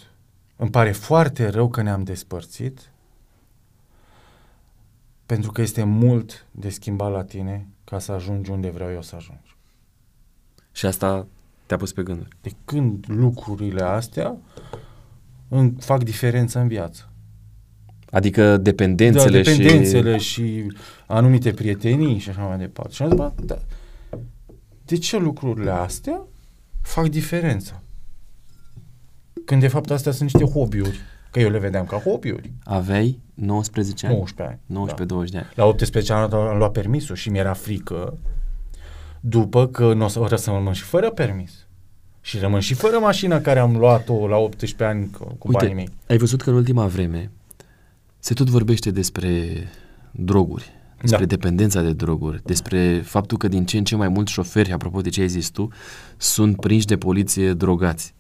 îmi 0.56 0.70
pare 0.70 0.92
foarte 0.92 1.48
rău 1.48 1.70
că 1.70 1.82
ne-am 1.82 2.04
despărțit, 2.04 2.92
pentru 5.28 5.52
că 5.52 5.62
este 5.62 5.84
mult 5.84 6.46
de 6.52 6.70
schimbat 6.70 7.12
la 7.12 7.24
tine 7.24 7.68
ca 7.84 8.00
să 8.00 8.12
ajungi 8.12 8.52
unde 8.52 8.70
vreau 8.70 8.92
eu 8.92 9.02
să 9.02 9.16
ajungi. 9.16 9.58
Și 10.72 10.86
asta 10.86 11.28
te-a 11.66 11.78
pus 11.78 11.94
pe 11.94 12.04
gânduri. 12.04 12.30
De 12.42 12.52
când 12.66 13.06
lucrurile 13.08 13.84
astea 13.84 14.38
în, 15.48 15.72
fac 15.72 16.04
diferență 16.04 16.60
în 16.60 16.68
viață. 16.68 17.10
Adică 18.10 18.58
dependențele, 18.58 19.42
da, 19.42 19.52
dependențele 19.52 20.18
și... 20.18 20.28
și 20.28 20.74
anumite 21.08 21.52
prietenii 21.52 22.18
și 22.18 22.30
așa 22.30 22.42
mai 22.42 22.58
departe. 22.58 22.94
Și 22.94 23.02
am 23.02 23.10
zis, 23.10 23.18
bă, 23.18 23.32
da, 23.46 23.58
de 24.86 24.98
ce 24.98 25.18
lucrurile 25.18 25.72
astea 25.72 26.22
fac 26.82 27.08
diferența? 27.08 27.82
Când 29.46 29.62
de 29.62 29.68
fapt 29.68 29.92
astea 29.92 30.12
sunt 30.12 30.34
niște 30.34 30.52
hobby-uri. 30.52 31.00
Că 31.32 31.40
eu 31.40 31.50
le 31.50 31.60
vedeam 31.60 31.86
ca 31.86 31.98
hobby-uri. 31.98 32.52
Aveai 32.64 33.20
19 33.34 34.06
ani? 34.06 34.16
19 34.16 34.60
ani. 34.74 34.90
19-20 34.90 34.98
da. 35.08 35.24
de 35.30 35.38
ani. 35.38 35.48
La 35.56 35.66
18 35.66 36.14
ani 36.14 36.34
am 36.34 36.58
luat 36.58 36.72
permisul 36.72 37.16
și 37.16 37.30
mi-era 37.30 37.54
frică 37.54 38.18
după 39.20 39.68
că 39.68 39.94
nu 39.94 40.06
o 40.06 40.08
să, 40.08 40.20
o 40.20 40.36
să 40.36 40.52
rămân 40.52 40.74
și 40.74 40.84
fără 40.84 41.10
permis. 41.12 41.52
Și 42.22 42.38
rămân 42.38 42.60
și 42.60 42.74
fără 42.74 42.98
mașina 42.98 43.42
care 43.42 43.60
am 43.60 43.78
luat-o 43.78 44.28
la 44.28 44.38
18 44.38 44.84
ani 44.84 45.10
cu, 45.18 45.24
cu 45.24 45.48
Uite, 45.48 45.60
banii 45.60 45.74
mei. 45.74 45.90
ai 46.08 46.18
văzut 46.18 46.42
că 46.42 46.50
în 46.50 46.56
ultima 46.56 46.86
vreme 46.86 47.32
se 48.20 48.34
tot 48.34 48.50
vorbește 48.50 48.92
despre 48.92 49.64
droguri, 50.12 50.72
despre 51.02 51.26
da. 51.26 51.36
dependența 51.36 51.82
de 51.82 51.94
droguri, 51.94 52.42
despre 52.44 53.02
faptul 53.02 53.38
că 53.38 53.48
din 53.48 53.66
ce 53.66 53.78
în 53.78 53.84
ce 53.84 53.96
mai 53.96 54.08
mulți 54.08 54.32
șoferi, 54.32 54.72
apropo 54.72 55.02
de 55.02 55.10
ce 55.10 55.22
ai 55.22 55.28
zis 55.28 55.50
tu, 55.50 55.68
sunt 56.18 56.60
prinși 56.60 56.86
de 56.86 56.98
poliție 56.98 57.54
drogați. 57.54 58.16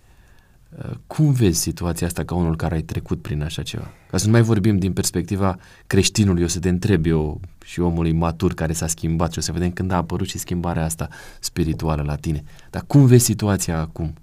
Cum 1.07 1.31
vezi 1.31 1.59
situația 1.59 2.07
asta 2.07 2.23
ca 2.23 2.35
unul 2.35 2.55
care 2.55 2.75
ai 2.75 2.81
trecut 2.81 3.21
prin 3.21 3.43
așa 3.43 3.63
ceva? 3.63 3.87
Ca 4.09 4.17
să 4.17 4.25
nu 4.25 4.31
mai 4.31 4.41
vorbim 4.41 4.77
din 4.77 4.93
perspectiva 4.93 5.57
creștinului, 5.87 6.43
o 6.43 6.47
să 6.47 6.59
te 6.59 6.69
întreb 6.69 7.05
eu 7.05 7.39
și 7.65 7.79
omului 7.79 8.11
matur 8.11 8.53
care 8.53 8.73
s-a 8.73 8.87
schimbat 8.87 9.31
și 9.31 9.37
o 9.37 9.41
să 9.41 9.51
vedem 9.51 9.71
când 9.71 9.91
a 9.91 9.95
apărut 9.95 10.27
și 10.27 10.37
schimbarea 10.37 10.83
asta 10.83 11.07
spirituală 11.39 12.01
la 12.01 12.15
tine. 12.15 12.43
Dar 12.69 12.83
cum 12.87 13.05
vezi 13.05 13.25
situația 13.25 13.79
acum? 13.79 14.13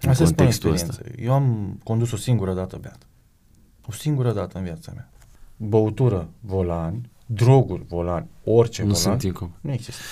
În 0.00 0.10
asta 0.10 0.24
contextul 0.24 0.72
ăsta? 0.72 0.94
Eu 1.16 1.32
am 1.32 1.78
condus 1.84 2.12
o 2.12 2.16
singură 2.16 2.54
dată 2.54 2.78
beat. 2.80 3.06
O 3.86 3.92
singură 3.92 4.32
dată 4.32 4.58
în 4.58 4.64
viața 4.64 4.92
mea. 4.94 5.10
Băutură, 5.56 6.28
volan, 6.40 7.10
droguri, 7.26 7.84
volan, 7.88 8.26
orice 8.44 8.82
nu 8.82 8.88
volan. 8.88 9.02
Sunt 9.02 9.22
incom. 9.22 9.50
Nu 9.60 9.72
există. 9.72 10.02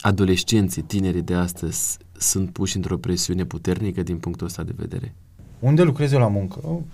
Adolescenții, 0.00 0.82
tinerii 0.82 1.22
de 1.22 1.34
astăzi 1.34 1.98
sunt 2.18 2.50
puși 2.50 2.76
într-o 2.76 2.98
presiune 2.98 3.44
puternică 3.44 4.02
din 4.02 4.18
punctul 4.18 4.46
ăsta 4.46 4.62
de 4.62 4.72
vedere. 4.76 5.14
Unde 5.58 5.82
lucrez 5.82 6.12
eu 6.12 6.18
la 6.18 6.28
muncă? 6.28 6.84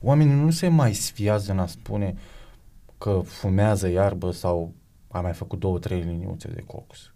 Oamenii 0.00 0.34
nu 0.34 0.50
se 0.50 0.68
mai 0.68 0.94
sfiază 0.94 1.52
în 1.52 1.58
a 1.58 1.66
spune 1.66 2.14
că 2.98 3.22
fumează 3.24 3.88
iarbă 3.88 4.30
sau 4.30 4.74
a 5.08 5.20
mai 5.20 5.32
făcut 5.32 5.58
două, 5.58 5.78
trei 5.78 6.00
liniuțe 6.00 6.48
de 6.48 6.62
cox. 6.66 7.12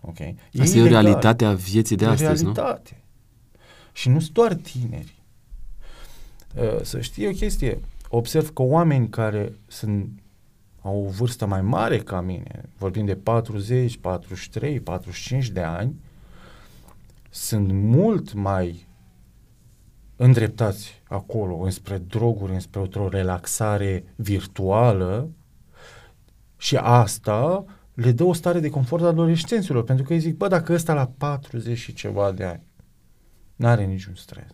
Ok? 0.00 0.18
E 0.18 0.34
Asta 0.60 0.78
e 0.78 0.82
o 0.82 0.86
realitate 0.86 1.44
a 1.44 1.52
vieții 1.52 1.96
de 1.96 2.04
e 2.04 2.08
astăzi, 2.08 2.42
realitate. 2.42 2.90
nu? 2.94 3.58
Și 3.92 4.08
nu 4.08 4.20
sunt 4.20 4.32
doar 4.32 4.54
tineri. 4.54 5.22
Uh, 6.56 6.82
să 6.82 7.00
știi 7.00 7.26
o 7.26 7.30
chestie, 7.30 7.80
observ 8.08 8.52
că 8.52 8.62
oameni 8.62 9.08
care 9.08 9.52
sunt 9.66 10.08
au 10.82 11.04
o 11.04 11.08
vârstă 11.08 11.46
mai 11.46 11.62
mare 11.62 11.98
ca 11.98 12.20
mine, 12.20 12.62
vorbim 12.78 13.04
de 13.04 13.14
40, 13.14 13.96
43, 13.96 14.80
45 14.80 15.48
de 15.48 15.60
ani, 15.60 15.94
sunt 17.28 17.72
mult 17.72 18.32
mai 18.32 18.88
îndreptați 20.16 21.02
acolo, 21.08 21.56
înspre 21.56 21.98
droguri, 21.98 22.52
înspre 22.52 22.80
o 22.94 23.08
relaxare 23.08 24.04
virtuală 24.16 25.30
și 26.56 26.76
asta 26.76 27.64
le 27.94 28.12
dă 28.12 28.24
o 28.24 28.32
stare 28.32 28.60
de 28.60 28.70
confort 28.70 29.04
adolescenților, 29.04 29.84
pentru 29.84 30.04
că 30.04 30.12
ei 30.12 30.18
zic, 30.18 30.36
bă, 30.36 30.48
dacă 30.48 30.72
ăsta 30.72 30.94
la 30.94 31.06
40 31.06 31.78
și 31.78 31.92
ceva 31.92 32.32
de 32.32 32.44
ani 32.44 32.62
n-are 33.56 33.84
niciun 33.84 34.14
stres, 34.14 34.52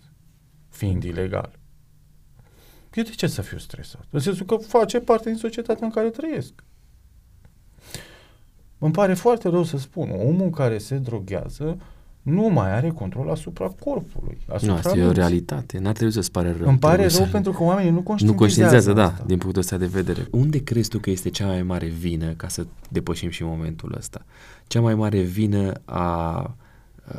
fiind 0.69 1.03
ilegal, 1.03 1.59
eu 2.95 3.03
de 3.03 3.11
ce 3.11 3.27
să 3.27 3.43
fiu 3.43 3.59
stresat? 3.59 4.05
În 4.11 4.21
sensul 4.21 4.47
că 4.47 4.57
face 4.57 5.01
parte 5.01 5.29
din 5.29 5.39
societatea 5.39 5.87
în 5.87 5.93
care 5.93 6.11
trăiesc. 6.11 6.65
Îmi 8.79 8.93
pare 8.93 9.15
foarte 9.15 9.49
rău 9.49 9.63
să 9.63 9.79
spun, 9.79 10.11
omul 10.11 10.51
care 10.51 10.79
se 10.79 10.99
droghează 10.99 11.79
nu 12.25 12.49
mai 12.49 12.75
are 12.75 12.89
control 12.89 13.31
asupra 13.31 13.67
corpului. 13.67 14.39
Asupra 14.49 14.73
nu, 14.73 14.79
asta 14.79 14.99
e 14.99 15.05
o 15.05 15.13
realitate. 15.13 15.79
N-ar 15.79 15.93
trebui 15.93 16.13
să-ți 16.13 16.31
pare 16.31 16.55
rău. 16.59 16.69
Îmi 16.69 16.79
pare 16.79 17.01
rău 17.01 17.09
să... 17.09 17.29
pentru 17.33 17.53
că 17.53 17.63
oamenii 17.63 17.91
nu 17.91 18.03
conștientizează 18.03 18.33
Nu 18.33 18.39
conștientizează, 18.39 18.93
da, 18.93 19.25
din 19.27 19.39
punctul 19.39 19.63
ăsta 19.63 19.77
de 19.77 19.87
vedere. 19.87 20.27
Unde 20.31 20.63
crezi 20.63 20.89
tu 20.89 20.99
că 20.99 21.11
este 21.11 21.31
cea 21.31 21.47
mai 21.47 21.63
mare 21.63 21.87
vină, 21.87 22.33
ca 22.33 22.49
să 22.49 22.67
depășim 22.89 23.31
și 23.31 23.45
momentul 23.45 23.95
ăsta, 23.99 24.25
cea 24.67 24.81
mai 24.81 24.95
mare 24.95 25.21
vină 25.21 25.73
a, 25.85 26.03
a 26.03 26.51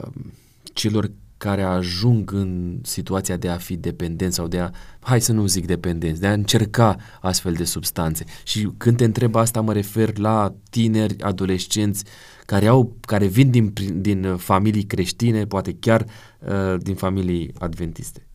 um, 0.06 0.34
celor 0.74 1.12
care 1.38 1.62
ajung 1.62 2.32
în 2.32 2.80
situația 2.84 3.38
de 3.38 3.50
a 3.50 3.58
fi 3.58 3.76
dependenți 3.76 4.36
sau 4.36 4.48
de 4.48 4.60
a, 4.60 4.70
hai 5.00 5.22
să 5.22 5.32
nu 5.32 5.46
zic 5.46 5.66
dependenți, 5.66 6.20
de 6.20 6.28
a 6.28 6.34
încerca 6.34 6.96
astfel 7.22 7.54
de 7.54 7.64
substanțe. 7.64 8.26
Și 8.44 8.70
când 8.78 8.98
te 8.98 9.04
întreb 9.04 9.36
asta, 9.36 9.62
mă 9.62 9.74
refer 9.74 10.18
la 10.18 10.54
tineri, 10.70 11.22
adolescenți 11.22 12.04
care, 12.46 12.68
au, 12.68 12.96
care 13.02 13.26
vin 13.26 13.52
din, 13.52 13.74
din 14.02 14.38
familii 14.38 14.84
creștine, 14.84 15.46
poate 15.46 15.76
chiar 15.76 16.06
uh, 16.40 16.76
din 16.78 16.96
familii 16.96 17.54
adventiste. 17.60 18.28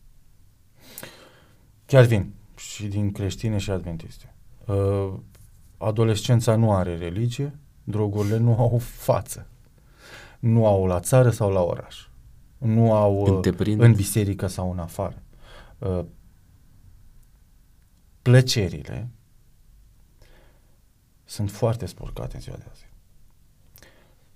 Chiar 1.85 2.05
vin 2.05 2.33
și 2.55 2.87
din 2.87 3.11
creștine 3.11 3.57
și 3.57 3.71
adventiste. 3.71 4.35
Uh, 4.65 5.13
adolescența 5.77 6.55
nu 6.55 6.73
are 6.73 6.97
religie, 6.97 7.59
drogurile 7.83 8.37
nu 8.37 8.55
au 8.57 8.77
față. 8.77 9.47
Nu 10.39 10.65
au 10.65 10.85
la 10.85 10.99
țară 10.99 11.29
sau 11.29 11.51
la 11.51 11.61
oraș 11.61 12.09
nu 12.61 12.93
au 12.93 13.41
în 13.77 13.93
biserică 13.93 14.47
sau 14.47 14.71
în 14.71 14.79
afară. 14.79 15.21
Uh, 15.77 16.05
plăcerile 18.21 19.09
sunt 21.23 21.51
foarte 21.51 21.85
spurcate 21.85 22.35
în 22.35 22.41
ziua 22.41 22.55
de 22.55 22.65
azi. 22.71 22.89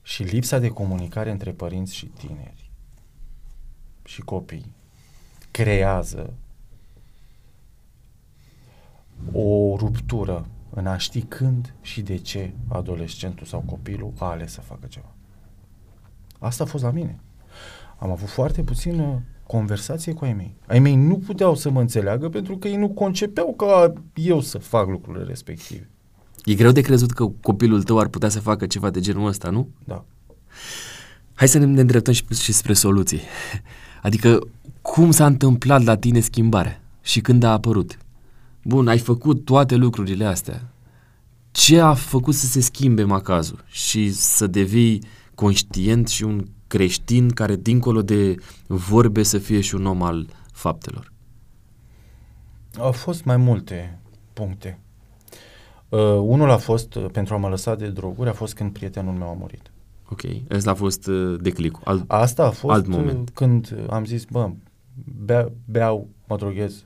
Și 0.05 0.23
lipsa 0.23 0.59
de 0.59 0.67
comunicare 0.67 1.31
între 1.31 1.51
părinți 1.51 1.95
și 1.95 2.05
tineri 2.05 2.71
și 4.03 4.21
copii 4.21 4.75
creează 5.51 6.33
o 9.31 9.75
ruptură 9.77 10.47
în 10.69 10.87
a 10.87 10.97
ști 10.97 11.21
când 11.21 11.75
și 11.81 12.01
de 12.01 12.17
ce 12.17 12.53
adolescentul 12.67 13.45
sau 13.45 13.61
copilul 13.61 14.13
a 14.17 14.25
ales 14.25 14.51
să 14.51 14.61
facă 14.61 14.87
ceva. 14.87 15.13
Asta 16.39 16.63
a 16.63 16.67
fost 16.67 16.83
la 16.83 16.91
mine 16.91 17.19
am 17.97 18.11
avut 18.11 18.29
foarte 18.29 18.63
puțină 18.63 19.23
conversație 19.47 20.13
cu 20.13 20.25
ai 20.25 20.33
mei. 20.33 20.55
Ai 20.67 20.79
mei 20.79 20.95
nu 20.95 21.17
puteau 21.17 21.55
să 21.55 21.69
mă 21.69 21.79
înțeleagă 21.79 22.29
pentru 22.29 22.57
că 22.57 22.67
ei 22.67 22.75
nu 22.75 22.89
concepeau 22.89 23.53
ca 23.53 23.93
eu 24.13 24.39
să 24.39 24.57
fac 24.57 24.87
lucrurile 24.87 25.23
respective. 25.23 25.89
E 26.45 26.53
greu 26.53 26.71
de 26.71 26.81
crezut 26.81 27.11
că 27.11 27.27
copilul 27.41 27.83
tău 27.83 27.99
ar 27.99 28.07
putea 28.07 28.29
să 28.29 28.39
facă 28.39 28.65
ceva 28.65 28.89
de 28.89 28.99
genul 28.99 29.27
ăsta, 29.27 29.49
nu? 29.49 29.69
Da. 29.83 30.05
Hai 31.33 31.47
să 31.47 31.57
ne 31.57 31.81
îndreptăm 31.81 32.13
și, 32.13 32.23
și 32.41 32.53
spre 32.53 32.73
soluții. 32.73 33.21
Adică, 34.01 34.39
cum 34.81 35.11
s-a 35.11 35.25
întâmplat 35.25 35.83
la 35.83 35.97
tine 35.97 36.19
schimbarea 36.19 36.81
și 37.01 37.21
când 37.21 37.43
a 37.43 37.51
apărut? 37.51 37.97
Bun, 38.63 38.87
ai 38.87 38.99
făcut 38.99 39.45
toate 39.45 39.75
lucrurile 39.75 40.25
astea. 40.25 40.69
Ce 41.51 41.79
a 41.79 41.93
făcut 41.93 42.33
să 42.33 42.45
se 42.45 42.59
schimbe 42.59 43.03
macazul 43.03 43.63
și 43.67 44.11
să 44.13 44.47
devii 44.47 45.03
conștient 45.35 46.07
și 46.07 46.23
un 46.23 46.45
creștin 46.67 47.29
care, 47.29 47.55
dincolo 47.55 48.01
de 48.01 48.35
vorbe, 48.67 49.23
să 49.23 49.37
fie 49.37 49.61
și 49.61 49.75
un 49.75 49.85
om 49.85 50.01
al 50.01 50.27
faptelor? 50.51 51.13
Au 52.77 52.91
fost 52.91 53.23
mai 53.23 53.37
multe 53.37 53.99
puncte. 54.33 54.79
Uh, 55.89 55.99
unul 56.21 56.49
a 56.49 56.57
fost, 56.57 56.95
uh, 56.95 57.05
pentru 57.11 57.33
a 57.33 57.37
mă 57.37 57.47
lăsa 57.49 57.75
de 57.75 57.89
droguri, 57.89 58.29
a 58.29 58.33
fost 58.33 58.53
când 58.53 58.71
prietenul 58.73 59.13
meu 59.13 59.27
a 59.29 59.33
murit. 59.33 59.71
Ok, 60.09 60.21
ăsta 60.51 60.71
a 60.71 60.73
fost 60.73 61.07
uh, 61.07 61.39
declicul. 61.41 61.81
Alt, 61.85 62.03
Asta 62.11 62.45
a 62.45 62.49
fost 62.49 62.73
alt 62.75 62.87
uh, 62.87 62.93
moment. 62.95 63.29
când 63.29 63.85
am 63.89 64.05
zis, 64.05 64.23
bă, 64.25 64.51
bea, 65.25 65.51
beau, 65.65 66.07
mă 66.27 66.35
droghez. 66.35 66.85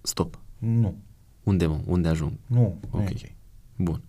Stop. 0.00 0.38
Nu, 0.58 0.96
Unde, 1.42 1.66
mă? 1.66 1.78
Unde 1.86 2.08
ajung? 2.08 2.32
nu, 2.46 2.78
nu 2.92 2.98
Ok. 2.98 3.08
e 3.10 3.12
ok. 3.24 3.30
Bun. 3.76 4.02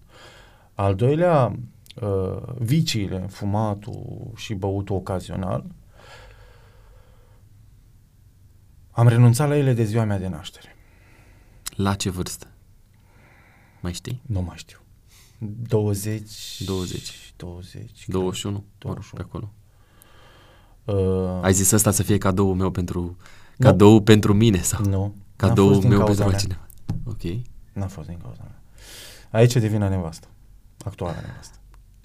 Al 0.73 0.95
doilea, 0.95 1.55
uh, 2.01 2.37
viciile, 2.57 3.19
fumatul 3.19 4.31
și 4.35 4.53
băutul 4.53 4.95
ocazional, 4.95 5.65
am 8.91 9.07
renunțat 9.07 9.47
la 9.47 9.57
ele 9.57 9.73
de 9.73 9.83
ziua 9.83 10.03
mea 10.03 10.19
de 10.19 10.27
naștere. 10.27 10.75
La 11.75 11.93
ce 11.95 12.09
vârstă? 12.09 12.47
Mai 13.81 13.93
știi? 13.93 14.21
Nu 14.25 14.41
mai 14.41 14.57
știu. 14.57 14.77
20... 15.39 16.61
20. 16.65 17.33
20. 17.35 18.03
21? 18.07 18.53
Mă 18.55 18.93
rog, 18.93 19.03
21. 19.13 19.23
pe 19.23 19.27
acolo. 19.29 19.51
Uh, 20.85 21.43
Ai 21.43 21.53
zis 21.53 21.71
asta 21.71 21.91
să 21.91 22.03
fie 22.03 22.17
cadou 22.17 22.53
meu 22.53 22.71
pentru... 22.71 23.17
Cadou 23.59 24.01
pentru 24.01 24.33
mine 24.33 24.61
sau 24.61 24.83
Nu. 24.85 25.01
n-a 25.01 25.11
cadou 25.35 25.67
fost 25.67 25.79
din 25.79 25.89
meu 25.89 25.97
cauza 25.97 26.23
pentru 26.25 26.29
mea. 26.29 26.39
cineva? 26.39 26.67
Ok. 27.05 27.45
N-a 27.73 27.87
fost 27.87 28.07
din 28.07 28.17
cauza 28.17 28.41
mea. 28.43 28.61
Aici 29.31 29.55
e 29.55 29.59
de 29.59 29.67
vina 29.67 29.87
nevastă. 29.89 30.27
Actuala 30.85 31.15
nevastă. 31.27 31.57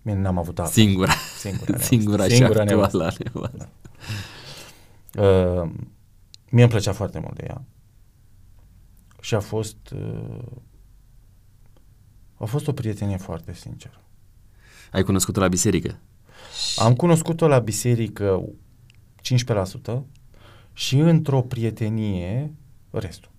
Bine, 0.03 0.19
n-am 0.19 0.39
avut 0.39 0.59
altă. 0.59 0.73
Singura. 0.73 1.13
Singura 1.39 1.65
nevastă. 1.71 1.87
Singura 1.87 2.25
și 2.25 2.35
Singura 2.37 2.61
actuala 2.63 3.05
nevastă. 3.05 3.23
nevastă. 3.33 3.69
Uh, 5.15 5.71
mie 6.51 6.63
îmi 6.63 6.71
plăcea 6.71 6.93
foarte 6.93 7.19
mult 7.19 7.37
de 7.37 7.45
ea. 7.49 7.63
Și 9.21 9.35
a 9.35 9.41
fost... 9.41 9.77
Uh, 9.95 10.45
a 12.35 12.45
fost 12.45 12.69
o 12.69 12.73
prietenie 12.73 13.17
foarte 13.17 13.55
sinceră. 13.55 14.01
Ai 14.93 15.03
cunoscut-o 15.03 15.41
la 15.41 15.49
biserică? 15.49 15.99
Am 16.77 16.95
cunoscut-o 16.95 17.47
la 17.47 17.59
biserică 17.59 18.45
15% 19.93 20.01
și 20.73 20.99
într-o 20.99 21.43
prietenie 21.43 22.55
restul. 22.91 23.31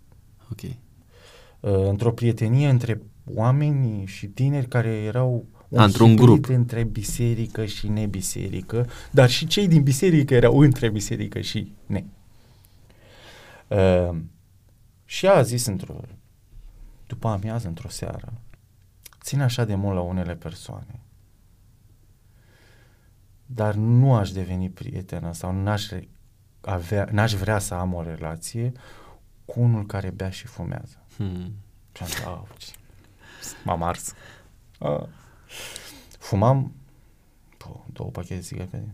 Ok. 0.51 0.61
Uh, 0.61 1.87
într-o 1.87 2.11
prietenie 2.11 2.69
între 2.69 3.01
oameni 3.33 4.05
și 4.05 4.27
tineri 4.27 4.67
care 4.67 4.89
erau 4.89 5.45
un 5.69 5.79
A, 5.79 5.83
într-un 5.83 6.09
hibrid 6.09 6.27
grup. 6.27 6.49
între 6.49 6.83
biserică 6.83 7.65
și 7.65 7.87
nebiserică, 7.87 8.87
dar 9.11 9.29
și 9.29 9.47
cei 9.47 9.67
din 9.67 9.83
biserică 9.83 10.33
erau 10.33 10.59
între 10.59 10.89
biserică 10.89 11.41
și 11.41 11.73
ne. 11.85 12.03
Uh, 13.67 14.17
și 15.05 15.27
a 15.27 15.41
zis 15.41 15.65
într-o 15.65 16.01
după 17.07 17.27
amiază, 17.27 17.67
într-o 17.67 17.89
seară, 17.89 18.33
țin 19.25 19.41
așa 19.41 19.65
de 19.65 19.75
mult 19.75 19.95
la 19.95 20.01
unele 20.01 20.35
persoane, 20.35 20.99
dar 23.45 23.73
nu 23.73 24.13
aș 24.15 24.31
deveni 24.31 24.69
prietenă 24.69 25.33
sau 25.33 25.51
n-aș, 25.61 25.89
re- 25.89 26.07
avea, 26.61 27.07
n-aș 27.11 27.33
vrea 27.33 27.59
să 27.59 27.73
am 27.73 27.93
o 27.93 28.01
relație 28.03 28.71
cu 29.45 29.59
unul 29.61 29.85
care 29.85 30.09
bea 30.09 30.29
și 30.29 30.47
fumează. 30.47 30.97
Hmm. 31.15 31.51
Și 31.93 32.01
am 32.03 32.07
zis, 32.07 32.23
auci, 32.23 32.71
m-am 33.65 33.83
ars. 33.83 34.13
A. 34.79 35.07
Fumam 36.19 36.73
po, 37.57 37.83
două 37.93 38.09
pachete 38.09 38.35
de 38.35 38.41
țigări 38.41 38.67
pe 38.67 38.79
zi. 38.83 38.89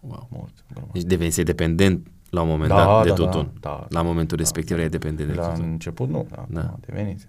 Wow. 0.00 0.26
Mult. 0.30 0.64
glumă. 0.72 0.88
Deci 0.92 1.02
devenise 1.02 1.42
dependent 1.42 2.06
la 2.30 2.42
un 2.42 2.48
moment 2.48 2.68
Da, 2.68 2.76
dat 2.84 3.02
de 3.02 3.08
da, 3.08 3.14
tutun. 3.14 3.50
da, 3.60 3.70
da. 3.70 3.86
la 3.88 4.02
momentul 4.02 4.36
Da, 4.36 4.42
respectiv 4.42 4.70
da. 4.76 4.76
erai 4.82 4.90
dependent 4.90 5.28
de 5.28 5.34
La 5.34 5.48
tutun. 5.52 5.70
început 5.70 6.08
nu, 6.08 6.26
da, 6.30 6.46
Da. 6.48 6.60
da. 6.60 6.76
devenise. 6.80 7.28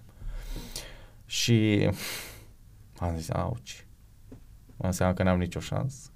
Și 1.26 1.88
am 2.98 3.16
zis, 3.16 3.30
auci, 3.30 3.86
înseamnă 4.76 5.14
că 5.14 5.22
n-am 5.22 5.38
nicio 5.38 5.60
șansă. 5.60 6.10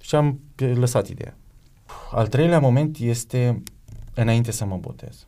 Și 0.00 0.14
am 0.14 0.40
lăsat 0.56 1.08
ideea. 1.08 1.36
Al 2.10 2.28
treilea 2.28 2.60
moment 2.60 2.98
este 2.98 3.62
înainte 4.14 4.50
să 4.50 4.64
mă 4.64 4.76
botez. 4.76 5.26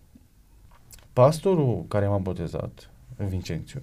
Pastorul 1.13 1.85
care 1.89 2.09
m-a 2.09 2.19
botezat, 2.19 2.91
Vincențiu, 3.17 3.83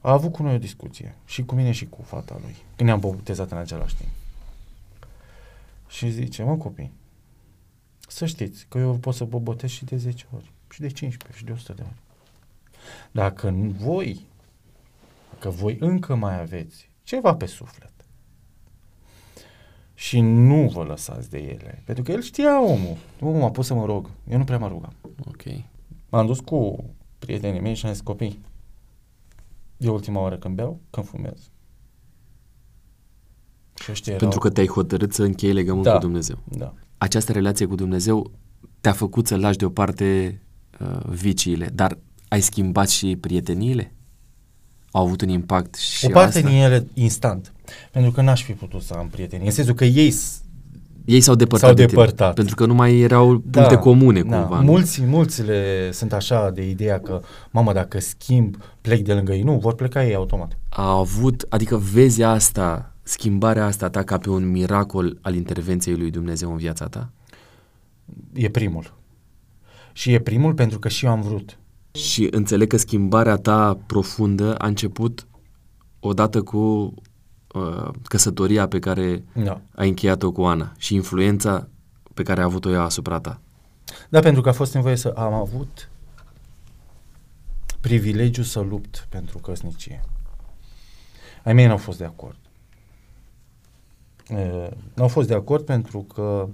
a 0.00 0.12
avut 0.12 0.32
cu 0.32 0.42
noi 0.42 0.54
o 0.54 0.58
discuție, 0.58 1.16
și 1.24 1.44
cu 1.44 1.54
mine 1.54 1.72
și 1.72 1.88
cu 1.88 2.02
fata 2.02 2.38
lui, 2.40 2.56
când 2.76 2.88
ne-am 2.88 3.00
botezat 3.00 3.50
în 3.50 3.56
același 3.56 3.96
timp. 3.96 4.10
Și 5.88 6.10
zice, 6.10 6.42
mă 6.42 6.56
copii, 6.56 6.92
să 8.08 8.26
știți 8.26 8.66
că 8.68 8.78
eu 8.78 8.94
pot 8.94 9.14
să 9.14 9.24
vă 9.24 9.38
botez 9.38 9.70
și 9.70 9.84
de 9.84 9.96
10 9.96 10.26
ori, 10.34 10.52
și 10.70 10.80
de 10.80 10.88
15, 10.88 11.38
și 11.38 11.44
de 11.44 11.52
100 11.52 11.72
de 11.72 11.82
ori. 11.82 11.96
Dacă 13.10 13.50
nu 13.50 13.68
voi, 13.70 14.26
că 15.38 15.48
voi 15.50 15.76
încă 15.80 16.14
mai 16.14 16.40
aveți 16.40 16.90
ceva 17.02 17.34
pe 17.34 17.46
suflet 17.46 17.90
și 19.94 20.20
nu 20.20 20.68
vă 20.68 20.82
lăsați 20.82 21.30
de 21.30 21.38
ele, 21.38 21.82
pentru 21.86 22.04
că 22.04 22.12
el 22.12 22.20
știa 22.22 22.62
omul, 22.62 22.96
omul 23.20 23.40
m-a 23.40 23.50
pus 23.50 23.66
să 23.66 23.74
mă 23.74 23.84
rog, 23.84 24.10
eu 24.30 24.38
nu 24.38 24.44
prea 24.44 24.58
mă 24.58 24.68
rugam. 24.68 24.92
Ok. 25.28 25.42
M-am 26.08 26.26
dus 26.26 26.40
cu 26.40 26.84
prietenii 27.18 27.60
mei 27.60 27.74
și 27.74 27.86
am 27.86 27.92
zis, 27.92 28.00
copii, 28.02 28.38
e 29.76 29.88
ultima 29.88 30.20
oară 30.20 30.36
când 30.36 30.54
beau, 30.54 30.80
când 30.90 31.06
fumez. 31.06 31.50
Și 33.82 33.90
ăștia 33.90 34.12
Pentru 34.16 34.28
erau- 34.28 34.40
că 34.40 34.50
te-ai 34.50 34.66
hotărât 34.68 35.12
să 35.12 35.22
închei 35.22 35.52
legământ 35.52 35.84
Da. 35.84 35.92
cu 35.92 35.98
Dumnezeu. 35.98 36.38
Da. 36.44 36.74
Această 36.98 37.32
relație 37.32 37.66
cu 37.66 37.74
Dumnezeu 37.74 38.30
te-a 38.80 38.92
făcut 38.92 39.26
să 39.26 39.36
lași 39.36 39.56
deoparte 39.58 40.40
uh, 40.80 41.00
viciile, 41.06 41.66
dar 41.66 41.98
ai 42.32 42.40
schimbat 42.40 42.88
și 42.88 43.16
prieteniile? 43.20 43.92
Au 44.90 45.04
avut 45.04 45.20
un 45.20 45.28
impact 45.28 45.74
și 45.74 46.04
o 46.04 46.08
parte 46.08 46.38
asta? 46.38 46.48
din 46.50 46.58
ele 46.58 46.86
instant, 46.94 47.52
pentru 47.90 48.10
că 48.10 48.20
n-aș 48.20 48.42
fi 48.42 48.52
putut 48.52 48.82
să 48.82 48.94
am 48.94 49.08
prieteni, 49.08 49.44
în 49.44 49.50
sensul 49.50 49.74
că 49.74 49.84
ei 49.84 50.10
s- 50.10 50.40
Ei 51.04 51.20
s-au 51.20 51.34
depărtat 51.34 51.68
S-au 51.68 51.76
de 51.76 51.84
tine, 51.84 52.00
depărtat. 52.00 52.34
pentru 52.34 52.54
că 52.54 52.66
nu 52.66 52.74
mai 52.74 52.98
erau 53.00 53.38
puncte 53.50 53.76
comune 53.76 54.22
da. 54.22 54.38
cumva. 54.40 54.58
nu? 54.60 54.64
Mulți, 54.70 55.02
mulți 55.02 55.42
le 55.42 55.90
sunt 55.92 56.12
așa 56.12 56.50
de 56.50 56.68
ideea 56.68 57.00
că, 57.00 57.20
mamă, 57.50 57.72
dacă 57.72 58.00
schimb, 58.00 58.56
plec 58.80 59.04
de 59.04 59.12
lângă 59.12 59.32
ei. 59.32 59.42
Nu, 59.42 59.58
vor 59.58 59.74
pleca 59.74 60.06
ei 60.06 60.14
automat. 60.14 60.58
A 60.68 60.90
avut, 60.98 61.46
adică 61.48 61.76
vezi 61.76 62.22
asta, 62.22 62.94
schimbarea 63.02 63.64
asta 63.66 63.88
ta 63.90 64.02
ca 64.02 64.18
pe 64.18 64.30
un 64.30 64.50
miracol 64.50 65.18
al 65.22 65.34
intervenției 65.34 65.96
lui 65.96 66.10
Dumnezeu 66.10 66.50
în 66.50 66.56
viața 66.56 66.86
ta? 66.88 67.10
E 68.32 68.48
primul. 68.48 68.94
Și 69.92 70.12
e 70.12 70.18
primul 70.18 70.54
pentru 70.54 70.78
că 70.78 70.88
și 70.88 71.04
eu 71.04 71.10
am 71.10 71.20
vrut. 71.20 71.56
Și 71.92 72.28
înțeleg 72.30 72.68
că 72.68 72.76
schimbarea 72.76 73.36
ta 73.36 73.78
profundă 73.86 74.54
a 74.54 74.66
început 74.66 75.26
odată 76.00 76.42
cu 76.42 76.94
uh, 77.54 77.88
căsătoria 78.04 78.68
pe 78.68 78.78
care 78.78 79.24
Da. 79.34 79.60
ai 79.74 79.88
încheiat-o 79.88 80.32
cu 80.32 80.42
Ana 80.42 80.72
și 80.76 80.94
influența 80.94 81.68
pe 82.14 82.22
care 82.22 82.40
a 82.40 82.44
avut-o 82.44 82.70
ea 82.70 82.82
asupra 82.82 83.20
ta. 83.20 83.40
Da, 84.08 84.20
pentru 84.20 84.40
că 84.42 84.48
a 84.48 84.52
fost 84.52 84.74
nevoie 84.74 84.96
să 84.96 85.08
am 85.08 85.32
avut 85.32 85.90
privilegiu 87.80 88.42
să 88.42 88.60
lupt 88.60 89.06
pentru 89.08 89.38
căsnicie. 89.38 90.00
Ai 91.44 91.52
mei 91.52 91.66
n-au 91.66 91.76
fost 91.76 91.98
de 91.98 92.04
acord. 92.04 92.38
E, 94.28 94.68
n-au 94.94 95.08
fost 95.08 95.28
de 95.28 95.34
acord 95.34 95.64
pentru 95.64 95.98
că 95.98 96.48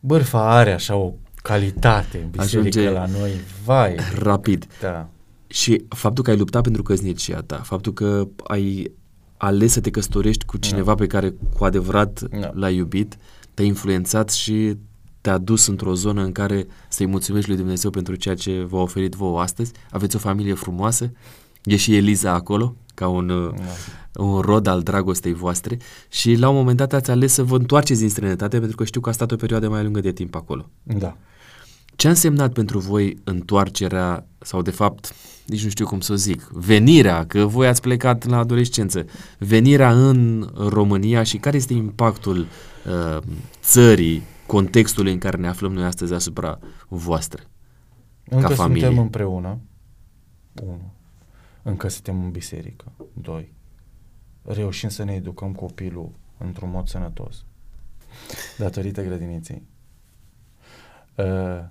bârfa 0.00 0.50
are 0.50 0.72
așa 0.72 0.94
o 0.94 1.12
calitate 1.42 2.18
în 2.22 2.30
biserică 2.30 2.58
Ajunge- 2.78 2.90
la 2.90 3.06
noi. 3.18 3.30
Vai! 3.64 3.96
Rapid. 4.18 4.66
Da. 4.80 5.08
Și 5.46 5.84
faptul 5.88 6.24
că 6.24 6.30
ai 6.30 6.36
luptat 6.36 6.62
pentru 6.62 6.82
căsnicia 6.82 7.40
ta, 7.40 7.56
faptul 7.56 7.92
că 7.92 8.28
ai 8.44 8.92
ales 9.36 9.72
să 9.72 9.80
te 9.80 9.90
căsătorești 9.90 10.44
cu 10.44 10.56
cineva 10.56 10.94
pe 10.94 11.06
care 11.06 11.34
cu 11.56 11.64
adevărat 11.64 12.20
Da. 12.40 12.50
l-ai 12.54 12.74
iubit, 12.76 13.16
te-a 13.54 13.64
influențat 13.64 14.30
și 14.30 14.76
te-a 15.20 15.38
dus 15.38 15.66
într-o 15.66 15.94
zonă 15.94 16.22
în 16.22 16.32
care 16.32 16.66
să-i 16.88 17.06
mulțumești 17.06 17.48
lui 17.48 17.58
Dumnezeu 17.58 17.90
pentru 17.90 18.14
ceea 18.14 18.34
ce 18.34 18.64
v-a 18.68 18.78
oferit 18.80 19.14
vouă 19.14 19.40
astăzi. 19.40 19.72
Aveți 19.90 20.16
o 20.16 20.18
familie 20.18 20.54
frumoasă, 20.54 21.12
e 21.64 21.76
și 21.76 21.96
Eliza 21.96 22.32
acolo, 22.32 22.76
ca 22.94 23.08
un, 23.08 23.28
uh, 23.28 23.54
Da. 24.12 24.22
un 24.22 24.40
rod 24.40 24.66
al 24.66 24.82
dragostei 24.82 25.32
voastre 25.32 25.78
și 26.08 26.34
la 26.34 26.48
un 26.48 26.54
moment 26.56 26.76
dat 26.76 26.92
ați 26.92 27.10
ales 27.10 27.32
să 27.32 27.42
vă 27.42 27.56
întoarceți 27.56 28.00
din 28.00 28.08
străinătate 28.08 28.58
pentru 28.58 28.76
că 28.76 28.84
știu 28.84 29.00
că 29.00 29.08
a 29.08 29.12
stat 29.12 29.32
o 29.32 29.36
perioadă 29.36 29.68
mai 29.68 29.82
lungă 29.82 30.00
de 30.00 30.12
timp 30.12 30.34
acolo. 30.34 30.70
Da. 30.82 31.16
Ce 31.96 32.06
a 32.06 32.10
însemnat 32.10 32.52
pentru 32.52 32.78
voi 32.78 33.18
întoarcerea 33.24 34.26
sau 34.38 34.62
de 34.62 34.70
fapt, 34.70 35.14
nici 35.46 35.64
nu 35.64 35.70
știu 35.70 35.86
cum 35.86 36.00
să 36.00 36.12
o 36.12 36.14
zic, 36.14 36.48
venirea, 36.52 37.26
că 37.26 37.44
voi 37.44 37.66
ați 37.66 37.80
plecat 37.80 38.26
la 38.26 38.38
adolescență, 38.38 39.04
venirea 39.38 39.92
în 39.92 40.50
România 40.68 41.22
și 41.22 41.36
care 41.36 41.56
este 41.56 41.72
impactul 41.72 42.38
uh, 42.38 43.22
țării, 43.62 44.22
contextului 44.46 45.12
în 45.12 45.18
care 45.18 45.36
ne 45.36 45.48
aflăm 45.48 45.72
noi 45.72 45.84
astăzi 45.84 46.12
asupra 46.12 46.58
voastră. 46.88 47.42
Încă 48.24 48.48
ca 48.48 48.54
familie. 48.54 48.84
suntem 48.84 49.02
împreună. 49.02 49.58
Unu. 50.62 50.91
Încă 51.62 51.88
suntem 51.88 52.24
în 52.24 52.30
biserică. 52.30 52.92
Doi. 53.12 53.52
Reușim 54.42 54.88
să 54.88 55.04
ne 55.04 55.12
educăm 55.12 55.52
copilul 55.52 56.10
într-un 56.38 56.70
mod 56.70 56.88
sănătos. 56.88 57.44
Datorită 58.58 59.02
grădiniței. 59.02 59.62
Uh, 61.16 61.64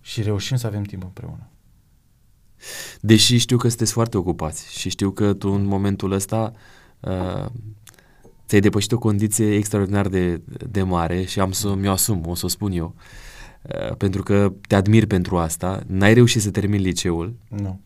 și 0.00 0.22
reușim 0.22 0.56
să 0.56 0.66
avem 0.66 0.82
timp 0.82 1.02
împreună. 1.02 1.46
Deși 3.00 3.36
știu 3.36 3.56
că 3.56 3.68
sunteți 3.68 3.92
foarte 3.92 4.16
ocupați 4.16 4.78
și 4.78 4.88
știu 4.88 5.10
că 5.10 5.32
tu 5.32 5.48
în 5.48 5.64
momentul 5.64 6.12
ăsta 6.12 6.52
uh, 7.00 7.46
ți-ai 8.46 8.60
depășit 8.60 8.92
o 8.92 8.98
condiție 8.98 9.54
extraordinar 9.54 10.08
de, 10.08 10.42
de 10.70 10.82
mare 10.82 11.24
și 11.24 11.40
am 11.40 11.52
să 11.52 11.74
mi-o 11.74 11.90
asum, 11.90 12.26
o 12.26 12.34
să 12.34 12.44
o 12.44 12.48
spun 12.48 12.72
eu. 12.72 12.94
Uh, 13.62 13.96
pentru 13.96 14.22
că 14.22 14.52
te 14.68 14.74
admir 14.74 15.06
pentru 15.06 15.38
asta, 15.38 15.82
n-ai 15.86 16.14
reușit 16.14 16.40
să 16.40 16.50
termini 16.50 16.82
liceul 16.82 17.34
Nu. 17.48 17.80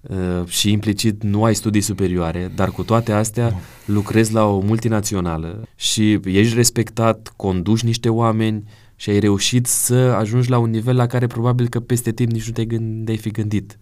Uh, 0.00 0.46
și 0.46 0.70
implicit 0.70 1.22
nu 1.22 1.44
ai 1.44 1.54
studii 1.54 1.80
superioare, 1.80 2.52
dar 2.54 2.70
cu 2.70 2.82
toate 2.82 3.12
astea 3.12 3.48
Nu. 3.48 3.60
lucrezi 3.94 4.32
la 4.32 4.44
o 4.44 4.60
multinațională 4.60 5.62
și 5.74 6.20
ești 6.24 6.54
respectat, 6.54 7.32
conduci 7.36 7.82
niște 7.82 8.08
oameni 8.08 8.64
și 8.96 9.10
ai 9.10 9.18
reușit 9.18 9.66
să 9.66 9.94
ajungi 9.94 10.50
la 10.50 10.58
un 10.58 10.70
nivel 10.70 10.96
la 10.96 11.06
care 11.06 11.26
probabil 11.26 11.68
că 11.68 11.80
peste 11.80 12.12
timp 12.12 12.30
nici 12.30 12.46
nu 12.46 12.52
te 12.52 12.64
gândeai 12.64 13.16
fi 13.16 13.30
gândit 13.30 13.78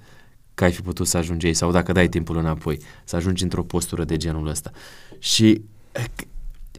că 0.54 0.64
ai 0.64 0.72
fi 0.72 0.82
putut 0.82 1.06
să 1.06 1.16
ajungi 1.16 1.46
aici 1.46 1.56
sau 1.56 1.70
dacă 1.70 1.92
dai 1.92 2.08
timpul 2.08 2.36
înapoi, 2.36 2.78
să 3.04 3.16
ajungi 3.16 3.42
într-o 3.42 3.62
postură 3.62 4.04
de 4.04 4.16
genul 4.16 4.46
ăsta. 4.46 4.70
Și 5.18 5.62
eh, 5.92 6.04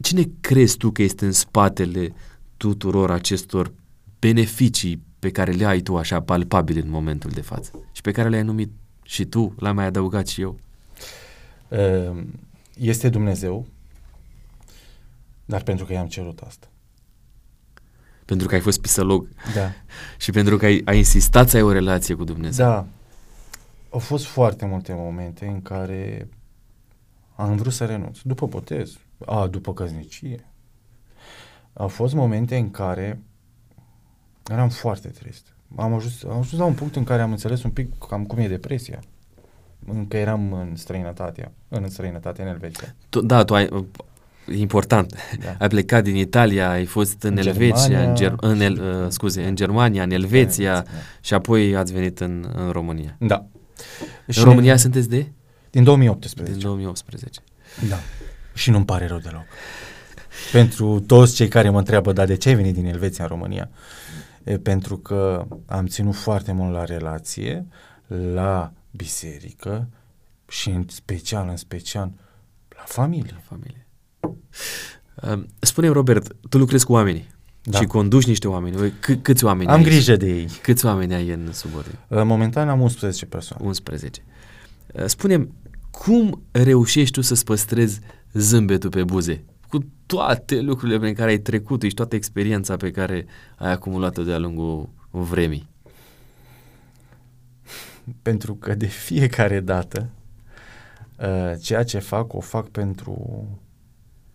cine 0.02 0.30
crezi 0.40 0.76
tu 0.76 0.90
că 0.90 1.02
este 1.02 1.24
în 1.24 1.32
spatele 1.32 2.14
tuturor 2.56 3.10
acestor 3.10 3.72
beneficii 4.18 5.02
pe 5.18 5.30
care 5.30 5.52
le 5.52 5.64
ai 5.64 5.80
tu 5.80 5.96
așa 5.96 6.20
palpabil 6.20 6.80
în 6.84 6.90
momentul 6.90 7.30
de 7.30 7.40
față 7.40 7.70
și 7.92 8.00
pe 8.00 8.10
care 8.10 8.28
le-ai 8.28 8.42
numit 8.42 8.70
și 9.10 9.24
tu, 9.24 9.54
l-am 9.58 9.74
mai 9.74 9.84
adăugat 9.84 10.26
și 10.26 10.40
eu? 10.40 10.58
Uh, 11.68 12.22
Este 12.74 13.08
Dumnezeu, 13.08 13.66
dar 15.44 15.62
pentru 15.62 15.84
că 15.84 15.92
i-am 15.92 16.06
cerut 16.06 16.38
asta. 16.38 16.66
Pentru 18.24 18.48
că 18.48 18.54
ai 18.54 18.60
fost 18.60 18.80
pisălog 18.80 19.28
Da. 19.54 19.72
și 20.22 20.30
pentru 20.30 20.56
că 20.56 20.64
ai, 20.64 20.82
ai 20.84 20.96
insistat 20.96 21.48
să 21.48 21.56
ai 21.56 21.62
o 21.62 21.72
relație 21.72 22.14
cu 22.14 22.24
Dumnezeu. 22.24 22.66
Da. 22.66 22.86
Au 23.90 23.98
fost 23.98 24.24
foarte 24.24 24.66
multe 24.66 24.92
momente 24.94 25.46
în 25.46 25.62
care 25.62 26.28
am 27.36 27.56
vrut 27.56 27.72
să 27.72 27.84
renunț. 27.84 28.18
După 28.20 28.46
botez, 28.46 28.98
a, 29.26 29.46
după 29.46 29.72
căsnicie. 29.72 30.46
Au 31.72 31.88
fost 31.88 32.14
momente 32.14 32.56
în 32.56 32.70
care 32.70 33.22
eram 34.50 34.68
foarte 34.68 35.08
trist. 35.08 35.54
Am 35.76 35.94
ajuns, 35.94 36.22
am 36.24 36.30
ajuns 36.38 36.52
la 36.52 36.64
un 36.64 36.72
punct 36.74 36.96
în 36.96 37.04
care 37.04 37.22
am 37.22 37.30
înțeles 37.30 37.62
un 37.62 37.70
pic 37.70 37.98
cam 38.08 38.24
cum 38.24 38.38
e 38.38 38.48
depresia. 38.48 38.98
Încă 39.86 40.16
eram 40.16 40.52
în 40.52 40.76
străinătate, 40.76 41.50
în 41.68 41.88
străinătate, 41.88 42.42
în 42.42 42.48
Elveția. 42.48 42.94
Tu, 43.08 43.20
da, 43.20 43.44
tu 43.44 43.54
ai, 43.54 43.68
important, 44.56 45.14
Da. 45.44 45.54
ai 45.58 45.68
plecat 45.68 46.02
din 46.02 46.16
Italia, 46.16 46.70
ai 46.70 46.84
fost 46.84 47.22
în, 47.22 47.30
În 47.30 47.46
Elveția, 47.46 48.02
în, 48.08 48.14
Germania 48.14 48.30
Ger- 48.30 48.40
în, 48.40 48.60
El, 48.60 48.74
și- 48.74 48.80
uh, 48.80 49.06
scuze, 49.08 49.42
în 49.46 49.54
Germania, 49.54 50.02
în 50.02 50.10
Elveția 50.10 50.72
Da. 50.72 50.84
și 51.20 51.34
apoi 51.34 51.76
ați 51.76 51.92
venit 51.92 52.20
în, 52.20 52.50
în 52.54 52.70
România. 52.70 53.16
Da. 53.18 53.44
în 54.26 54.44
România 54.44 54.76
sunteți 54.76 55.08
de? 55.08 55.26
Din 55.70 55.84
2018. 55.84 56.52
Din 56.52 56.62
2018. 56.62 57.40
Da. 57.88 57.96
Și 58.54 58.70
nu-mi 58.70 58.84
pare 58.84 59.06
rău 59.06 59.18
deloc. 59.18 59.44
Pentru 60.52 61.00
toți 61.00 61.34
cei 61.34 61.48
care 61.48 61.70
mă 61.70 61.78
întreabă, 61.78 62.12
dar 62.12 62.26
de 62.26 62.36
ce 62.36 62.48
ai 62.48 62.54
venit 62.54 62.74
din 62.74 62.86
Elveția 62.86 63.24
în 63.24 63.30
România? 63.30 63.68
E, 64.44 64.58
pentru 64.58 64.96
că 64.98 65.46
am 65.66 65.86
ținut 65.86 66.14
foarte 66.14 66.52
mult 66.52 66.72
la 66.72 66.84
relație, 66.84 67.66
la 68.32 68.72
biserică 68.90 69.88
și 70.48 70.68
în 70.70 70.84
special, 70.88 71.48
în 71.48 71.56
special, 71.56 72.10
la 72.76 72.82
familie. 72.86 73.30
La 73.34 73.40
familie. 73.42 73.86
Uh, 75.22 75.42
spune 75.60 75.88
Robert, 75.88 76.32
tu 76.48 76.58
lucrezi 76.58 76.84
cu 76.84 76.92
oamenii 76.92 77.28
Da. 77.62 77.78
și 77.78 77.84
conduci 77.84 78.26
niște 78.26 78.48
oameni. 78.48 78.90
C- 78.90 79.22
câți 79.22 79.44
oameni 79.44 79.68
Am 79.70 79.76
ai? 79.76 79.82
grijă 79.82 80.16
de 80.16 80.26
ei. 80.26 80.48
Câți 80.62 80.86
oameni 80.86 81.14
ai 81.14 81.28
în 81.28 81.52
subordine? 81.52 81.98
Uh, 82.08 82.22
Momentan 82.24 82.68
am 82.68 82.80
11 82.80 83.26
persoane. 83.26 83.64
11. 83.66 84.22
Uh, 84.94 85.04
Spune-mi, 85.06 85.48
cum 85.90 86.42
reușești 86.50 87.12
tu 87.14 87.20
să-ți 87.20 87.44
păstrezi 87.44 88.00
zâmbetul 88.32 88.90
pe 88.90 89.04
buze? 89.04 89.44
Cu 89.70 89.78
toate 90.06 90.60
lucrurile 90.60 90.98
prin 90.98 91.14
care 91.14 91.30
ai 91.30 91.38
trecut 91.38 91.82
și 91.82 91.94
toată 91.94 92.14
experiența 92.14 92.76
pe 92.76 92.90
care 92.90 93.26
ai 93.56 93.70
acumulat-o 93.70 94.22
de-a 94.22 94.38
lungul 94.38 94.88
vremii. 95.10 95.68
Pentru 98.22 98.54
că 98.54 98.74
de 98.74 98.86
fiecare 98.86 99.60
dată 99.60 100.08
uh, 101.18 101.52
ceea 101.60 101.84
ce 101.84 101.98
fac, 101.98 102.34
o 102.34 102.40
fac 102.40 102.68
pentru... 102.68 103.44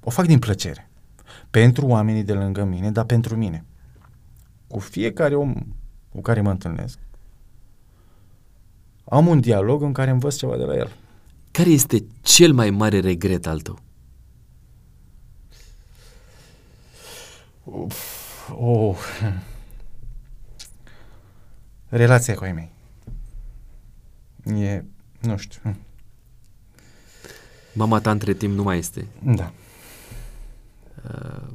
O 0.04 0.10
fac 0.10 0.26
din 0.26 0.40
plăcere. 0.40 0.90
Pentru 1.50 1.86
oamenii 1.86 2.24
de 2.24 2.34
lângă 2.34 2.64
mine, 2.64 2.92
dar 2.92 3.06
pentru 3.06 3.36
mine. 3.36 3.66
Cu 4.68 4.80
fiecare 4.80 5.36
om 5.36 5.54
cu 6.10 6.22
care 6.22 6.42
mă 6.42 6.50
întâlnesc, 6.50 7.00
am 9.04 9.28
un 9.28 9.40
dialog 9.40 9.82
în 9.82 9.94
care 9.94 10.12
învăț 10.12 10.36
ceva 10.36 10.58
de 10.58 10.64
la 10.64 10.76
el. 10.76 10.92
Care 11.52 11.70
este 11.70 12.06
cel 12.22 12.54
mai 12.54 12.70
mare 12.70 13.00
regret 13.00 13.48
al 13.48 13.60
tău? 13.60 13.80
Oh. 17.66 18.97
Relația 21.89 22.34
cu 22.36 22.43
ai 22.43 22.51
mei. 22.51 22.72
E, 24.63 24.84
nu 25.22 25.38
știu. 25.38 25.59
hm, 25.63 25.78
Mama 27.74 27.99
ta 28.01 28.11
între 28.11 28.34
timp 28.34 28.53
nu 28.53 28.63
mai 28.63 28.78
este. 28.78 29.07
Da. 29.24 29.51
Uh, 31.13 31.47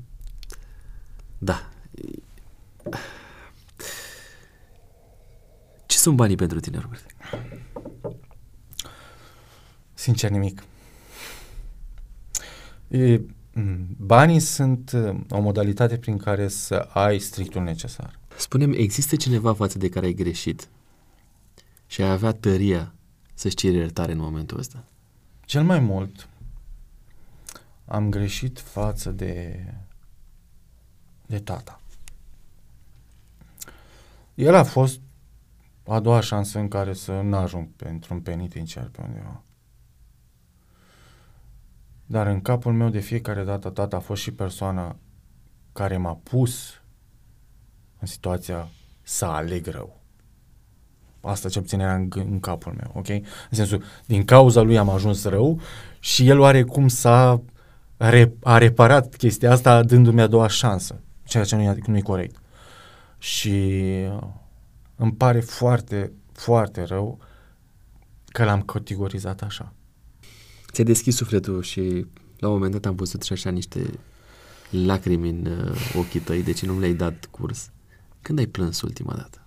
da. 1.39 1.69
Ce 5.87 5.99
sunt 5.99 6.17
banii 6.17 6.37
pentru 6.37 6.61
tine, 6.61 6.79
Robert? 6.79 7.07
Sincer 9.95 10.31
nimic. 10.31 10.63
E, 12.89 13.17
m, 13.17 13.35
banii 13.97 14.41
sunt 14.41 14.93
uh, 14.93 15.21
o 15.29 15.41
modalitate 15.41 15.99
prin 15.99 16.17
care 16.17 16.49
să 16.49 16.89
ai 16.93 17.19
strictul 17.19 17.63
necesar. 17.63 18.19
Spune-mi, 18.37 18.77
există 18.77 19.17
cineva 19.17 19.55
față 19.55 19.79
de 19.79 19.89
care 19.89 20.07
ai 20.07 20.13
greșit 20.13 20.69
și 21.87 22.03
ai 22.03 22.11
avea 22.11 22.33
tăria 22.33 22.95
să-și 23.35 23.55
ceri 23.55 23.77
iertare 23.77 24.13
în 24.13 24.19
momentul 24.19 24.59
ăsta? 24.59 24.85
Cel 25.45 25.63
mai 25.63 25.79
mult 25.79 26.29
am 27.85 28.11
greșit 28.11 28.61
față 28.61 29.11
de 29.11 29.65
de 31.27 31.39
tata. 31.39 31.81
El 34.35 34.55
a 34.55 34.65
fost 34.65 35.01
a 35.87 36.01
doua 36.01 36.21
șansă 36.21 36.59
în 36.59 36.69
care 36.69 36.93
să 36.93 37.21
nu 37.21 37.37
ajung 37.37 37.69
pentru 37.77 38.15
un 38.15 38.21
penitenciar 38.21 38.85
pe 38.85 39.03
undeva. 39.03 39.43
Dar 42.11 42.27
în 42.27 42.41
capul 42.41 42.73
meu 42.73 42.89
de 42.89 42.99
fiecare 42.99 43.45
dată 43.45 43.69
tata 43.69 43.97
a 43.97 44.01
fost 44.01 44.23
și 44.23 44.31
persoana 44.33 44.97
care 45.73 45.97
m-a 45.97 46.15
pus 46.23 46.83
în 47.99 48.07
situația 48.07 48.69
să 49.03 49.25
aleg 49.25 49.67
rău. 49.67 50.01
Asta 51.21 51.49
ce 51.49 51.61
puțin 51.61 51.81
era 51.81 51.95
în, 51.95 52.09
g- 52.09 52.27
în 52.31 52.41
capul 52.41 52.73
meu, 52.73 52.91
ok? 52.95 53.09
În 53.09 53.23
sensul, 53.51 53.83
din 54.07 54.25
cauza 54.25 54.61
lui 54.61 54.79
am 54.79 54.89
ajuns 54.89 55.25
rău 55.25 55.61
și 55.99 56.29
el 56.29 56.39
oarecum 56.39 56.89
s-a 56.89 57.43
re, 57.97 58.33
a 58.43 58.59
reparat 58.59 59.15
chestia 59.15 59.51
asta 59.53 59.83
dându-mi 59.83 60.21
a 60.21 60.27
doua 60.27 60.49
șansă, 60.49 61.01
ceea 61.25 61.45
ce 61.45 61.57
nu 61.57 61.63
e, 61.63 61.79
nu 61.87 61.97
e 61.97 62.01
corect. 62.01 62.37
Și 63.19 63.83
uh, 64.15 64.27
îmi 64.97 65.13
pare 65.13 65.41
foarte, 65.41 66.13
foarte 66.33 66.83
rău 66.83 67.19
că 68.27 68.45
l-am 68.45 68.63
categorizat 68.63 69.43
așa. 69.43 69.73
Ți-ai 70.71 70.87
deschis 70.87 71.17
sufletul 71.17 71.63
și 71.63 72.07
la 72.39 72.49
un 72.49 72.53
moment 72.53 72.73
dat 72.73 72.87
am 72.87 72.95
văzut 72.95 73.23
și 73.23 73.33
așa 73.33 73.51
niște 73.51 73.99
lacrimi 74.71 75.29
în 75.29 75.47
uh, 75.47 75.95
ochii 75.97 76.21
tăi, 76.21 76.43
deci 76.43 76.65
nu 76.65 76.79
le-ai 76.79 76.95
dat 76.95 77.25
curs. 77.25 77.71
Când 78.23 78.39
ai 78.39 78.47
plâns 78.47 78.81
ultima 78.81 79.15
dată? 79.15 79.47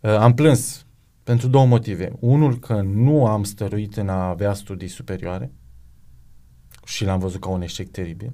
Uh, 0.00 0.10
am 0.10 0.34
plâns 0.34 0.86
pentru 1.22 1.48
două 1.48 1.66
motive. 1.66 2.12
Unul 2.20 2.58
că 2.58 2.80
nu 2.80 3.26
am 3.26 3.44
stăruit 3.44 3.96
în 3.96 4.08
a 4.08 4.28
avea 4.28 4.54
studii 4.54 4.88
superioare 4.88 5.52
și 6.84 7.04
l-am 7.04 7.18
văzut 7.18 7.40
ca 7.40 7.48
un 7.48 7.62
eșec 7.62 7.90
teribil. 7.90 8.32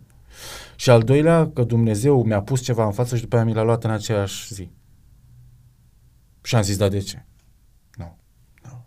Și 0.76 0.91
al 0.91 1.03
doilea 1.03 1.51
că 1.51 1.64
Dumnezeu 1.64 2.24
mi-a 2.24 2.43
pus 2.43 2.61
ceva 2.61 2.85
în 2.85 2.93
față 2.93 3.16
și 3.16 3.22
după 3.22 3.37
aia 3.37 3.45
mi 3.45 3.55
l-a 3.55 3.62
luat 3.62 3.85
în 3.85 3.91
aceeași 3.91 4.55
zi. 4.55 4.70
Și 6.43 6.57
am 6.57 6.62
zis, 6.62 6.76
da, 6.76 6.89
de 6.89 6.99
ce? 6.99 7.24
Nu. 7.97 8.18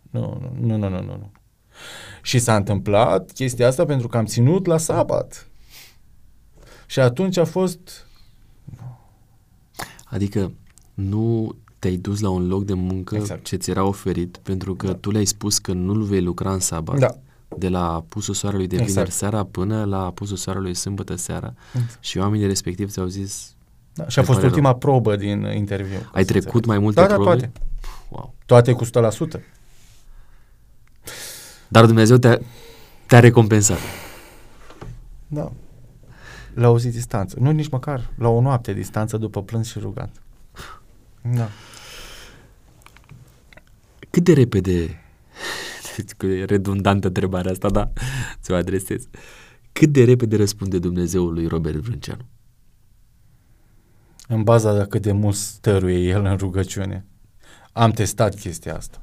Nu, 0.10 0.40
nu, 0.40 0.52
nu, 0.60 0.78
nu, 0.78 0.90
nu, 0.90 1.02
nu, 1.02 1.18
nu. 1.18 1.32
Și 2.22 2.40
s-a 2.40 2.56
întâmplat 2.56 3.32
chestia 3.32 3.68
asta 3.68 3.86
pentru 3.86 4.08
că 4.08 4.18
am 4.18 4.26
ținut 4.26 4.66
la 4.66 4.78
sabat. 4.78 5.48
Și 6.86 7.00
atunci 7.00 7.38
a 7.38 7.46
fost 7.46 8.06
Adică 10.06 10.52
nu 10.94 11.56
te-ai 11.80 11.96
dus 11.96 12.20
la 12.20 12.30
un 12.30 12.48
loc 12.48 12.64
de 12.66 12.74
muncă 12.74 13.16
Exact. 13.16 13.44
ce 13.44 13.56
ți 13.56 13.70
era 13.70 13.84
oferit 13.84 14.38
pentru 14.38 14.76
că 14.76 14.86
Da. 14.88 14.94
tu 14.94 15.12
le-ai 15.12 15.26
spus 15.26 15.58
că 15.58 15.74
nu-l 15.74 16.02
vei 16.04 16.22
lucra 16.22 16.54
în 16.54 16.60
sabat. 16.60 17.00
Da. 17.00 17.16
De 17.58 17.70
la 17.70 17.94
apusul 17.94 18.34
soarelui 18.34 18.68
de 18.68 18.76
vineri 18.76 18.92
Exact. 18.92 19.12
seara 19.12 19.44
până 19.46 19.84
la 19.84 20.06
apusul 20.06 20.38
soarelui 20.38 20.74
sâmbătă 20.74 21.16
seara 21.16 21.54
Exact. 21.74 22.04
și 22.04 22.18
oamenii 22.18 22.48
respectiv 22.48 22.92
ți-au 22.92 23.06
zis 23.06 23.56
Da. 23.94 24.08
Și 24.08 24.18
a 24.18 24.22
Îți 24.22 24.30
fost 24.32 24.40
pare 24.42 24.52
ultima 24.52 24.76
probă 24.76 25.16
din 25.16 25.44
uh, 25.44 25.56
interviu. 25.56 25.98
ca 26.00 26.10
ai 26.14 26.24
să 26.24 26.32
trecut 26.32 26.46
înțelegi. 26.46 26.68
mai 26.68 26.78
multe 26.80 27.02
Da, 27.02 27.08
da, 27.08 27.14
probe? 27.16 27.30
toate. 27.30 27.52
Wow. 28.10 28.34
Toate 28.46 28.72
cu 28.74 28.86
100%. 28.86 29.40
Dar 31.74 31.86
Dumnezeu 31.86 32.18
te-a, 32.18 32.40
te-a 33.08 33.20
recompensat. 33.20 33.78
Da. 35.28 35.52
La 36.54 36.70
o 36.70 36.80
zi 36.80 36.90
distanță. 36.90 37.38
Nu 37.40 37.52
nici 37.52 37.70
măcar 37.70 38.10
la 38.18 38.28
o 38.28 38.42
noapte 38.42 38.74
distanță 38.74 39.18
după 39.18 39.44
plâns 39.44 39.68
și 39.68 39.80
rugat. 39.80 40.24
Da. 41.36 41.50
Cât 44.10 44.24
de 44.24 44.34
repede, 44.34 45.02
că 46.18 46.26
e 46.26 46.46
redundantă 46.46 47.08
întrebarea 47.08 47.52
asta, 47.52 47.70
da, 47.70 47.92
ți-o 48.42 48.56
adresez. 48.56 49.08
Cât 49.72 49.90
de 49.90 50.04
repede 50.04 50.36
răspunde 50.36 50.80
Dumnezeul 50.80 51.34
lui 51.34 51.48
Robert 51.48 51.78
Vrânceanu? 51.78 52.26
În 54.28 54.44
baza 54.44 54.78
de 54.78 54.86
cât 54.90 55.02
de 55.02 55.12
mult 55.12 55.36
stăruie 55.36 56.10
el 56.10 56.26
în 56.26 56.38
rugăciune. 56.38 57.06
Am 57.72 57.92
testat 57.92 58.36
chestia 58.36 58.76
asta. 58.76 59.03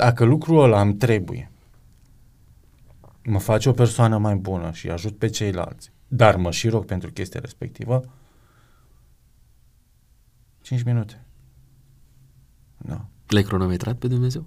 Dacă 0.00 0.24
lucrul 0.24 0.62
ăla 0.62 0.80
îmi 0.80 0.94
trebuie, 0.94 1.50
mă 3.24 3.38
face 3.38 3.68
o 3.68 3.72
persoană 3.72 4.18
mai 4.18 4.34
bună 4.34 4.70
și 4.72 4.90
ajut 4.90 5.18
pe 5.18 5.28
ceilalți, 5.28 5.92
dar 6.08 6.36
mă 6.36 6.50
și 6.50 6.68
rog 6.68 6.84
pentru 6.84 7.10
chestia 7.10 7.40
respectivă, 7.40 8.00
5 10.60 10.82
minute. 10.82 11.24
Da. 12.78 13.04
L-ai 13.26 13.42
cronometrat 13.42 13.96
pe 13.96 14.06
Dumnezeu? 14.06 14.46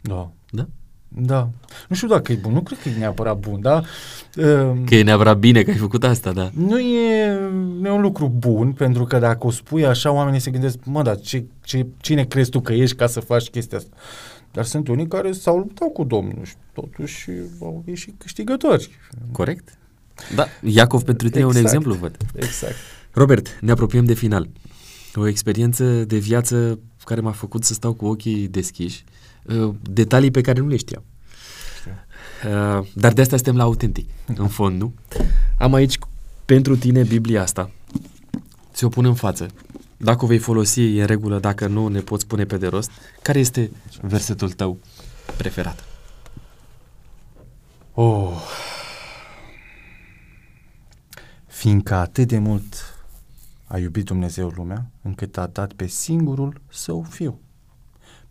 Da. 0.00 0.32
Da? 0.50 0.68
Da. 1.08 1.50
Nu 1.88 1.96
știu 1.96 2.08
dacă 2.08 2.32
e 2.32 2.36
bun, 2.36 2.52
nu 2.52 2.60
cred 2.60 2.78
că 2.78 2.88
e 2.88 2.98
neapărat 2.98 3.38
bun, 3.38 3.60
da? 3.60 3.82
Um, 4.36 4.84
Că 4.84 4.94
e 4.94 5.02
neapărat 5.02 5.38
bine 5.38 5.62
că 5.62 5.70
ai 5.70 5.76
făcut 5.76 6.04
asta, 6.04 6.32
da. 6.32 6.50
Nu 6.54 6.78
e, 6.78 7.38
nu 7.80 7.88
e 7.88 7.90
un 7.90 8.00
lucru 8.00 8.28
bun, 8.28 8.72
pentru 8.72 9.04
că 9.04 9.18
dacă 9.18 9.46
o 9.46 9.50
spui 9.50 9.86
așa, 9.86 10.12
oamenii 10.12 10.40
se 10.40 10.50
gândesc, 10.50 10.78
mă, 10.84 11.02
dar 11.02 11.20
ce, 11.20 11.44
ce, 11.62 11.86
cine 11.96 12.24
crezi 12.24 12.50
tu 12.50 12.60
că 12.60 12.72
ești 12.72 12.96
ca 12.96 13.06
să 13.06 13.20
faci 13.20 13.48
chestia 13.48 13.78
asta? 13.78 13.96
Dar 14.56 14.64
sunt 14.64 14.88
unii 14.88 15.06
care 15.06 15.32
s-au 15.32 15.58
luptat 15.58 15.88
cu 15.92 16.04
Domnul 16.04 16.44
și 16.44 16.54
totuși 16.72 17.30
au 17.60 17.82
ieșit 17.86 18.14
câștigători. 18.18 18.90
Corect? 19.32 19.78
Da. 20.34 20.46
Iacov 20.62 21.02
pentru 21.02 21.28
tine 21.28 21.40
e 21.40 21.44
un 21.44 21.50
Exact. 21.56 21.66
exemplu, 21.66 21.94
văd. 21.94 22.16
Exact. 22.34 22.74
Robert, 23.10 23.58
ne 23.60 23.70
apropiem 23.70 24.04
de 24.04 24.14
final. 24.14 24.48
O 25.14 25.26
experiență 25.26 25.84
de 26.04 26.16
viață 26.18 26.78
care 27.04 27.20
m-a 27.20 27.30
făcut 27.32 27.64
să 27.64 27.74
stau 27.74 27.92
cu 27.92 28.06
ochii 28.06 28.48
deschiși, 28.48 29.04
uh, 29.44 29.74
detalii 29.90 30.30
pe 30.30 30.40
care 30.40 30.60
nu 30.60 30.66
le 30.66 30.76
știam. 30.76 31.02
Uh, 32.44 32.86
Dar 32.94 33.12
de 33.12 33.20
asta 33.20 33.36
suntem 33.36 33.56
la 33.56 33.62
autentic, 33.62 34.08
în 34.36 34.48
fond, 34.48 34.80
nu? 34.80 34.94
Am 35.58 35.74
aici 35.74 35.98
pentru 36.44 36.76
tine 36.76 37.02
Biblia 37.02 37.42
asta. 37.42 37.70
Ți-o 38.74 38.88
pun 38.88 39.04
în 39.04 39.14
față. 39.14 39.46
Dacă 39.96 40.24
o 40.24 40.28
vei 40.28 40.38
folosi, 40.38 40.80
e 40.80 41.00
în 41.00 41.06
regulă, 41.06 41.38
dacă 41.38 41.66
nu, 41.66 41.88
ne 41.88 42.00
poți 42.00 42.26
pune 42.26 42.44
pe 42.44 42.56
de 42.56 42.66
rost. 42.66 42.90
Care 43.22 43.38
este 43.38 43.70
versetul 44.00 44.50
tău 44.50 44.78
preferat? 45.36 45.84
Oh. 47.94 48.42
Fiindcă 51.46 51.94
atât 51.94 52.28
de 52.28 52.38
mult 52.38 52.96
a 53.64 53.78
iubit 53.78 54.04
Dumnezeu 54.04 54.48
lumea, 54.48 54.90
încât 55.02 55.36
a 55.36 55.46
dat 55.46 55.72
pe 55.72 55.86
singurul 55.86 56.60
său 56.68 57.02
fiu, 57.02 57.40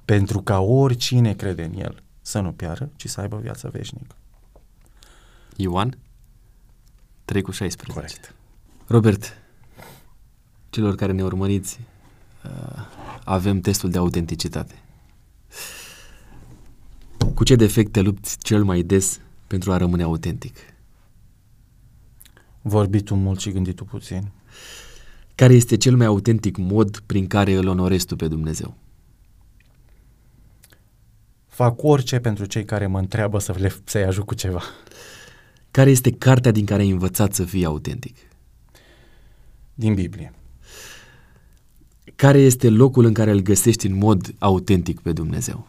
pentru 0.05 0.41
ca 0.41 0.59
oricine 0.59 1.33
crede 1.33 1.63
în 1.63 1.79
el 1.79 2.03
să 2.21 2.39
nu 2.39 2.51
piară, 2.51 2.89
ci 2.95 3.09
să 3.09 3.21
aibă 3.21 3.37
viață 3.37 3.69
veșnică. 3.69 4.15
Ioan 5.55 5.97
3 7.25 7.41
cu 7.41 7.51
16. 7.51 7.99
Corect. 7.99 8.35
Robert, 8.87 9.37
celor 10.75 10.95
care 10.95 11.11
ne 11.11 11.23
urmăriți, 11.23 11.79
uh, 12.45 12.85
avem 13.23 13.59
testul 13.59 13.89
de 13.89 13.97
autenticitate. 13.97 14.83
Cu 17.33 17.43
ce 17.43 17.55
defect 17.55 17.91
te 17.91 18.01
lupți 18.01 18.37
cel 18.37 18.63
mai 18.63 18.81
des 18.81 19.19
pentru 19.47 19.71
a 19.71 19.77
rămâne 19.77 20.03
autentic? 20.03 20.55
Vorbitul 22.61 23.17
mult 23.17 23.39
și 23.39 23.51
gânditul 23.51 23.85
puțin. 23.85 24.31
Care 25.35 25.53
este 25.53 25.77
cel 25.77 25.95
mai 25.95 26.05
autentic 26.05 26.57
mod 26.57 26.99
prin 26.99 27.27
care 27.27 27.53
îl 27.53 27.67
onorezi 27.67 28.05
tu 28.05 28.15
pe 28.15 28.27
Dumnezeu? 28.27 28.77
Fac 31.47 31.83
orice 31.83 32.19
pentru 32.19 32.45
cei 32.45 32.65
care 32.65 32.87
mă 32.87 32.99
întreabă 32.99 33.39
să 33.39 33.55
le, 33.57 33.75
să-i 33.83 34.03
ajut 34.03 34.25
cu 34.25 34.33
ceva. 34.33 34.61
Care 35.71 35.89
este 35.89 36.11
cartea 36.11 36.51
din 36.51 36.65
care 36.65 36.81
ai 36.81 36.89
învățat 36.89 37.33
să 37.33 37.43
fii 37.43 37.65
autentic? 37.65 38.17
Din 39.73 39.93
Biblie. 39.93 40.33
Care 42.15 42.37
este 42.37 42.69
locul 42.69 43.05
în 43.05 43.13
care 43.13 43.31
îl 43.31 43.39
găsești 43.39 43.87
în 43.87 43.97
mod 43.97 44.35
autentic 44.39 44.99
pe 44.99 45.11
Dumnezeu? 45.11 45.67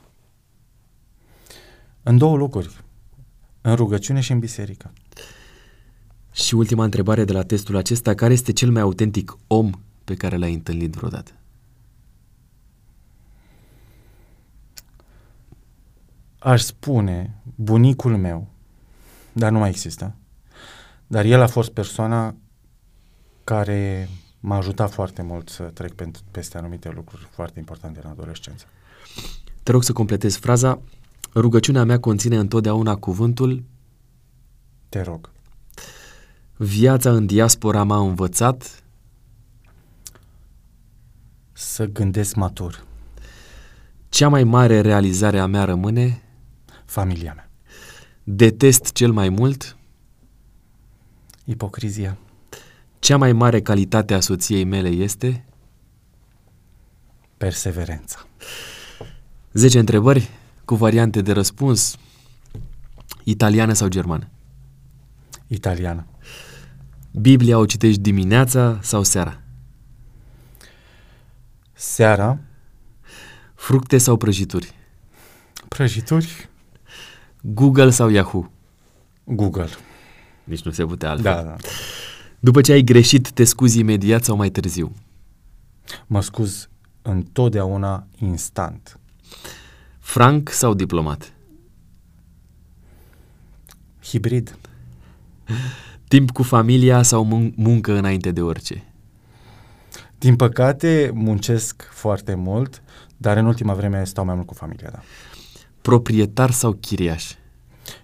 În 2.02 2.18
două 2.18 2.36
locuri. 2.36 2.84
În 3.60 3.74
rugăciune 3.74 4.20
și 4.20 4.32
în 4.32 4.38
biserică. 4.38 4.92
Și 6.32 6.54
ultima 6.54 6.84
întrebare 6.84 7.24
de 7.24 7.32
la 7.32 7.42
testul 7.42 7.76
acesta, 7.76 8.14
care 8.14 8.32
este 8.32 8.52
cel 8.52 8.70
mai 8.70 8.82
autentic 8.82 9.36
om 9.46 9.70
pe 10.04 10.14
care 10.14 10.36
l-ai 10.36 10.52
întâlnit 10.52 10.94
vreodată? 10.94 11.30
Aș 16.38 16.60
spune 16.60 17.42
bunicul 17.54 18.16
meu, 18.16 18.48
dar 19.32 19.52
nu 19.52 19.58
mai 19.58 19.68
există, 19.68 20.14
dar 21.06 21.24
el 21.24 21.40
a 21.40 21.46
fost 21.46 21.70
persoana 21.70 22.34
care 23.44 24.08
m-a 24.46 24.56
ajutat 24.56 24.92
foarte 24.92 25.22
mult 25.22 25.48
să 25.48 25.62
trec 25.62 25.92
pe- 25.92 26.10
peste 26.30 26.58
anumite 26.58 26.90
lucruri 26.94 27.28
foarte 27.30 27.58
importante 27.58 28.00
în 28.04 28.10
adolescență. 28.10 28.64
Te 29.62 29.70
rog 29.70 29.82
să 29.82 29.92
completezi 29.92 30.38
fraza. 30.38 30.80
Rugăciunea 31.34 31.84
mea 31.84 32.00
conține 32.00 32.36
întotdeauna 32.36 32.96
cuvântul 32.96 33.62
Te 34.88 35.00
rog. 35.00 35.30
Viața 36.56 37.10
în 37.12 37.26
diaspora 37.26 37.82
m-a 37.82 37.98
învățat 37.98 38.82
Să 41.52 41.86
gândesc 41.86 42.34
matur. 42.34 42.84
Cea 44.08 44.28
mai 44.28 44.44
mare 44.44 44.80
realizare 44.80 45.38
a 45.38 45.46
mea 45.46 45.64
rămâne 45.64 46.22
Familia 46.84 47.32
mea. 47.34 47.50
Detest 48.24 48.92
cel 48.92 49.12
mai 49.12 49.28
mult 49.28 49.76
Ipocrizia. 51.44 52.16
Cea 53.06 53.16
mai 53.16 53.32
mare 53.32 53.60
calitate 53.60 54.14
a 54.14 54.20
soției 54.20 54.64
mele 54.64 54.88
este 54.88 55.44
Perseverența. 57.36 58.26
10 59.52 59.78
întrebări 59.78 60.30
cu 60.64 60.74
variante 60.74 61.20
de 61.20 61.32
răspuns 61.32 61.96
Italiană 63.24 63.72
sau 63.72 63.88
germană 63.88 64.28
Italiană. 65.46 66.06
Biblia 67.10 67.58
o 67.58 67.66
citești 67.66 68.00
dimineața 68.00 68.78
sau 68.82 69.02
seara 69.02 69.40
Seara. 71.72 72.38
Fructe 73.54 73.98
sau 73.98 74.16
prăjituri 74.16 74.74
Prăjituri. 75.68 76.48
Google 77.40 77.90
sau 77.90 78.08
Yahoo 78.08 78.50
Google. 79.24 79.68
Nici 80.44 80.62
nu 80.62 80.70
se 80.70 80.84
putea 80.84 81.10
altfel 81.10 81.32
Da, 81.32 81.42
da. 81.42 81.56
După 82.40 82.60
ce 82.60 82.72
ai 82.72 82.82
greșit, 82.82 83.30
te 83.30 83.44
scuzi 83.44 83.78
imediat 83.78 84.24
sau 84.24 84.36
mai 84.36 84.50
târziu 84.50 84.92
Mă 86.06 86.20
scuz 86.20 86.68
întotdeauna 87.02 88.06
instant. 88.18 88.98
Franc 89.98 90.48
sau 90.50 90.74
diplomat 90.74 91.32
Hibrid. 94.02 94.58
Timp 96.08 96.30
cu 96.30 96.42
familia 96.42 97.02
sau 97.02 97.24
mun- 97.24 97.52
muncă 97.56 97.92
înainte 97.98 98.30
de 98.30 98.42
orice 98.42 98.84
Din 100.18 100.36
păcate, 100.36 101.10
muncesc 101.14 101.82
foarte 101.90 102.34
mult, 102.34 102.82
dar 103.16 103.36
în 103.36 103.46
ultima 103.46 103.74
vreme 103.74 104.04
stau 104.04 104.24
mai 104.24 104.34
mult 104.34 104.46
cu 104.46 104.54
familia, 104.54 104.90
da. 104.92 105.00
Proprietar 105.82 106.50
sau 106.50 106.72
chiriaș 106.72 107.32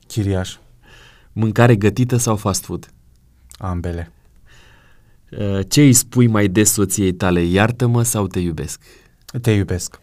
Chiriaș, 0.07 0.57
Mâncare 1.33 1.76
gătită 1.76 2.16
sau 2.16 2.37
fast 2.37 2.64
food 2.64 2.91
ambele. 3.59 4.12
Uh, 5.39 5.59
Ce 5.68 5.80
îi 5.83 5.93
spui 5.93 6.26
mai 6.26 6.49
des 6.49 6.72
soției 6.72 7.12
tale, 7.12 7.43
iartă-mă 7.43 8.03
sau 8.03 8.26
te 8.26 8.39
iubesc? 8.39 8.80
Te 9.41 9.51
iubesc. 9.51 9.99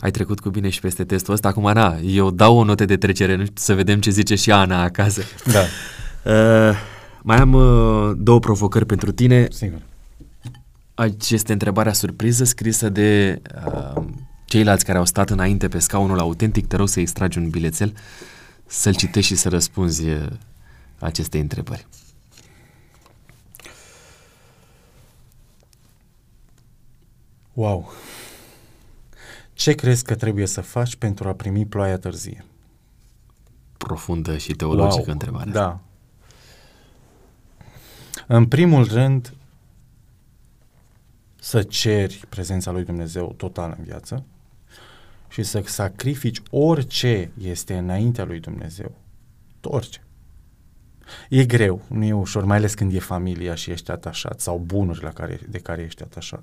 Ai 0.00 0.10
trecut 0.10 0.40
cu 0.40 0.50
bine 0.50 0.68
și 0.68 0.80
peste 0.80 1.04
testul 1.04 1.34
ăsta, 1.34 1.48
acum 1.48 1.66
Ana, 1.66 1.98
eu 1.98 2.30
dau 2.30 2.56
o 2.56 2.64
notă 2.64 2.84
de 2.84 2.96
trecere, 2.96 3.34
nu 3.34 3.42
știu, 3.42 3.54
să 3.56 3.74
vedem 3.74 4.00
ce 4.00 4.10
zice 4.10 4.34
și 4.34 4.52
Ana 4.52 4.82
acasă. 4.82 5.22
Da, 5.52 5.62
Uh, 6.24 6.76
mai 7.22 7.36
am 7.36 7.52
uh, 7.52 8.12
două 8.16 8.38
provocări 8.38 8.86
pentru 8.86 9.12
tine. 9.12 9.46
sigur. 9.50 9.80
Aici 10.94 11.30
este 11.30 11.52
întrebarea 11.52 11.92
surpriză 11.92 12.44
scrisă 12.44 12.88
de 12.88 13.40
uh, 13.66 14.02
ceilalți 14.44 14.84
care 14.84 14.98
au 14.98 15.04
stat 15.04 15.30
înainte 15.30 15.68
pe 15.68 15.78
scaunul 15.78 16.18
autentic. 16.18 16.66
Te 16.66 16.76
rog 16.76 16.88
să 16.88 17.00
extragi 17.00 17.38
un 17.38 17.48
bilețel, 17.48 17.94
să-l 18.66 18.94
citești 18.94 19.32
și 19.32 19.38
să 19.40 19.48
răspunzi 19.48 20.04
uh, 20.08 20.26
acestei 20.98 21.40
întrebări. 21.40 21.86
Wow! 27.52 27.92
Ce 29.52 29.72
crezi 29.72 30.04
că 30.04 30.14
trebuie 30.14 30.46
să 30.46 30.60
faci 30.60 30.96
pentru 30.96 31.28
a 31.28 31.32
primi 31.32 31.66
ploaia 31.66 31.98
târzie? 31.98 32.44
Profundă 33.76 34.36
și 34.36 34.52
teologică 34.52 35.02
wow. 35.04 35.12
întrebare. 35.12 35.50
Da. 35.50 35.80
În 38.26 38.46
primul 38.46 38.84
rând, 38.84 39.34
să 41.40 41.62
ceri 41.62 42.24
prezența 42.28 42.70
lui 42.70 42.84
Dumnezeu 42.84 43.34
total 43.36 43.74
în 43.78 43.84
viață 43.84 44.24
și 45.28 45.42
să 45.42 45.62
sacrifici 45.64 46.42
orice 46.50 47.30
este 47.40 47.76
înaintea 47.76 48.24
lui 48.24 48.40
Dumnezeu. 48.40 48.92
Orice. 49.62 50.02
E 51.28 51.44
greu, 51.44 51.82
nu 51.88 52.04
e 52.04 52.12
ușor, 52.12 52.44
mai 52.44 52.56
ales 52.56 52.74
când 52.74 52.92
e 52.92 52.98
familia 52.98 53.54
și 53.54 53.70
ești 53.70 53.90
atașat 53.90 54.40
sau 54.40 54.58
bunuri 54.58 55.02
la 55.02 55.10
care, 55.10 55.40
de 55.48 55.58
care 55.58 55.82
ești 55.82 56.02
atașat. 56.02 56.42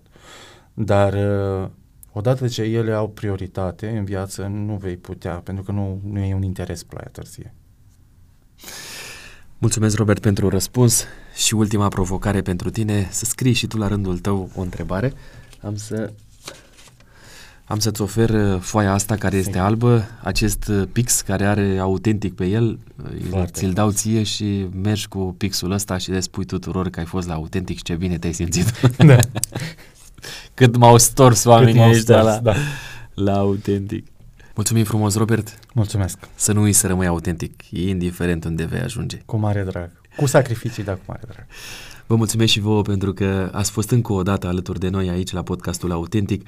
Dar 0.81 1.13
uh, 1.13 1.69
odată 2.11 2.47
ce 2.47 2.61
ele 2.61 2.93
au 2.93 3.09
prioritate 3.09 3.89
în 3.97 4.03
viață, 4.03 4.45
nu 4.45 4.75
vei 4.75 4.97
putea, 4.97 5.33
pentru 5.33 5.63
că 5.63 5.71
nu, 5.71 6.01
nu 6.03 6.19
e 6.19 6.33
un 6.33 6.43
interes 6.43 6.83
ploaia 6.83 7.09
târzie. 7.11 7.53
Mulțumesc, 9.57 9.97
Robert, 9.97 10.21
pentru 10.21 10.49
răspuns 10.49 11.05
și 11.35 11.53
ultima 11.53 11.87
provocare 11.87 12.41
pentru 12.41 12.69
tine, 12.69 13.07
să 13.11 13.25
scrii 13.25 13.53
și 13.53 13.67
tu 13.67 13.77
la 13.77 13.87
rândul 13.87 14.17
tău 14.19 14.49
o 14.55 14.61
întrebare. 14.61 15.13
Am 15.61 15.75
să 15.75 16.13
am 17.65 17.79
să-ți 17.79 18.01
ofer 18.01 18.29
uh, 18.29 18.59
foaia 18.59 18.93
asta 18.93 19.15
care 19.15 19.37
este 19.37 19.51
Sim. 19.51 19.61
albă, 19.61 20.03
acest 20.23 20.67
uh, 20.67 20.87
pix 20.91 21.21
care 21.21 21.45
are 21.45 21.77
autentic 21.77 22.35
pe 22.35 22.45
el, 22.45 22.79
Foarte 23.29 23.51
ți-l 23.51 23.73
dau 23.73 23.91
ție 23.91 24.23
și 24.23 24.67
mergi 24.81 25.07
cu 25.07 25.35
pixul 25.37 25.71
ăsta 25.71 25.97
și 25.97 26.11
le 26.11 26.19
spui 26.19 26.45
tuturor 26.45 26.89
că 26.89 26.99
ai 26.99 27.05
fost 27.05 27.27
la 27.27 27.33
autentic 27.33 27.77
și 27.77 27.83
ce 27.83 27.95
bine 27.95 28.17
te-ai 28.17 28.33
simțit. 28.33 28.79
Da. 28.97 29.17
Cât 30.53 30.77
m-au 30.77 30.97
stors 30.97 31.45
oamenii 31.45 31.89
ăștia 31.89 32.21
la, 32.21 32.37
da. 32.37 32.55
la 33.13 33.37
autentic. 33.37 34.07
Mulțumim 34.55 34.83
frumos, 34.83 35.15
Robert. 35.15 35.59
Mulțumesc. 35.73 36.17
Să 36.35 36.51
nu 36.51 36.61
uiți 36.61 36.79
să 36.79 36.87
rămâi 36.87 37.07
autentic, 37.07 37.63
indiferent 37.69 38.45
unde 38.45 38.65
vei 38.65 38.79
ajunge. 38.79 39.17
Cu 39.25 39.37
mare 39.37 39.63
drag. 39.63 39.91
Cu 40.15 40.25
sacrificii, 40.25 40.83
dar 40.83 40.95
cu 40.95 41.01
mare 41.05 41.21
drag. 41.27 41.45
Vă 42.09 42.15
mulțumesc 42.15 42.51
și 42.51 42.59
vouă 42.59 42.81
pentru 42.81 43.13
că 43.13 43.49
ați 43.53 43.71
fost 43.71 43.89
încă 43.89 44.13
o 44.13 44.23
dată 44.23 44.47
alături 44.47 44.79
de 44.79 44.89
noi 44.89 45.09
aici 45.09 45.31
la 45.31 45.41
podcastul 45.41 45.91
Autentic. 45.91 46.47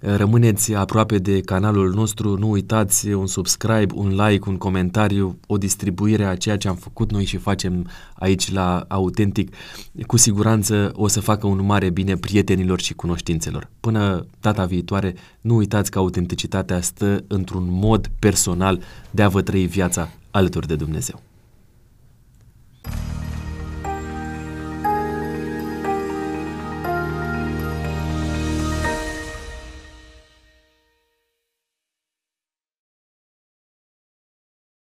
Rămâneți 0.00 0.74
aproape 0.74 1.18
de 1.18 1.40
canalul 1.40 1.92
nostru, 1.94 2.38
nu 2.38 2.50
uitați 2.50 3.08
un 3.08 3.26
subscribe, 3.26 3.94
un 3.94 4.08
like, 4.08 4.48
un 4.48 4.56
comentariu, 4.56 5.38
o 5.46 5.58
distribuire 5.58 6.24
a 6.24 6.36
ceea 6.36 6.56
ce 6.56 6.68
am 6.68 6.74
făcut 6.74 7.10
noi 7.10 7.24
și 7.24 7.36
facem 7.36 7.86
aici 8.14 8.52
la 8.52 8.84
Autentic. 8.88 9.54
Cu 10.06 10.16
siguranță 10.16 10.92
o 10.94 11.06
să 11.08 11.20
facă 11.20 11.46
un 11.46 11.64
mare 11.64 11.90
bine 11.90 12.16
prietenilor 12.16 12.80
și 12.80 12.94
cunoștințelor. 12.94 13.68
Până 13.80 14.26
data 14.40 14.64
viitoare, 14.64 15.14
nu 15.40 15.56
uitați 15.56 15.90
că 15.90 15.98
autenticitatea 15.98 16.80
stă 16.80 17.24
într-un 17.26 17.66
mod 17.68 18.10
personal 18.18 18.82
de 19.10 19.22
a 19.22 19.28
vă 19.28 19.42
trăi 19.42 19.66
viața 19.66 20.08
alături 20.30 20.66
de 20.66 20.74
Dumnezeu. 20.76 21.22